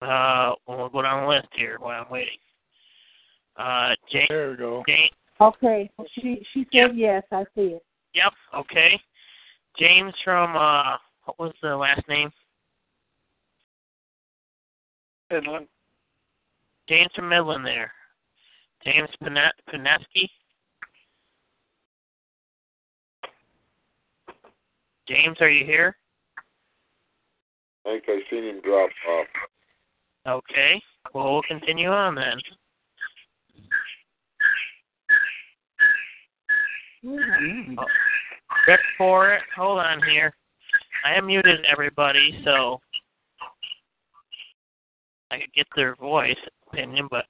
Uh, 0.00 0.52
we'll 0.66 0.88
go 0.88 1.02
down 1.02 1.22
the 1.22 1.28
list 1.28 1.48
here 1.54 1.76
while 1.78 2.02
I'm 2.04 2.10
waiting. 2.10 2.38
Uh, 3.56 3.90
Jane. 4.10 4.26
There 4.28 4.50
we 4.50 4.56
go. 4.56 4.82
Jane. 4.86 5.10
Okay. 5.40 5.90
She 6.14 6.44
she 6.52 6.66
said 6.72 6.90
yes. 6.94 7.22
I 7.30 7.44
see 7.54 7.76
it. 7.76 7.84
Yep. 8.14 8.32
Okay. 8.56 9.00
James 9.78 10.12
from 10.24 10.56
uh, 10.56 10.96
what 11.24 11.38
was 11.38 11.52
the 11.62 11.76
last 11.76 12.06
name? 12.08 12.30
Midland. 15.30 15.66
James 16.88 17.10
from 17.14 17.28
Midland 17.28 17.64
there. 17.64 17.92
James 18.84 19.08
Panet- 19.22 19.54
Paneski. 19.72 20.28
James, 25.08 25.36
are 25.40 25.50
you 25.50 25.64
here? 25.64 25.96
I 27.86 27.90
think 27.90 28.04
I've 28.08 28.22
seen 28.30 28.44
him 28.44 28.60
drop 28.62 28.90
off. 29.08 29.26
Okay. 30.26 30.80
Well, 31.12 31.32
we'll 31.32 31.42
continue 31.42 31.90
on 31.90 32.14
then. 32.14 32.38
Oh, 37.04 37.84
Rick 38.68 38.80
Forrest. 38.96 39.44
Hold 39.56 39.80
on 39.80 40.00
here. 40.08 40.32
I 41.04 41.14
am 41.14 41.26
muted 41.26 41.66
everybody, 41.70 42.40
so 42.44 42.80
I 45.32 45.38
could 45.38 45.52
get 45.52 45.66
their 45.74 45.96
voice 45.96 46.36
opinion, 46.72 47.08
but 47.10 47.24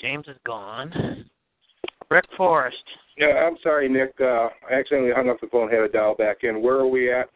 James 0.00 0.26
is 0.28 0.36
gone. 0.46 1.26
Rick 2.10 2.24
Forrest. 2.36 2.76
Yeah, 3.16 3.46
I'm 3.46 3.56
sorry, 3.62 3.88
Nick. 3.88 4.12
Uh, 4.20 4.48
I 4.68 4.74
accidentally 4.74 5.12
hung 5.14 5.28
up 5.28 5.40
the 5.40 5.48
phone, 5.48 5.70
had 5.70 5.78
to 5.78 5.88
dial 5.88 6.14
back 6.14 6.38
in. 6.42 6.62
Where 6.62 6.76
are 6.76 6.86
we 6.86 7.12
at? 7.12 7.28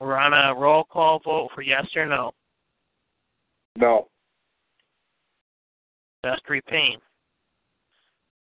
We're 0.00 0.16
on 0.16 0.32
a 0.32 0.58
roll 0.58 0.84
call 0.84 1.20
vote 1.24 1.50
for 1.54 1.62
yes 1.62 1.86
or 1.96 2.06
no. 2.06 2.32
No. 3.76 4.08
Vestry 6.24 6.60
Payne. 6.68 6.98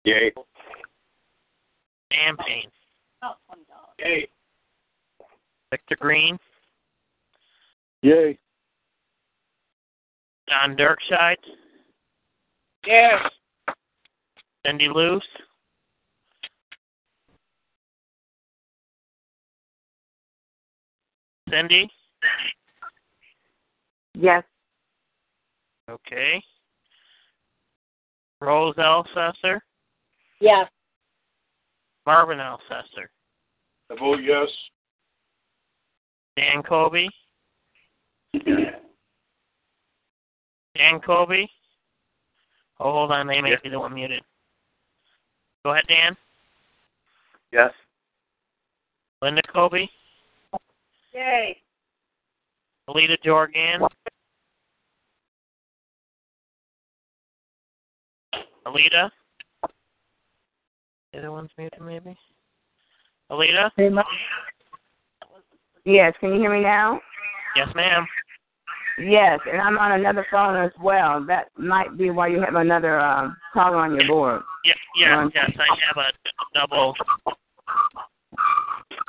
Yay. 0.03 0.31
Dan 2.09 2.35
Payne. 2.45 2.71
Yay. 3.99 4.27
Victor 5.71 5.97
Green. 5.99 6.37
Yay. 8.01 8.37
Don 10.47 10.75
Dirkscheid. 10.75 11.35
Yes. 12.85 13.29
Cindy 14.65 14.87
Luce. 14.87 15.23
Cindy. 21.49 21.89
Yes. 24.13 24.43
Okay. 25.89 26.41
Rose 28.41 28.75
Elsesser. 28.75 29.59
Yes. 30.39 30.67
Marvin 32.05 32.37
Elsesser. 32.39 33.07
I 33.91 33.95
vote 33.99 34.19
yes. 34.23 34.49
Dan 36.35 36.61
Colby. 36.63 37.09
Dan 40.77 40.99
Colby. 41.01 41.49
Oh, 42.79 42.91
hold 42.91 43.11
on. 43.11 43.27
They 43.27 43.41
may 43.41 43.51
Yes. 43.51 43.61
be 43.61 43.69
the 43.69 43.79
one 43.79 43.93
muted. 43.93 44.23
Go 45.63 45.71
ahead, 45.71 45.87
Dan. 45.87 46.15
Yes. 47.51 47.73
Linda 49.21 49.41
Colby. 49.51 49.91
Yay. 51.13 51.61
Alita 52.87 53.21
Jorgan. 53.23 53.81
Alita. 58.65 59.09
The 61.11 61.19
other 61.19 61.31
one's 61.31 61.49
muted, 61.57 61.81
maybe. 61.81 62.15
Alita. 63.31 63.71
Yes, 65.85 66.13
can 66.19 66.33
you 66.33 66.39
hear 66.39 66.53
me 66.53 66.61
now? 66.61 67.01
Yes, 67.55 67.73
ma'am. 67.73 68.05
Yes, 68.99 69.39
and 69.51 69.61
I'm 69.61 69.77
on 69.77 69.91
another 69.91 70.25
phone 70.31 70.55
as 70.57 70.71
well. 70.81 71.23
That 71.25 71.49
might 71.55 71.97
be 71.97 72.09
why 72.09 72.27
you 72.27 72.41
have 72.41 72.55
another 72.55 72.99
um, 72.99 73.37
caller 73.53 73.77
on 73.77 73.95
your 73.95 74.07
board. 74.07 74.41
Yeah, 74.65 74.73
yes, 74.99 75.17
Um, 75.17 75.31
yes. 75.35 75.51
I 75.59 75.67
have 75.85 75.97
a 75.97 76.11
double. 76.53 76.95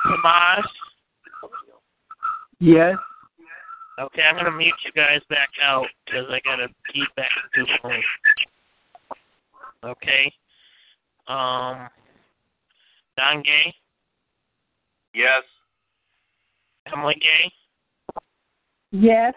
Tomas. 0.03 0.65
Yes. 2.59 2.95
Okay, 3.99 4.21
I'm 4.21 4.35
gonna 4.35 4.51
mute 4.51 4.73
you 4.85 4.91
guys 4.91 5.21
back 5.29 5.49
out 5.61 5.87
because 6.05 6.25
I 6.29 6.39
gotta 6.45 6.67
feedback 6.93 7.29
to 7.55 7.65
phone. 7.81 8.03
Okay. 9.83 10.31
Um. 11.27 11.89
Don 13.17 13.41
Gay. 13.41 13.73
Yes. 15.13 15.43
Emily 16.93 17.15
Gay. 17.19 17.51
Yes. 18.91 19.33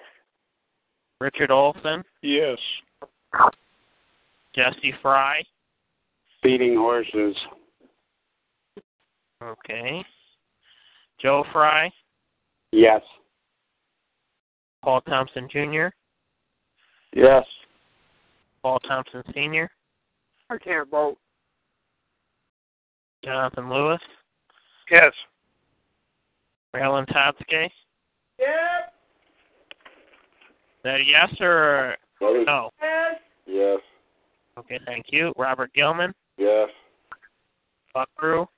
Richard 1.22 1.52
Olson. 1.52 2.02
Yes. 2.20 2.58
Jesse 4.56 4.92
Fry. 5.00 5.44
Feeding 6.42 6.74
horses. 6.74 7.36
Okay. 9.40 10.04
Joe 11.20 11.44
Fry. 11.52 11.88
Yes. 12.72 13.02
Paul 14.82 15.00
Thompson 15.02 15.48
Jr. 15.48 15.86
Yes. 17.14 17.44
Paul 18.60 18.80
Thompson 18.80 19.22
Sr. 19.32 19.70
I 20.50 20.58
can't 20.58 20.90
vote. 20.90 21.18
Jonathan 23.24 23.70
Lewis. 23.70 24.00
Yes. 24.90 25.12
Marilyn 26.74 27.06
Totske. 27.06 27.70
Yep. 28.40 28.92
Is 30.82 30.90
that 30.90 31.00
a 31.00 31.04
yes 31.04 31.40
or 31.40 31.96
What 32.18 32.36
is- 32.36 32.46
no? 32.46 32.70
Yes. 32.82 33.20
Yes. 33.46 33.80
Okay, 34.58 34.80
thank 34.84 35.12
you. 35.12 35.32
Robert 35.36 35.72
Gilman. 35.74 36.12
Yes. 36.36 36.70
Buck 37.94 38.08
Brew. 38.18 38.48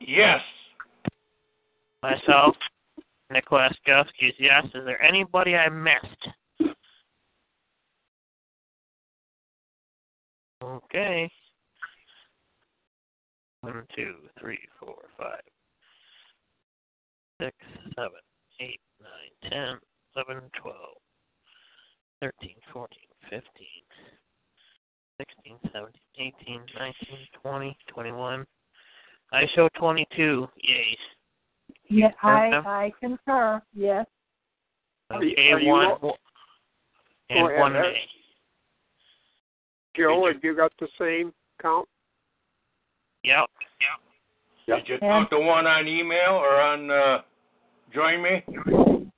Yes. 0.00 0.40
Myself. 2.02 2.56
Nicholas 3.30 3.76
Gusky 3.86 4.28
is 4.28 4.34
yes. 4.38 4.64
Is 4.74 4.86
there 4.86 5.02
anybody 5.02 5.54
I 5.54 5.68
missed? 5.68 6.28
Okay. 10.62 11.30
One, 13.60 13.86
two, 13.94 14.14
three, 14.40 14.60
four, 14.80 14.96
five, 15.18 15.40
six, 17.40 17.54
seven, 17.94 18.20
eight, 19.44 19.50
nine, 19.50 19.66
ten, 19.70 19.78
eleven, 20.16 20.42
twelve, 20.60 20.96
thirteen, 22.20 22.56
fourteen, 22.72 23.08
fifteen, 23.30 23.84
sixteen, 25.18 25.56
seventeen, 25.72 26.00
eighteen, 26.18 26.60
nineteen, 26.78 27.18
twenty, 27.42 27.76
twenty-one. 27.88 28.46
I 29.32 29.46
show 29.54 29.68
twenty-two 29.78 30.48
yays. 30.68 30.96
Yeah, 31.88 32.08
I 32.22 32.46
Okay. 32.48 32.68
I 32.68 32.92
concur. 33.00 33.62
Yes. 33.74 34.06
Are 35.10 35.22
you- 35.22 35.32
Okay, 35.32 35.52
are 35.52 35.60
you 35.60 35.68
one 35.70 35.86
all- 35.86 36.18
and 37.30 37.48
Go 37.48 37.58
one 37.58 37.76
Eric. 37.76 37.94
nay. 37.94 38.08
Joe, 39.96 40.26
have 40.26 40.42
you 40.42 40.54
got 40.54 40.72
the 40.78 40.88
same 40.98 41.32
count? 41.60 41.88
Yep. 43.22 43.50
Did 44.66 44.88
you 44.88 44.98
talk 44.98 45.30
to 45.30 45.38
one 45.38 45.66
on 45.66 45.86
email 45.86 46.32
or 46.32 46.58
on 46.60 46.90
uh, 46.90 47.22
Join 47.94 48.22
Me? 48.22 48.42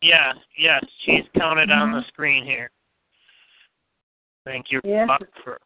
Yes, 0.03 0.37
yes, 0.59 0.85
she's 1.05 1.25
counted 1.39 1.71
on 1.71 1.93
the 1.93 1.99
mm-hmm. 1.99 2.09
screen 2.09 2.45
here. 2.45 2.71
Thank 4.45 4.67
you, 4.71 4.81
Yes. 4.85 5.09
Buck, 5.09 5.23
for 5.43 5.59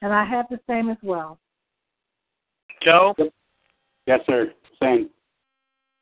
And 0.00 0.12
I 0.12 0.24
have 0.24 0.46
the 0.48 0.60
same 0.68 0.88
as 0.90 0.96
well. 1.02 1.38
Joe. 2.82 3.14
Yes, 4.06 4.20
sir. 4.26 4.52
Same. 4.80 5.10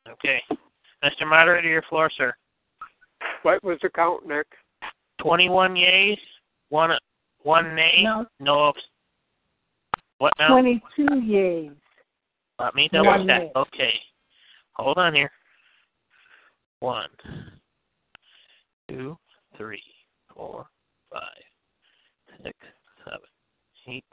Okay, 0.09 0.41
Mr. 1.03 1.27
Moderator, 1.27 1.67
your 1.69 1.81
floor, 1.83 2.09
sir. 2.15 2.33
What 3.41 3.63
was 3.63 3.79
the 3.81 3.89
count, 3.89 4.27
Nick? 4.27 4.45
Twenty-one 5.21 5.75
yays, 5.75 6.17
one 6.69 6.91
one 7.43 7.73
nay, 7.75 8.01
No. 8.03 8.25
no. 8.39 8.69
abs- 8.69 8.79
What 10.17 10.33
now? 10.37 10.49
Twenty-two 10.49 11.05
yays. 11.05 11.71
Let 12.59 12.75
me 12.75 12.89
double 12.91 13.07
One 13.07 13.27
check. 13.27 13.41
nay. 13.43 13.51
Okay, 13.55 13.93
hold 14.73 14.97
on 14.97 15.15
here. 15.15 15.31
One, 16.83 17.07
two, 18.89 19.17
three, 19.57 19.81
four, 20.35 20.65
five, 21.09 21.21
six, 22.43 22.57
seven, 23.05 23.21
eight, 23.87 24.03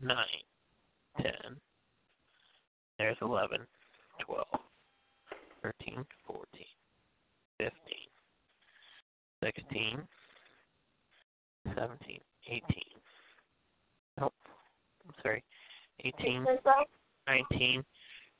nine, 0.00 0.16
ten. 1.22 1.54
There's 2.98 3.16
eleven, 3.22 3.60
twelve, 4.26 4.48
thirteen, 5.62 6.04
fourteen, 6.26 6.66
fifteen, 7.58 8.08
sixteen, 9.40 10.00
seventeen, 11.76 12.18
eighteen. 12.48 12.90
Nope. 14.18 14.34
I'm 15.06 15.14
sorry. 15.22 15.44
Eighteen, 16.04 16.44
nineteen, 17.28 17.84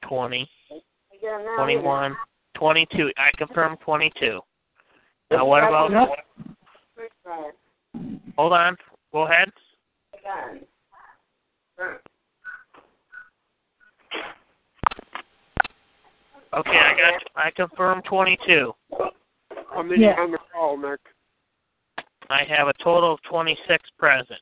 twenty. 0.08 0.50
21, 1.56 2.16
22. 2.54 3.10
I 3.16 3.30
confirm 3.36 3.76
22. 3.78 4.40
Now, 5.30 5.46
what 5.46 5.64
about? 5.64 5.90
Hold 8.36 8.52
on. 8.52 8.76
Go 9.12 9.22
ahead. 9.26 9.50
Okay, 16.52 16.70
I 16.78 16.94
got. 16.94 17.22
I 17.36 17.50
confirm 17.50 18.02
22. 18.02 18.74
How 19.72 19.82
many 19.82 20.02
Yeah. 20.02 20.20
on 20.20 20.30
the 20.30 20.38
call, 20.52 20.76
Nick? 20.76 21.00
I 22.30 22.44
have 22.44 22.68
a 22.68 22.72
total 22.74 23.12
of 23.14 23.22
26 23.22 23.90
present, 23.98 24.40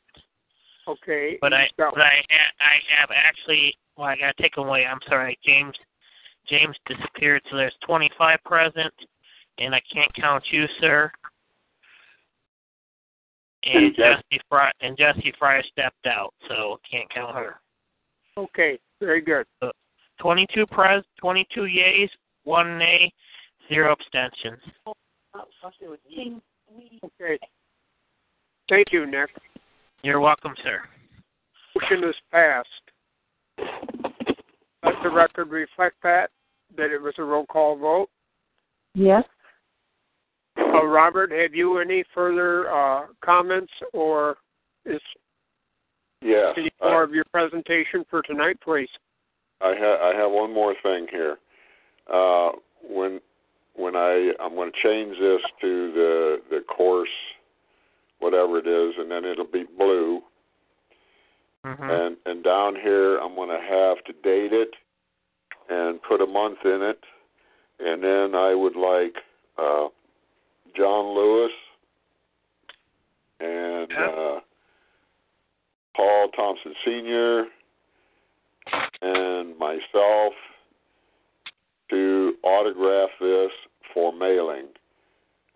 Okay. 0.86 1.38
but 1.40 1.52
I 1.54 1.68
but 1.76 2.00
I 2.00 2.22
ha- 2.30 2.52
I 2.60 2.78
have 2.96 3.10
actually. 3.10 3.76
Well, 3.96 4.06
I 4.08 4.16
got 4.16 4.36
to 4.36 4.42
take 4.42 4.56
'em 4.58 4.64
away. 4.68 4.86
I'm 4.86 5.00
sorry, 5.02 5.38
James. 5.42 5.76
James 6.49 6.76
disappeared, 6.86 7.43
so 7.51 7.57
there's 7.57 7.74
25 7.86 8.38
present, 8.45 8.93
and 9.59 9.74
I 9.74 9.80
can't 9.93 10.12
count 10.14 10.45
you, 10.51 10.66
sir. 10.80 11.11
And 13.64 13.86
And 13.86 13.97
Jesse 13.97 14.40
Fry 14.49 14.72
and 14.80 14.97
Jesse 14.97 15.32
Fry 15.38 15.62
stepped 15.70 16.07
out, 16.07 16.34
so 16.49 16.80
can't 16.90 17.09
count 17.12 17.36
her. 17.36 17.61
Okay. 18.36 18.78
Very 18.99 19.20
good. 19.20 19.47
Uh, 19.61 19.70
22 20.20 20.66
pres, 20.66 21.05
22 21.20 21.62
yays, 21.62 22.09
one 22.45 22.78
nay, 22.78 23.12
zero 23.68 23.93
abstentions. 23.93 24.61
Okay. 27.05 27.38
Thank 28.68 28.86
you, 28.93 29.07
Nick. 29.07 29.30
You're 30.03 30.20
welcome, 30.20 30.55
sir. 30.62 30.80
Motion 31.74 32.09
is 32.09 32.14
passed. 32.30 32.68
Let 34.83 34.95
the 35.03 35.11
record 35.11 35.51
reflect 35.51 35.97
that, 36.03 36.30
that 36.76 36.91
it 36.91 37.01
was 37.01 37.14
a 37.18 37.22
roll 37.22 37.47
call 37.47 37.76
vote. 37.76 38.09
Yes. 38.95 39.24
Uh, 40.59 40.85
Robert, 40.85 41.30
have 41.30 41.55
you 41.55 41.78
any 41.78 42.05
further 42.14 42.70
uh, 42.70 43.07
comments 43.24 43.72
or 43.93 44.37
is 44.85 45.01
Yes. 46.20 46.55
any 46.57 46.70
I- 46.80 46.91
more 46.91 47.03
of 47.03 47.14
your 47.14 47.24
presentation 47.33 48.05
for 48.11 48.22
tonight, 48.22 48.59
please? 48.62 48.89
I 49.61 49.74
have 49.74 50.01
I 50.01 50.14
have 50.16 50.30
one 50.33 50.53
more 50.53 50.74
thing 50.83 51.07
here. 51.09 51.39
Uh, 52.12 52.51
when 52.83 53.20
when 53.74 53.95
I 53.95 54.33
I'm 54.41 54.55
going 54.57 54.72
to 54.72 54.83
change 54.83 55.16
this 55.18 55.41
to 55.61 55.93
the 55.93 56.43
the 56.51 56.61
course, 56.62 57.09
whatever 58.18 58.59
it 58.59 58.66
is, 58.66 58.95
and 58.99 59.09
then 59.11 59.24
it'll 59.24 59.45
be 59.45 59.64
blue. 59.78 60.20
Mm-hmm. 61.66 61.82
And 61.82 62.16
and 62.26 62.42
down 62.42 62.74
here 62.74 63.18
I'm 63.18 63.34
going 63.34 63.48
to 63.48 63.54
have 63.54 64.04
to 64.04 64.12
date 64.22 64.52
it 64.52 64.70
and 65.68 66.02
put 66.02 66.20
a 66.20 66.26
month 66.26 66.58
in 66.64 66.82
it, 66.82 66.98
and 67.78 68.02
then 68.02 68.34
I 68.34 68.54
would 68.54 68.74
like 68.76 69.14
uh, 69.56 69.88
John 70.76 71.14
Lewis 71.14 71.52
and 73.38 73.92
uh, 73.92 74.40
Paul 75.94 76.28
Thompson 76.34 76.74
Sr. 76.84 77.44
and 79.02 79.56
myself 79.58 80.32
to 81.90 82.34
autograph 82.42 83.10
this 83.20 83.50
for 83.94 84.12
mailing. 84.12 84.66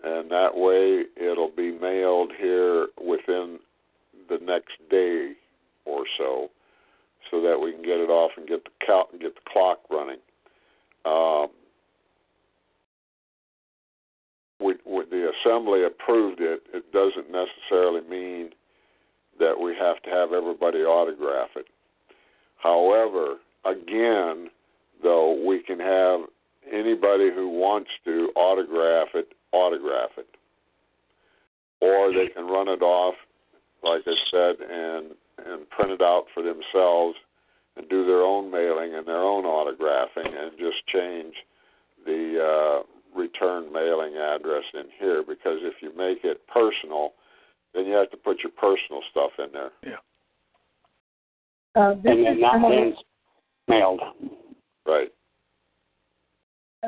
And 0.04 0.30
that 0.30 0.50
way 0.54 1.04
it'll 1.16 1.50
be 1.50 1.72
mailed 1.72 2.30
here 2.38 2.88
within 3.04 3.59
the 4.28 4.38
next 4.42 4.74
day 4.90 5.32
or 5.87 6.05
so, 6.18 6.51
so 7.30 7.41
that 7.41 7.59
we 7.59 7.72
can 7.72 7.82
get 7.82 7.99
it 7.99 8.11
off 8.11 8.32
and 8.37 8.47
get 8.47 8.64
the 8.64 8.70
cal- 8.84 9.09
get 9.20 9.34
the 9.34 9.51
clock 9.51 9.78
running. 9.91 10.18
Um, 11.05 11.49
we, 14.61 14.74
we, 14.84 15.05
the 15.11 15.30
assembly 15.41 15.84
approved 15.84 16.41
it. 16.41 16.62
It 16.72 16.93
doesn't 16.93 17.30
necessarily 17.30 18.01
mean 18.09 18.51
that 19.39 19.59
we 19.61 19.74
have 19.78 20.03
to 20.03 20.11
have 20.11 20.32
everybody 20.32 20.78
autograph 20.78 21.51
it. 21.57 21.66
However, 22.57 23.37
again, 23.64 24.49
though, 25.03 25.41
we 25.47 25.62
can 25.62 25.78
have 25.78 26.20
anybody 26.72 27.30
who 27.34 27.49
wants 27.49 27.91
to 28.05 28.30
autograph 28.34 29.09
it 29.14 29.32
autograph 29.53 30.11
it, 30.18 30.26
or 31.80 32.12
they 32.12 32.28
can 32.28 32.47
run 32.47 32.68
it 32.68 32.82
off, 32.82 33.14
like 33.82 34.03
I 34.07 34.14
said, 34.30 34.57
and 34.68 35.12
and 35.45 35.68
print 35.70 35.91
it 35.91 36.03
out 36.03 36.24
for 36.34 36.43
themselves 36.43 37.16
and 37.76 37.89
do 37.89 38.07
their 38.07 38.22
own 38.22 38.51
mailing 38.51 38.95
and 38.95 39.07
their 39.07 39.22
own 39.22 39.45
autographing 39.45 40.26
and 40.26 40.53
just 40.59 40.87
change 40.87 41.34
the 42.05 42.39
uh, 42.82 43.18
return 43.18 43.72
mailing 43.72 44.14
address 44.16 44.64
in 44.74 44.84
here 44.99 45.22
because 45.26 45.59
if 45.62 45.74
you 45.82 45.95
make 45.97 46.24
it 46.24 46.41
personal, 46.47 47.12
then 47.74 47.87
you 47.87 47.93
have 47.93 48.11
to 48.11 48.16
put 48.16 48.39
your 48.43 48.53
personal 48.53 49.03
stuff 49.11 49.30
in 49.39 49.53
there. 49.53 49.70
Yeah. 49.82 49.97
Uh, 51.80 51.91
And 51.93 52.03
then 52.05 52.18
is 52.18 52.41
that 52.41 52.55
Emily. 52.55 52.76
means 52.76 52.97
mailed. 53.68 54.01
Right. 54.87 55.12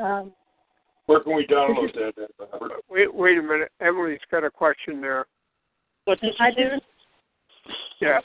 Um, 0.01 0.31
Where 1.05 1.19
can 1.19 1.35
we 1.35 1.45
download 1.45 1.93
that? 1.93 2.29
Wait, 2.89 3.13
wait 3.13 3.37
a 3.37 3.41
minute. 3.41 3.71
Emily's 3.81 4.19
got 4.31 4.43
a 4.43 4.49
question 4.49 5.01
there. 5.01 5.25
What 6.05 6.19
did 6.21 6.33
I 6.39 6.51
do? 6.51 6.79
Yes. 7.99 8.23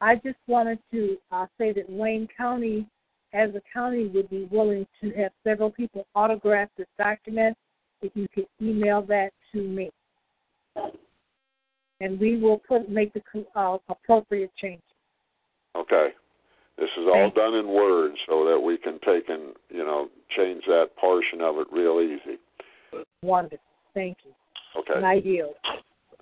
I 0.00 0.16
just 0.16 0.38
wanted 0.46 0.78
to 0.92 1.16
uh, 1.32 1.46
say 1.58 1.72
that 1.72 1.88
Wayne 1.88 2.28
County, 2.36 2.86
as 3.32 3.50
a 3.54 3.62
county, 3.72 4.08
would 4.08 4.30
be 4.30 4.48
willing 4.50 4.86
to 5.00 5.10
have 5.12 5.32
several 5.44 5.70
people 5.70 6.06
autograph 6.14 6.68
this 6.76 6.86
document. 6.98 7.56
If 8.00 8.12
you 8.14 8.28
could 8.32 8.46
email 8.62 9.02
that 9.02 9.30
to 9.52 9.60
me, 9.60 9.90
and 12.00 12.20
we 12.20 12.38
will 12.38 12.58
put 12.58 12.88
make 12.88 13.12
the 13.12 13.22
uh, 13.56 13.78
appropriate 13.88 14.52
changes. 14.56 14.82
Okay. 15.76 16.10
This 16.78 16.88
is 16.96 17.06
all 17.12 17.28
done 17.34 17.54
in 17.54 17.66
Word 17.66 18.12
so 18.28 18.44
that 18.44 18.60
we 18.60 18.78
can 18.78 19.00
take 19.04 19.28
and, 19.28 19.54
you 19.68 19.84
know, 19.84 20.08
change 20.36 20.62
that 20.68 20.90
portion 20.96 21.40
of 21.40 21.56
it 21.56 21.66
real 21.72 22.00
easy. 22.00 22.38
Wonderful. 23.20 23.58
Thank 23.94 24.18
you. 24.24 24.32
Okay. 24.80 24.94
And 24.94 25.04
I 25.04 25.14
yield. 25.14 25.54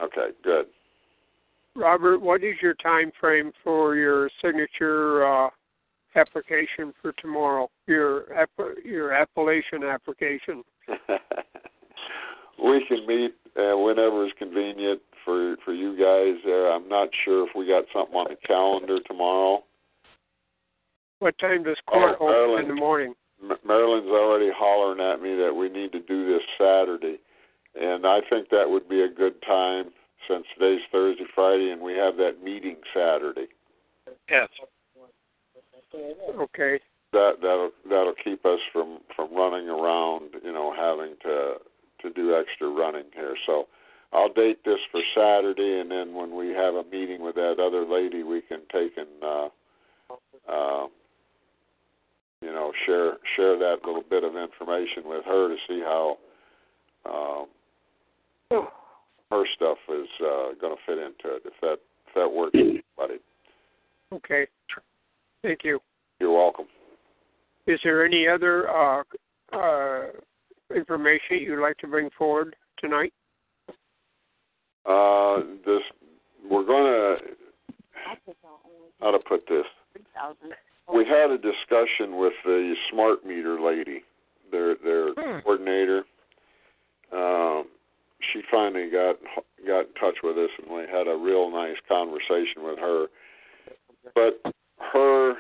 Okay, 0.03 0.28
good. 0.43 0.66
Robert, 1.77 2.20
what 2.20 2.43
is 2.43 2.55
your 2.62 2.74
time 2.74 3.12
frame 3.20 3.53
for 3.62 3.97
your 3.97 4.31
signature 4.43 5.27
uh, 5.27 5.51
application 6.14 6.93
for 7.03 7.12
tomorrow? 7.20 7.68
Your 7.87 8.24
your 8.85 9.12
appellation 9.12 9.85
application. 9.85 10.64
we 12.64 12.85
can 12.89 13.07
meet 13.07 13.35
uh, 13.57 13.77
whenever 13.77 14.24
is 14.27 14.33
convenient 14.39 15.01
for 15.24 15.57
for 15.64 15.74
you 15.74 15.93
guys. 15.93 16.43
Uh, 16.47 16.74
I'm 16.74 16.89
not 16.89 17.09
sure 17.24 17.47
if 17.47 17.51
we 17.55 17.66
got 17.66 17.85
something 17.93 18.14
on 18.14 18.27
the 18.31 18.47
calendar 18.47 18.99
tomorrow. 19.07 19.62
What 21.18 21.39
time 21.39 21.62
does 21.62 21.77
court 21.87 22.16
Oh, 22.20 22.53
open 22.53 22.64
in 22.64 22.74
the 22.74 22.81
morning? 22.81 23.14
M- 23.43 23.57
Marilyn's 23.66 24.09
already 24.09 24.51
hollering 24.55 25.01
at 25.01 25.22
me 25.22 25.35
that 25.37 25.55
we 25.55 25.68
need 25.68 25.93
to 25.93 26.01
do 26.01 26.27
this 26.27 26.43
Saturday, 26.59 27.18
and 27.74 28.07
I 28.07 28.20
think 28.31 28.49
that 28.51 28.68
would 28.68 28.89
be 28.89 29.03
a 29.03 29.09
good 29.09 29.35
time 29.43 29.93
since 30.29 30.45
today's 30.59 30.81
Thursday, 30.93 31.24
Friday, 31.35 31.70
and 31.70 31.81
we 31.81 31.95
have 31.95 32.16
that 32.16 32.43
meeting 32.43 32.77
Saturday. 32.95 33.49
Yes. 34.31 34.49
Okay. 35.95 36.81
That 37.12 37.35
that'll 37.41 37.70
that'll 37.89 38.14
keep 38.22 38.45
us 38.45 38.61
from 38.72 38.99
from 39.14 39.35
running 39.35 39.68
around, 39.68 40.31
you 40.43 40.53
know, 40.53 40.74
having 40.74 41.14
to 41.22 41.55
to 42.03 42.11
do 42.11 42.35
extra 42.35 42.68
running 42.68 43.07
here. 43.14 43.35
So 43.47 43.66
I'll 44.12 44.33
date 44.33 44.64
this 44.64 44.79
for 44.91 45.01
Saturday, 45.14 45.81
and 45.81 45.91
then 45.91 46.14
when 46.14 46.35
we 46.37 46.49
have 46.49 46.74
a 46.74 46.85
meeting 46.85 47.22
with 47.22 47.37
that 47.37 47.57
other 47.61 47.87
lady, 47.87 48.22
we 48.22 48.43
can 48.43 48.61
take 48.72 48.97
and 48.97 49.22
uh, 49.22 49.49
uh, 50.49 50.87
you 52.43 52.53
know 52.53 52.72
share 52.85 53.14
share 53.37 53.59
that 53.59 53.79
little 53.85 54.05
bit 54.09 54.24
of 54.24 54.37
information 54.37 55.05
with 55.05 55.24
her 55.24 55.49
to 55.49 55.57
see 55.68 55.81
how 55.81 56.18
um, 57.07 57.47
her 59.31 59.45
stuff 59.57 59.79
is 59.89 60.09
uh, 60.20 60.49
going 60.61 60.77
to 60.77 60.83
fit 60.87 60.99
into 60.99 61.37
it. 61.37 61.43
If 61.45 61.53
that 61.62 61.79
if 62.09 62.14
that 62.14 62.29
works, 62.33 62.53
for 62.53 62.59
anybody, 63.01 63.20
Okay. 64.12 64.47
Thank 65.43 65.61
you. 65.64 65.81
you're 66.20 66.33
welcome. 66.33 66.66
Is 67.66 67.81
there 67.83 68.05
any 68.05 68.29
other 68.29 68.68
uh, 68.70 69.03
uh, 69.53 70.07
information 70.74 71.39
you'd 71.41 71.61
like 71.61 71.77
to 71.79 71.87
bring 71.89 72.09
forward 72.16 72.55
tonight? 72.79 73.12
Uh, 74.89 75.39
this 75.64 75.83
we're 76.49 76.64
gonna 76.64 77.16
how 79.01 79.11
to 79.11 79.18
put 79.29 79.43
this. 79.49 79.64
We 80.93 81.05
had 81.05 81.31
a 81.33 81.39
discussion 81.39 82.16
with 82.18 82.33
the 82.45 82.74
smart 82.93 83.27
meter 83.27 83.61
lady, 83.61 84.03
their 84.53 84.77
their 84.77 85.09
Hmm. 85.14 85.41
coordinator. 85.41 86.05
Um, 87.12 87.66
she 88.21 88.43
finally 88.51 88.91
got 88.91 89.17
got 89.67 89.87
in 89.87 89.95
touch 90.01 90.17
with 90.23 90.37
us, 90.39 90.51
and 90.62 90.75
we 90.75 90.83
had 90.83 91.09
a 91.09 91.17
real 91.17 91.51
nice 91.51 91.77
conversation 91.89 92.62
with 92.62 92.79
her. 92.79 93.07
But 94.14 94.41
her 94.93 95.34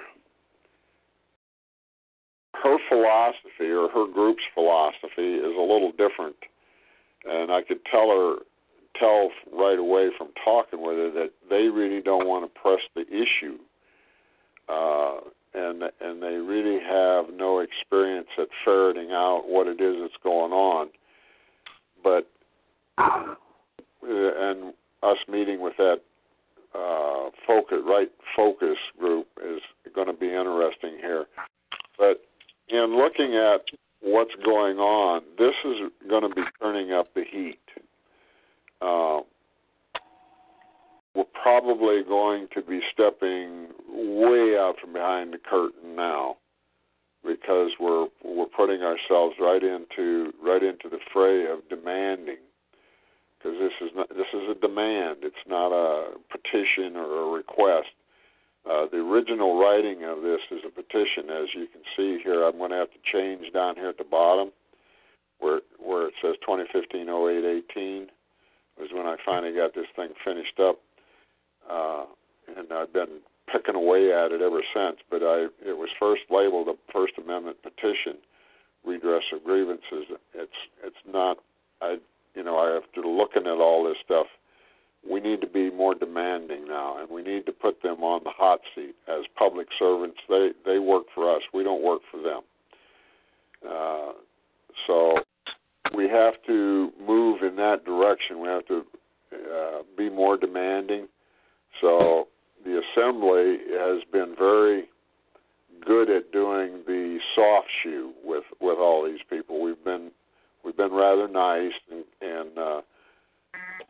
her 2.62 2.78
philosophy 2.88 3.70
or 3.70 3.88
her 3.88 4.10
group's 4.12 4.42
philosophy 4.54 5.34
is 5.36 5.54
a 5.56 5.60
little 5.60 5.92
different, 5.92 6.36
and 7.24 7.52
I 7.52 7.62
could 7.62 7.84
tell 7.90 8.08
her 8.08 8.36
tell 8.98 9.30
right 9.52 9.78
away 9.78 10.08
from 10.16 10.28
talking 10.44 10.82
with 10.82 10.96
her 10.96 11.10
that 11.12 11.30
they 11.50 11.68
really 11.68 12.00
don't 12.00 12.26
want 12.26 12.44
to 12.44 12.60
press 12.60 12.80
the 12.94 13.06
issue, 13.06 13.58
uh, 14.68 15.20
and 15.54 15.82
and 16.00 16.22
they 16.22 16.36
really 16.36 16.80
have 16.82 17.26
no 17.34 17.60
experience 17.60 18.28
at 18.38 18.48
ferreting 18.64 19.12
out 19.12 19.44
what 19.46 19.66
it 19.66 19.80
is 19.80 19.96
that's 20.00 20.22
going 20.22 20.52
on. 20.52 20.88
But 22.02 22.28
and 22.98 24.72
us 25.02 25.18
meeting 25.28 25.60
with 25.60 25.74
that 25.78 26.00
uh, 26.74 27.30
focus 27.46 27.78
right 27.86 28.10
focus 28.34 28.76
group 28.98 29.26
is 29.44 29.60
going 29.94 30.06
to 30.06 30.12
be 30.12 30.26
interesting 30.26 30.98
here. 31.00 31.26
But 31.98 32.22
in 32.68 32.96
looking 32.96 33.34
at 33.36 33.62
what's 34.00 34.34
going 34.44 34.78
on, 34.78 35.22
this 35.38 35.54
is 35.64 35.90
going 36.08 36.28
to 36.28 36.34
be 36.34 36.42
turning 36.60 36.92
up 36.92 37.12
the 37.14 37.24
heat. 37.30 37.58
Uh, 38.80 39.20
we're 41.14 41.24
probably 41.42 42.02
going 42.06 42.48
to 42.54 42.62
be 42.62 42.80
stepping 42.92 43.68
way 43.88 44.56
out 44.58 44.74
from 44.80 44.92
behind 44.92 45.32
the 45.32 45.38
curtain 45.38 45.96
now 45.96 46.36
because 47.24 47.70
we're 47.80 48.06
we're 48.22 48.46
putting 48.46 48.82
ourselves 48.82 49.34
right 49.40 49.62
into 49.62 50.32
right 50.42 50.62
into 50.62 50.88
the 50.90 50.98
fray 51.12 51.46
of 51.50 51.66
demanding 51.70 52.36
because 53.38 53.58
this 53.58 53.72
is 53.80 53.90
not 53.94 54.08
this 54.10 54.30
is 54.34 54.48
a 54.50 54.54
demand 54.60 55.18
it's 55.22 55.46
not 55.48 55.72
a 55.72 56.16
petition 56.30 56.96
or 56.96 57.28
a 57.28 57.30
request 57.30 57.92
uh, 58.68 58.86
the 58.90 58.98
original 58.98 59.58
writing 59.60 60.04
of 60.04 60.22
this 60.22 60.40
is 60.50 60.60
a 60.66 60.70
petition 60.70 61.30
as 61.30 61.48
you 61.54 61.66
can 61.66 61.82
see 61.96 62.18
here 62.22 62.44
I'm 62.44 62.58
going 62.58 62.70
to 62.70 62.76
have 62.76 62.90
to 62.90 63.02
change 63.12 63.52
down 63.52 63.76
here 63.76 63.88
at 63.88 63.98
the 63.98 64.04
bottom 64.04 64.50
where 65.38 65.60
where 65.78 66.08
it 66.08 66.14
says 66.22 66.34
2015-08-18 66.48 68.06
was 68.78 68.88
when 68.92 69.06
I 69.06 69.16
finally 69.24 69.54
got 69.54 69.74
this 69.74 69.86
thing 69.96 70.10
finished 70.24 70.60
up, 70.60 70.78
uh, 71.70 72.04
and 72.56 72.72
I've 72.72 72.92
been 72.92 73.20
picking 73.50 73.74
away 73.74 74.12
at 74.12 74.32
it 74.32 74.42
ever 74.42 74.60
since. 74.74 74.98
But 75.10 75.22
I, 75.22 75.46
it 75.64 75.76
was 75.76 75.88
first 75.98 76.22
labeled 76.30 76.68
a 76.68 76.74
First 76.92 77.14
Amendment 77.18 77.58
petition, 77.62 78.18
redress 78.84 79.24
of 79.32 79.44
grievances. 79.44 80.12
It's, 80.34 80.60
it's 80.84 81.02
not. 81.06 81.38
I, 81.80 81.96
you 82.36 82.44
know, 82.44 82.80
after 82.80 83.00
looking 83.00 83.46
at 83.46 83.58
all 83.58 83.84
this 83.84 83.96
stuff, 84.04 84.26
we 85.10 85.20
need 85.20 85.40
to 85.40 85.46
be 85.46 85.70
more 85.70 85.94
demanding 85.94 86.66
now, 86.68 86.98
and 86.98 87.08
we 87.08 87.22
need 87.22 87.46
to 87.46 87.52
put 87.52 87.82
them 87.82 88.02
on 88.02 88.20
the 88.24 88.30
hot 88.30 88.60
seat 88.74 88.94
as 89.08 89.24
public 89.38 89.68
servants. 89.78 90.18
They 90.28 90.50
they 90.64 90.78
work 90.78 91.04
for 91.14 91.34
us. 91.34 91.42
We 91.54 91.64
don't 91.64 91.82
work 91.82 92.02
for 92.10 92.20
them. 92.20 92.42
Uh, 93.66 94.12
so 94.86 95.18
we 95.96 96.08
have 96.08 96.34
to 96.46 96.90
move 97.06 97.42
in 97.42 97.56
that 97.56 97.84
direction. 97.84 98.40
We 98.40 98.48
have 98.48 98.66
to 98.66 98.84
uh, 99.32 99.82
be 99.96 100.10
more 100.10 100.36
demanding. 100.36 101.08
So 101.80 102.28
the 102.64 102.80
assembly 102.80 103.58
has 103.78 104.02
been 104.12 104.34
very 104.36 104.88
good 105.86 106.10
at 106.10 106.32
doing 106.32 106.82
the 106.86 107.18
soft 107.34 107.68
shoe 107.82 108.12
with 108.24 108.44
with 108.60 108.78
all 108.78 109.04
these 109.04 109.20
people. 109.30 109.62
We've 109.62 109.82
been 109.84 110.10
we've 110.66 110.76
been 110.76 110.92
rather 110.92 111.28
nice 111.28 111.72
and 111.90 112.04
and 112.20 112.58
uh, 112.58 112.80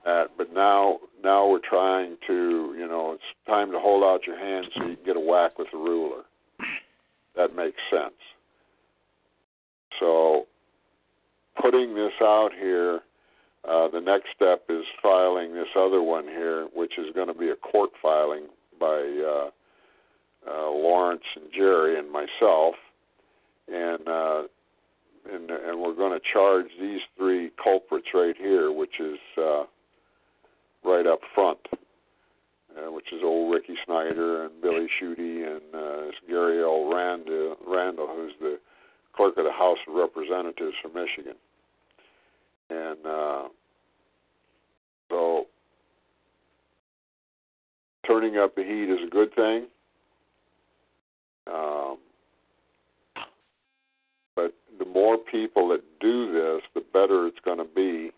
that, 0.04 0.26
but 0.36 0.52
now 0.52 0.98
now 1.24 1.48
we're 1.48 1.58
trying 1.68 2.16
to 2.26 2.74
you 2.78 2.86
know 2.86 3.12
it's 3.14 3.22
time 3.46 3.72
to 3.72 3.78
hold 3.80 4.04
out 4.04 4.26
your 4.26 4.38
hand 4.38 4.66
so 4.74 4.86
you 4.86 4.96
can 4.96 5.04
get 5.04 5.16
a 5.16 5.20
whack 5.20 5.58
with 5.58 5.68
the 5.72 5.78
ruler. 5.78 6.22
That 7.34 7.56
makes 7.56 7.78
sense. 7.90 8.14
So 9.98 10.46
putting 11.60 11.94
this 11.94 12.12
out 12.22 12.50
here, 12.58 13.00
uh, 13.68 13.88
the 13.88 14.00
next 14.00 14.28
step 14.34 14.64
is 14.68 14.84
filing 15.02 15.54
this 15.54 15.68
other 15.76 16.02
one 16.02 16.24
here, 16.24 16.68
which 16.74 16.92
is 16.98 17.06
going 17.14 17.28
to 17.28 17.34
be 17.34 17.50
a 17.50 17.56
court 17.56 17.90
filing 18.00 18.44
by 18.78 18.86
uh, 19.26 19.50
uh, 20.50 20.70
Lawrence 20.70 21.24
and 21.34 21.46
Jerry 21.54 21.98
and 21.98 22.10
myself, 22.10 22.74
and 23.68 24.08
uh, 24.08 24.42
and 25.32 25.50
and 25.50 25.80
we're 25.80 25.94
going 25.94 26.12
to 26.12 26.24
charge 26.32 26.66
these 26.80 27.00
three 27.16 27.50
culprits 27.62 28.08
right 28.14 28.36
here, 28.36 28.72
which 28.72 29.00
is 29.00 29.18
uh, 29.38 29.64
right 30.84 31.06
up 31.06 31.20
front, 31.34 31.58
uh, 31.72 32.90
which 32.92 33.12
is 33.12 33.20
old 33.24 33.52
Ricky 33.52 33.74
Snyder 33.84 34.44
and 34.44 34.62
Billy 34.62 34.86
Schuette 34.98 35.18
and 35.18 35.74
uh, 35.74 36.10
Gary 36.28 36.62
L. 36.62 36.90
Randall, 36.92 37.56
Randall, 37.66 38.08
who's 38.08 38.32
the 38.40 38.58
clerk 39.14 39.36
of 39.38 39.44
the 39.44 39.52
House 39.52 39.78
of 39.88 39.94
Representatives 39.94 40.74
from 40.82 40.92
Michigan, 40.94 41.36
and 42.70 43.06
uh, 43.06 43.42
so 45.08 45.46
turning 48.06 48.38
up 48.38 48.54
the 48.54 48.62
heat 48.62 48.90
is 48.90 49.06
a 49.06 49.10
good 49.10 49.34
thing. 49.34 49.66
Um, 51.46 51.98
the 54.78 54.84
more 54.84 55.16
people 55.16 55.68
that 55.68 55.82
do 56.00 56.32
this, 56.32 56.62
the 56.74 56.82
better 56.92 57.26
it's 57.26 57.38
going 57.44 57.58
to 57.58 57.64
be. 57.64 58.10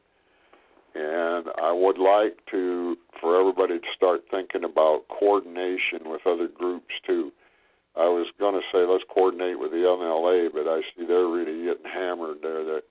And 0.95 1.47
I 1.63 1.73
would 1.73 1.99
like 1.99 2.39
to, 2.51 2.97
for 3.21 3.39
everybody 3.39 3.79
to 3.79 3.87
start 3.95 4.23
thinking 4.31 4.65
about 4.65 5.05
coordination 5.09 6.07
with 6.07 6.23
other 6.27 6.49
groups 6.49 6.93
too. 7.07 7.31
I 7.97 8.05
was 8.05 8.29
going 8.39 8.55
to 8.55 8.61
say 8.73 8.87
let's 8.87 9.05
coordinate 9.13 9.59
with 9.59 9.73
the 9.73 9.79
NLA, 9.79 10.49
but 10.53 10.69
I 10.71 10.81
see 10.95 11.07
they're 11.07 11.27
really 11.27 11.65
getting 11.65 11.91
hammered 11.91 12.39
there. 12.43 12.65
They're 12.65 12.83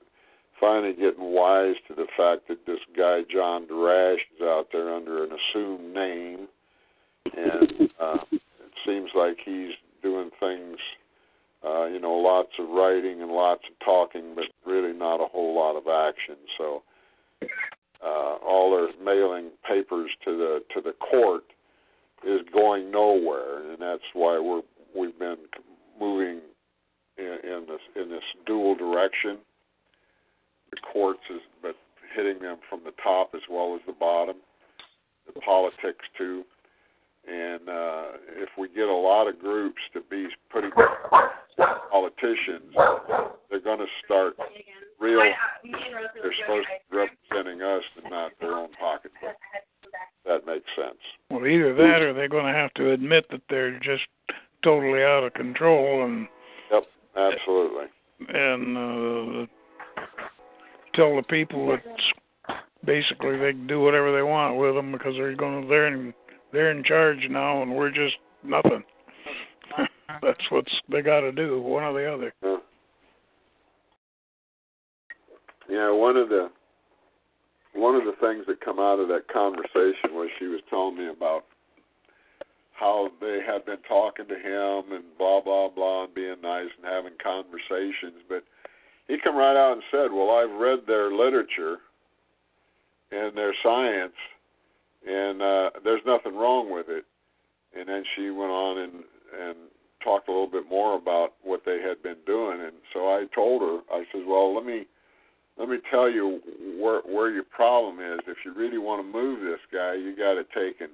finally 0.59 0.93
getting 0.93 1.33
wise 1.33 1.75
to 1.87 1.95
the 1.95 2.07
fact 2.17 2.47
that 2.49 2.65
this 2.65 2.79
guy 2.95 3.21
John 3.31 3.67
Darrah 3.67 4.15
is 4.15 4.41
out 4.41 4.67
there 4.71 4.93
under 4.93 5.23
an 5.23 5.31
assumed 5.31 5.93
name, 5.93 6.47
and 7.35 7.89
uh, 7.99 8.17
it 8.31 8.71
seems 8.85 9.09
like 9.15 9.37
he's 9.43 9.71
doing 10.01 10.29
things, 10.39 10.77
uh, 11.65 11.85
you 11.85 11.99
know, 11.99 12.13
lots 12.13 12.51
of 12.59 12.69
writing 12.69 13.21
and 13.21 13.31
lots 13.31 13.63
of 13.69 13.85
talking, 13.85 14.35
but 14.35 14.45
really 14.65 14.93
not 14.93 15.21
a 15.21 15.27
whole 15.27 15.55
lot 15.55 15.75
of 15.75 15.87
action. 15.87 16.35
So 16.57 16.83
uh, 18.03 18.37
all 18.45 18.71
their 18.71 19.03
mailing 19.03 19.49
papers 19.67 20.11
to 20.25 20.37
the 20.37 20.59
to 20.75 20.81
the 20.81 20.93
court 20.93 21.43
is 22.25 22.41
going 22.53 22.91
nowhere, 22.91 23.71
and 23.71 23.81
that's 23.81 24.03
why 24.13 24.39
we're 24.39 24.61
we've 24.95 25.17
been 25.17 25.37
moving 25.99 26.41
in, 27.17 27.37
in 27.43 27.65
this 27.67 27.81
in 27.95 28.09
this 28.09 28.23
dual 28.45 28.75
direction. 28.75 29.39
The 30.71 30.77
courts 30.93 31.21
is 31.29 31.41
but 31.61 31.75
hitting 32.15 32.39
them 32.39 32.57
from 32.69 32.81
the 32.83 32.93
top 33.03 33.31
as 33.33 33.41
well 33.49 33.75
as 33.75 33.81
the 33.87 33.93
bottom. 33.93 34.37
The 35.33 35.39
politics 35.41 36.05
too 36.17 36.43
and 37.27 37.67
uh, 37.67 38.03
if 38.37 38.49
we 38.57 38.69
get 38.69 38.87
a 38.87 38.93
lot 38.93 39.27
of 39.27 39.39
groups 39.39 39.81
to 39.93 40.01
be 40.09 40.27
putting 40.49 40.71
politicians, 41.91 42.73
they're 43.49 43.59
going 43.59 43.79
to 43.79 43.85
start 44.05 44.35
real. 44.99 45.19
They're 45.19 46.33
supposed 46.41 46.67
to 46.67 46.79
be 46.89 46.97
representing 46.97 47.61
us 47.61 47.83
and 48.01 48.11
not 48.11 48.31
their 48.39 48.53
own 48.53 48.69
pocketbook. 48.79 49.35
That 50.25 50.45
makes 50.45 50.65
sense. 50.75 50.99
Well, 51.29 51.45
either 51.45 51.73
that 51.73 52.01
or 52.01 52.13
they're 52.13 52.29
going 52.29 52.45
to 52.45 52.57
have 52.57 52.73
to 52.75 52.91
admit 52.91 53.25
that 53.31 53.41
they're 53.49 53.79
just 53.79 54.07
totally 54.63 55.03
out 55.03 55.23
of 55.23 55.33
control 55.33 56.05
and. 56.05 56.27
Yep, 56.71 56.83
absolutely. 57.17 57.85
And 58.29 58.77
uh, 58.77 59.45
tell 60.95 61.15
the 61.15 61.23
people 61.29 61.67
that 61.67 61.83
basically 62.85 63.37
they 63.37 63.51
can 63.51 63.67
do 63.67 63.81
whatever 63.81 64.15
they 64.15 64.23
want 64.23 64.57
with 64.57 64.75
them 64.75 64.91
because 64.91 65.13
they're 65.15 65.35
going 65.35 65.61
to 65.61 65.67
they're 65.67 65.87
in 65.87 66.13
they're 66.51 66.71
in 66.71 66.83
charge 66.83 67.27
now, 67.29 67.61
and 67.61 67.75
we're 67.75 67.91
just 67.91 68.15
nothing. 68.43 68.83
Uh-huh. 69.77 69.85
That's 70.21 70.51
what 70.51 70.65
they 70.89 71.01
got 71.01 71.21
to 71.21 71.31
do, 71.31 71.61
one 71.61 71.83
or 71.83 71.93
the 71.93 72.11
other. 72.11 72.33
Yeah. 72.43 72.57
yeah, 75.69 75.91
one 75.91 76.17
of 76.17 76.29
the 76.29 76.49
one 77.73 77.95
of 77.95 78.05
the 78.05 78.15
things 78.19 78.45
that 78.47 78.61
come 78.61 78.79
out 78.79 78.99
of 78.99 79.07
that 79.09 79.27
conversation 79.27 80.15
was 80.15 80.29
she 80.39 80.47
was 80.47 80.61
telling 80.69 80.97
me 80.97 81.09
about 81.09 81.45
how 82.73 83.09
they 83.19 83.39
had 83.45 83.65
been 83.65 83.81
talking 83.87 84.27
to 84.27 84.35
him 84.35 84.93
and 84.93 85.03
blah 85.17 85.41
blah 85.41 85.69
blah 85.69 86.05
and 86.05 86.13
being 86.13 86.41
nice 86.41 86.69
and 86.77 86.85
having 86.85 87.13
conversations, 87.21 88.21
but 88.29 88.43
he 89.07 89.17
come 89.23 89.35
right 89.35 89.57
out 89.57 89.73
and 89.73 89.83
said, 89.91 90.11
"Well, 90.11 90.31
I've 90.31 90.59
read 90.59 90.79
their 90.87 91.11
literature 91.11 91.77
and 93.11 93.35
their 93.35 93.53
science." 93.63 94.15
And 95.07 95.41
uh, 95.41 95.69
there's 95.83 96.01
nothing 96.05 96.35
wrong 96.35 96.71
with 96.71 96.87
it. 96.89 97.05
And 97.77 97.87
then 97.87 98.03
she 98.15 98.29
went 98.29 98.51
on 98.51 98.77
and 98.79 98.93
and 99.39 99.57
talked 100.03 100.29
a 100.29 100.31
little 100.31 100.49
bit 100.49 100.69
more 100.69 100.95
about 100.95 101.33
what 101.43 101.61
they 101.65 101.79
had 101.81 102.01
been 102.01 102.17
doing. 102.25 102.61
And 102.61 102.73
so 102.93 103.07
I 103.07 103.25
told 103.35 103.61
her, 103.61 103.79
I 103.91 104.03
said, 104.11 104.21
well, 104.27 104.55
let 104.55 104.65
me 104.65 104.85
let 105.57 105.69
me 105.69 105.77
tell 105.89 106.09
you 106.09 106.39
where 106.79 107.01
where 107.01 107.31
your 107.31 107.43
problem 107.43 107.99
is. 107.99 108.19
If 108.27 108.37
you 108.45 108.53
really 108.53 108.77
want 108.77 109.05
to 109.05 109.11
move 109.11 109.41
this 109.41 109.59
guy, 109.71 109.95
you 109.95 110.15
got 110.15 110.33
to 110.33 110.43
take 110.43 110.81
and 110.81 110.91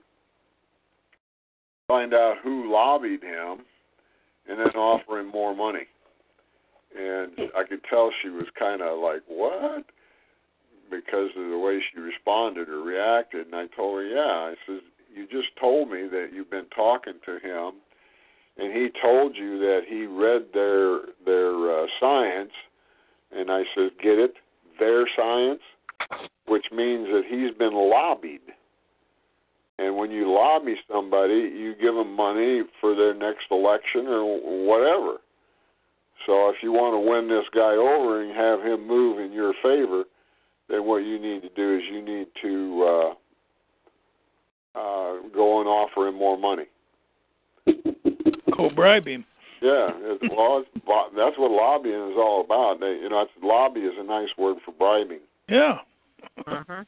find 1.88 2.14
out 2.14 2.35
who 2.44 2.72
lobbied 2.72 3.22
him, 3.23 3.60
and 4.49 4.60
then 4.60 4.69
offer 4.76 5.19
him 5.19 5.27
more 5.27 5.56
money. 5.56 5.88
And 6.95 7.31
I 7.57 7.64
could 7.68 7.81
tell 7.90 8.11
she 8.22 8.30
was 8.30 8.45
kind 8.57 8.81
of 8.81 8.99
like, 8.99 9.22
what? 9.27 9.85
Because 10.93 11.29
of 11.37 11.49
the 11.49 11.57
way 11.57 11.79
she 11.93 11.99
responded 11.99 12.69
or 12.69 12.81
reacted. 12.81 13.47
And 13.47 13.55
I 13.55 13.67
told 13.75 13.99
her, 13.99 14.05
yeah. 14.05 14.51
I 14.51 14.55
says, 14.67 14.81
you 15.13 15.27
just 15.27 15.55
told 15.59 15.89
me 15.89 16.07
that 16.09 16.29
you've 16.33 16.51
been 16.51 16.69
talking 16.75 17.13
to 17.25 17.33
him, 17.33 17.73
and 18.57 18.73
he 18.73 18.89
told 19.01 19.35
you 19.35 19.59
that 19.59 19.81
he 19.87 20.05
read 20.05 20.47
their 20.53 21.01
their 21.25 21.83
uh, 21.83 21.87
science. 21.99 22.51
And 23.35 23.51
I 23.51 23.63
says, 23.75 23.89
get 24.01 24.19
it, 24.19 24.35
their 24.79 25.05
science, 25.17 25.61
which 26.47 26.65
means 26.71 27.07
that 27.07 27.23
he's 27.27 27.57
been 27.57 27.73
lobbied. 27.73 28.41
And 29.79 29.97
when 29.97 30.11
you 30.11 30.31
lobby 30.31 30.75
somebody, 30.91 31.33
you 31.33 31.73
give 31.81 31.95
them 31.95 32.15
money 32.15 32.61
for 32.79 32.95
their 32.95 33.15
next 33.15 33.45
election 33.49 34.05
or 34.05 34.67
whatever. 34.67 35.17
So 36.27 36.49
if 36.49 36.57
you 36.61 36.71
want 36.71 36.93
to 36.93 37.09
win 37.09 37.27
this 37.27 37.49
guy 37.53 37.73
over 37.75 38.21
and 38.21 38.35
have 38.35 38.61
him 38.61 38.87
move 38.87 39.19
in 39.19 39.33
your 39.33 39.53
favor, 39.63 40.03
then 40.69 40.85
what 40.85 40.98
you 40.98 41.19
need 41.19 41.41
to 41.41 41.49
do 41.49 41.77
is 41.77 41.84
you 41.91 42.02
need 42.02 42.27
to 42.41 42.84
uh, 42.84 44.80
uh, 44.80 45.14
go 45.34 45.60
and 45.60 45.68
offer 45.68 46.07
him 46.07 46.15
more 46.15 46.38
money. 46.38 46.65
Go 48.57 48.69
bribe 48.69 49.07
him. 49.07 49.26
Yeah, 49.61 49.88
it's, 49.94 50.35
well, 50.35 50.61
it's, 50.61 50.85
that's 51.15 51.38
what 51.38 51.49
lobbying 51.49 52.11
is 52.11 52.18
all 52.18 52.44
about. 52.44 52.81
They, 52.81 52.99
you 53.02 53.10
know, 53.10 53.22
it's, 53.22 53.31
lobby 53.41 53.80
is 53.80 53.94
a 53.98 54.03
nice 54.03 54.27
word 54.38 54.57
for 54.65 54.73
bribing. 54.73 55.22
Yeah. 55.48 55.77
Uh-huh. 56.45 56.84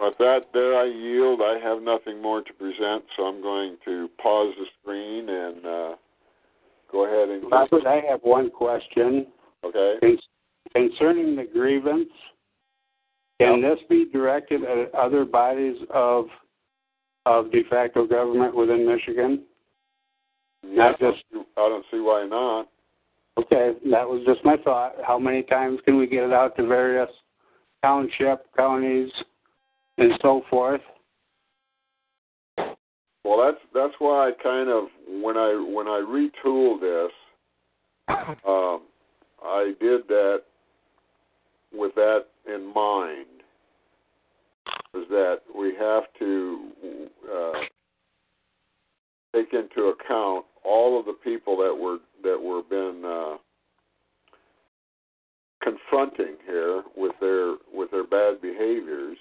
With 0.00 0.14
that, 0.18 0.40
there 0.52 0.78
I 0.78 0.84
yield. 0.84 1.40
I 1.42 1.58
have 1.62 1.82
nothing 1.82 2.22
more 2.22 2.42
to 2.42 2.52
present, 2.52 3.04
so 3.16 3.24
I'm 3.24 3.42
going 3.42 3.78
to 3.84 4.08
pause 4.22 4.54
the 4.58 4.66
screen 4.80 5.28
and 5.28 5.66
uh, 5.66 5.96
go 6.92 7.06
ahead 7.06 7.30
and. 7.30 7.50
Robert, 7.50 7.86
I 7.86 8.02
have 8.08 8.20
one 8.22 8.50
question. 8.50 9.26
Okay. 9.64 10.16
Concerning 10.74 11.36
the 11.36 11.44
grievance, 11.44 12.08
can 13.40 13.62
this 13.62 13.78
be 13.88 14.06
directed 14.12 14.62
at 14.64 14.94
other 14.94 15.24
bodies 15.24 15.76
of 15.90 16.26
of 17.26 17.50
de 17.52 17.62
facto 17.64 18.06
government 18.06 18.54
within 18.54 18.86
Michigan? 18.86 19.44
Yeah, 20.62 20.90
not 20.90 21.00
just. 21.00 21.18
I 21.34 21.68
don't 21.68 21.84
see 21.90 22.00
why 22.00 22.26
not. 22.28 22.68
Okay, 23.38 23.78
that 23.90 24.08
was 24.08 24.24
just 24.26 24.44
my 24.44 24.56
thought. 24.56 24.94
How 25.06 25.18
many 25.18 25.42
times 25.42 25.78
can 25.84 25.96
we 25.96 26.06
get 26.06 26.24
it 26.24 26.32
out 26.32 26.56
to 26.56 26.66
various 26.66 27.10
township, 27.82 28.44
counties, 28.56 29.10
and 29.98 30.12
so 30.20 30.42
forth? 30.50 30.80
Well, 33.24 33.44
that's 33.44 33.62
that's 33.74 33.94
why 33.98 34.30
I 34.30 34.42
kind 34.42 34.68
of 34.68 34.84
when 35.22 35.36
I 35.36 35.54
when 35.72 35.86
I 35.86 36.00
retooled 36.00 36.80
this, 36.80 37.12
um, 38.46 38.82
I 39.44 39.72
did 39.80 40.08
that 40.08 40.42
with 41.72 41.94
that 41.94 42.26
in 42.46 42.72
mind 42.72 43.26
is 44.94 45.04
that 45.10 45.40
we 45.56 45.74
have 45.78 46.04
to 46.18 46.70
uh, 47.30 47.52
take 49.34 49.52
into 49.52 49.88
account 49.88 50.44
all 50.64 50.98
of 50.98 51.06
the 51.06 51.16
people 51.24 51.56
that 51.58 51.74
were 51.74 51.98
that 52.22 52.40
were 52.40 52.62
been 52.62 53.04
uh, 53.04 53.36
confronting 55.62 56.36
here 56.46 56.82
with 56.96 57.12
their 57.20 57.54
with 57.72 57.90
their 57.90 58.04
bad 58.06 58.40
behaviors, 58.40 59.18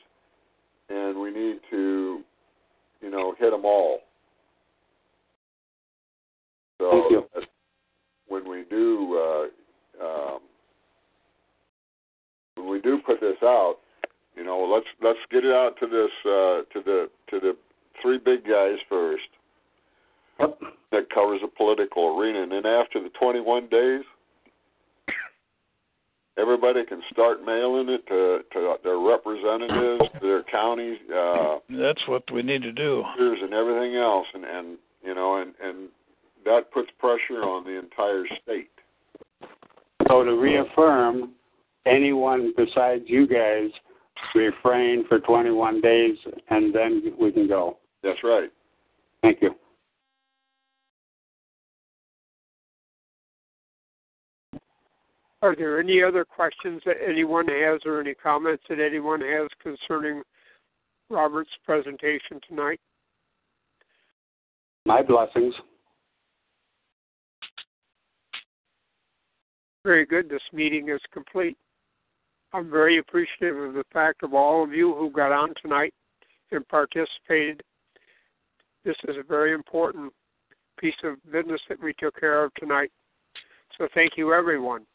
and 0.90 1.20
we 1.20 1.32
need 1.32 1.60
to, 1.70 2.22
you 3.02 3.12
know, 3.12 3.36
hit 3.40 3.52
them 3.52 3.66
all. 3.66 4.00
So 6.80 6.92
Thank 6.92 7.12
you. 7.12 7.26
when 8.28 8.50
we 8.50 8.64
do 8.70 9.18
uh, 9.18 9.48
um, 10.02 10.40
when 12.56 12.70
we 12.70 12.82
do 12.82 13.00
put 13.06 13.20
this 13.20 13.38
out, 13.44 13.78
you 14.36 14.44
know, 14.44 14.60
let's 14.72 14.88
let's 15.02 15.20
get 15.32 15.44
it 15.46 15.52
out 15.52 15.76
to 15.80 15.88
this 15.88 16.12
uh, 16.26 16.62
to 16.74 16.84
the 16.86 17.10
to 17.30 17.40
the 17.40 17.56
three 18.02 18.18
big 18.18 18.44
guys 18.46 18.78
first. 18.90 19.24
That 20.92 21.10
covers 21.14 21.42
the 21.42 21.48
political 21.48 22.18
arena, 22.18 22.44
and 22.44 22.52
then 22.52 22.66
after 22.68 23.02
the 23.02 23.10
21 23.20 23.68
days, 23.70 24.04
everybody 26.38 26.86
can 26.86 27.02
start 27.12 27.44
mailing 27.44 27.90
it 27.90 28.06
to 28.08 28.40
to 28.54 28.76
their 28.84 29.00
representatives, 29.00 30.04
to 30.14 30.28
their 30.28 30.44
counties, 30.44 30.98
uh, 31.14 31.58
That's 31.70 32.08
what 32.08 32.24
we 32.32 32.44
need 32.44 32.62
to 32.62 32.72
do. 32.72 33.04
and 33.18 33.54
everything 33.54 33.96
else, 33.96 34.28
and 34.34 34.46
and 34.46 34.78
you 35.04 35.16
know, 35.16 35.38
and 35.38 35.54
and 35.62 35.90
that 36.46 36.72
puts 36.72 36.90
pressure 37.00 37.42
on 37.44 37.64
the 37.66 37.78
entire 37.78 38.26
state. 38.44 38.70
So 40.08 40.24
to 40.24 40.32
reaffirm, 40.32 41.34
anyone 41.86 42.54
besides 42.56 43.04
you 43.08 43.28
guys 43.28 43.70
refrain 44.34 45.06
for 45.08 45.20
21 45.20 45.82
days, 45.82 46.18
and 46.50 46.74
then 46.74 47.14
we 47.20 47.32
can 47.32 47.48
go. 47.48 47.78
That's 48.04 48.24
right. 48.24 48.50
Thank 49.22 49.42
you. 49.42 49.56
Are 55.42 55.56
there 55.56 55.80
any 55.80 56.02
other 56.02 56.26
questions 56.26 56.82
that 56.86 56.96
anyone 57.06 57.48
has 57.48 57.82
or 57.86 58.00
any 58.00 58.16
comments 58.16 58.64
that 58.70 58.80
anyone 58.80 59.22
has 59.22 59.48
concerning 59.62 60.24
Robert's 61.10 61.52
presentation 61.64 62.40
tonight? 62.48 62.80
My 64.86 65.04
blessings. 65.04 65.54
Very 69.88 70.06
good. 70.06 70.30
This 70.30 70.42
meeting 70.52 70.90
is 70.90 71.00
complete. 71.14 71.56
I'm 72.52 72.70
very 72.70 72.98
appreciative 72.98 73.56
of 73.56 73.74
the 73.74 73.86
fact 73.94 74.22
of 74.22 74.34
all 74.34 74.62
of 74.62 74.74
you 74.74 74.94
who 74.94 75.10
got 75.10 75.32
on 75.32 75.54
tonight 75.62 75.94
and 76.52 76.68
participated. 76.68 77.64
This 78.84 78.98
is 79.08 79.16
a 79.18 79.24
very 79.24 79.54
important 79.54 80.12
piece 80.78 80.98
of 81.06 81.16
business 81.32 81.62
that 81.70 81.82
we 81.82 81.94
took 81.98 82.20
care 82.20 82.44
of 82.44 82.54
tonight. 82.56 82.92
So 83.78 83.88
thank 83.94 84.18
you, 84.18 84.34
everyone. 84.34 84.86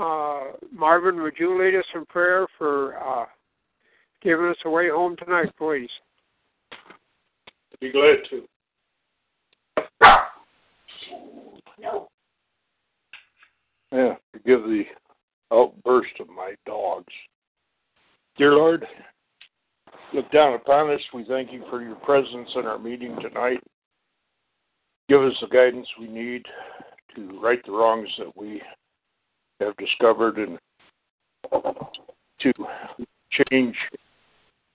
Uh, 0.00 0.54
Marvin, 0.72 1.22
would 1.22 1.34
you 1.38 1.56
lead 1.56 1.78
us 1.78 1.86
in 1.94 2.06
prayer 2.06 2.48
for 2.58 2.98
uh, 2.98 3.26
giving 4.20 4.46
us 4.46 4.56
a 4.64 4.70
way 4.70 4.88
home 4.88 5.14
tonight, 5.16 5.52
please? 5.56 5.90
would 7.70 7.78
Be 7.80 7.92
glad 7.92 8.16
to. 8.30 8.48
Yeah, 13.96 14.16
forgive 14.30 14.64
the 14.64 14.82
outburst 15.50 16.20
of 16.20 16.28
my 16.28 16.54
dogs. 16.66 17.12
Dear 18.36 18.52
Lord, 18.52 18.84
look 20.12 20.30
down 20.30 20.52
upon 20.52 20.90
us. 20.90 21.00
We 21.14 21.24
thank 21.24 21.50
you 21.50 21.64
for 21.70 21.80
your 21.80 21.94
presence 21.94 22.50
in 22.56 22.66
our 22.66 22.78
meeting 22.78 23.16
tonight. 23.22 23.62
Give 25.08 25.22
us 25.22 25.32
the 25.40 25.46
guidance 25.46 25.86
we 25.98 26.08
need 26.08 26.44
to 27.14 27.40
right 27.40 27.64
the 27.64 27.72
wrongs 27.72 28.10
that 28.18 28.36
we 28.36 28.60
have 29.60 29.74
discovered 29.78 30.36
and 30.36 30.58
to 32.40 32.52
change 33.50 33.76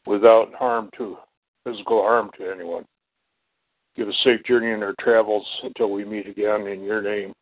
without 0.07 0.51
harm 0.55 0.89
to 0.97 1.15
physical 1.63 2.01
harm 2.01 2.31
to 2.39 2.49
anyone. 2.49 2.85
Give 3.95 4.07
us 4.07 4.15
safe 4.23 4.43
journey 4.45 4.71
in 4.71 4.81
our 4.81 4.95
travels 4.99 5.45
until 5.61 5.91
we 5.91 6.05
meet 6.05 6.27
again 6.27 6.65
in 6.65 6.81
your 6.81 7.03
name. 7.03 7.33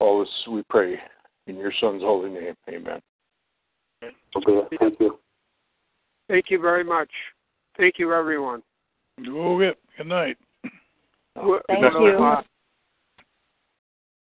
All 0.00 0.20
this 0.20 0.28
we 0.50 0.62
pray 0.70 0.98
in 1.46 1.56
your 1.56 1.72
son's 1.80 2.02
holy 2.02 2.30
name. 2.30 2.54
Amen. 2.68 3.00
Okay, 4.02 4.76
thank 4.78 5.00
you. 5.00 5.18
Thank 6.28 6.46
you 6.50 6.60
very 6.60 6.84
much. 6.84 7.10
Thank 7.76 7.94
you, 7.98 8.12
everyone. 8.12 8.62
Okay. 9.20 9.76
Good 9.96 10.06
night. 10.06 10.36
We'll- 11.36 11.60
Thank 11.68 11.82
you. 11.82 12.24
uh, 12.24 12.42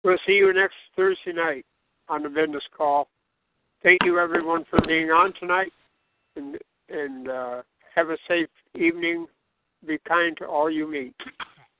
We'll 0.03 0.17
see 0.25 0.33
you 0.33 0.53
next 0.53 0.75
Thursday 0.95 1.33
night 1.33 1.65
on 2.07 2.23
the 2.23 2.29
business 2.29 2.63
call. 2.75 3.09
Thank 3.83 3.99
you, 4.05 4.17
everyone, 4.17 4.63
for 4.65 4.79
being 4.87 5.11
on 5.11 5.33
tonight, 5.33 5.73
and 6.37 6.57
and 6.89 7.29
uh, 7.29 7.61
have 7.95 8.09
a 8.09 8.17
safe 8.27 8.49
evening. 8.75 9.27
Be 9.85 9.97
kind 10.07 10.35
to 10.37 10.45
all 10.45 10.69
you 10.69 10.87
meet. 10.89 11.15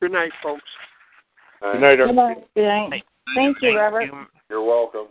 Good 0.02 0.12
night, 0.12 0.32
folks. 0.44 0.64
Good 1.62 1.82
night, 1.82 1.96
Good 1.98 2.14
night. 2.16 2.48
Good 2.56 2.66
night. 2.66 3.04
Thank 3.36 3.58
you, 3.62 3.78
Robert. 3.78 4.10
You're 4.50 4.64
welcome. 4.64 5.08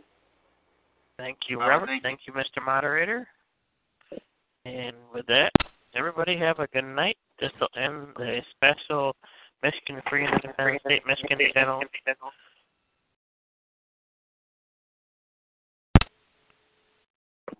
Thank 1.16 1.38
you, 1.48 1.60
All 1.60 1.68
right, 1.68 1.74
Robert. 1.74 1.86
thank 1.88 2.02
Thank 2.02 2.20
you, 2.26 2.32
Mr. 2.32 2.64
Moderator. 2.64 3.26
And 4.64 4.96
with 5.12 5.26
that, 5.26 5.50
everybody 5.94 6.36
have 6.38 6.58
a 6.58 6.66
good 6.68 6.84
night. 6.84 7.16
This 7.40 7.50
will 7.60 7.68
end 7.76 8.08
the 8.16 8.40
special 8.56 9.16
Michigan 9.62 10.02
Free 10.08 10.24
and 10.24 10.34
Independent 10.34 10.80
State 10.82 11.02
Michigan 11.06 11.38
Channel. 11.52 11.82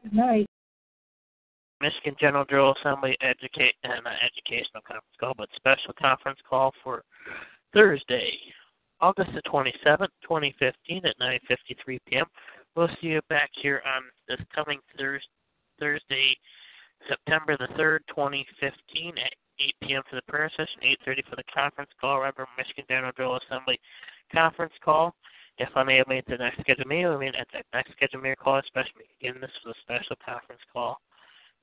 Good 0.03 0.13
night. 0.13 0.47
Michigan 1.81 2.17
General 2.21 2.45
Jural 2.45 2.75
Assembly 2.79 3.17
educate 3.21 3.75
and 3.85 4.07
uh, 4.07 4.11
educational 4.25 4.83
conference 4.83 5.17
call, 5.21 5.35
but 5.37 5.49
special 5.55 5.95
conference 6.01 6.41
call 6.49 6.73
for 6.83 7.05
Thursday, 7.73 8.33
August 9.01 9.31
the 9.35 9.43
27th, 9.43 10.09
2015 10.23 11.07
at 11.07 11.19
9:53 11.19 11.99
p.m. 12.07 12.27
We'll 12.75 12.89
see 13.01 13.09
you 13.09 13.21
back 13.29 13.51
here 13.61 13.83
on 13.87 14.03
this 14.29 14.45
coming 14.55 14.81
Thurs 14.97 15.25
Thursday, 15.79 16.37
September 17.09 17.57
the 17.57 17.69
3rd, 17.79 18.01
2015 18.09 19.19
at 19.19 19.35
8 19.61 19.75
p.m. 19.83 20.03
for 20.11 20.17
the 20.17 20.23
prayer 20.23 20.51
session, 20.57 20.81
8:30 21.07 21.29
for 21.31 21.37
the 21.37 21.45
conference 21.55 21.91
call. 22.01 22.19
Remember, 22.19 22.47
Michigan 22.57 22.85
General 22.89 23.13
Jural 23.13 23.41
Assembly 23.47 23.79
conference 24.33 24.75
call. 24.85 25.15
If 25.59 25.69
unable 25.75 26.05
to 26.05 26.11
make 26.11 26.27
the 26.27 26.37
next 26.37 26.61
scheduled 26.61 26.87
meeting, 26.87 27.07
I 27.07 27.17
mean 27.17 27.35
at 27.35 27.49
the 27.53 27.63
next 27.75 27.93
scheduled 27.93 28.23
meeting 28.23 28.37
call, 28.43 28.59
especially 28.59 29.11
again, 29.21 29.41
this 29.41 29.51
was 29.65 29.75
a 29.75 29.81
special 29.83 30.17
conference 30.25 30.63
call. 30.73 31.01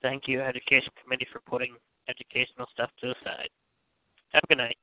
Thank 0.01 0.27
you, 0.27 0.41
Education 0.41 0.91
Committee, 1.01 1.27
for 1.31 1.39
putting 1.47 1.75
educational 2.09 2.67
stuff 2.73 2.91
to 2.99 3.07
the 3.07 3.15
side. 3.23 3.49
Have 4.33 4.43
a 4.43 4.47
good 4.47 4.57
night. 4.57 4.77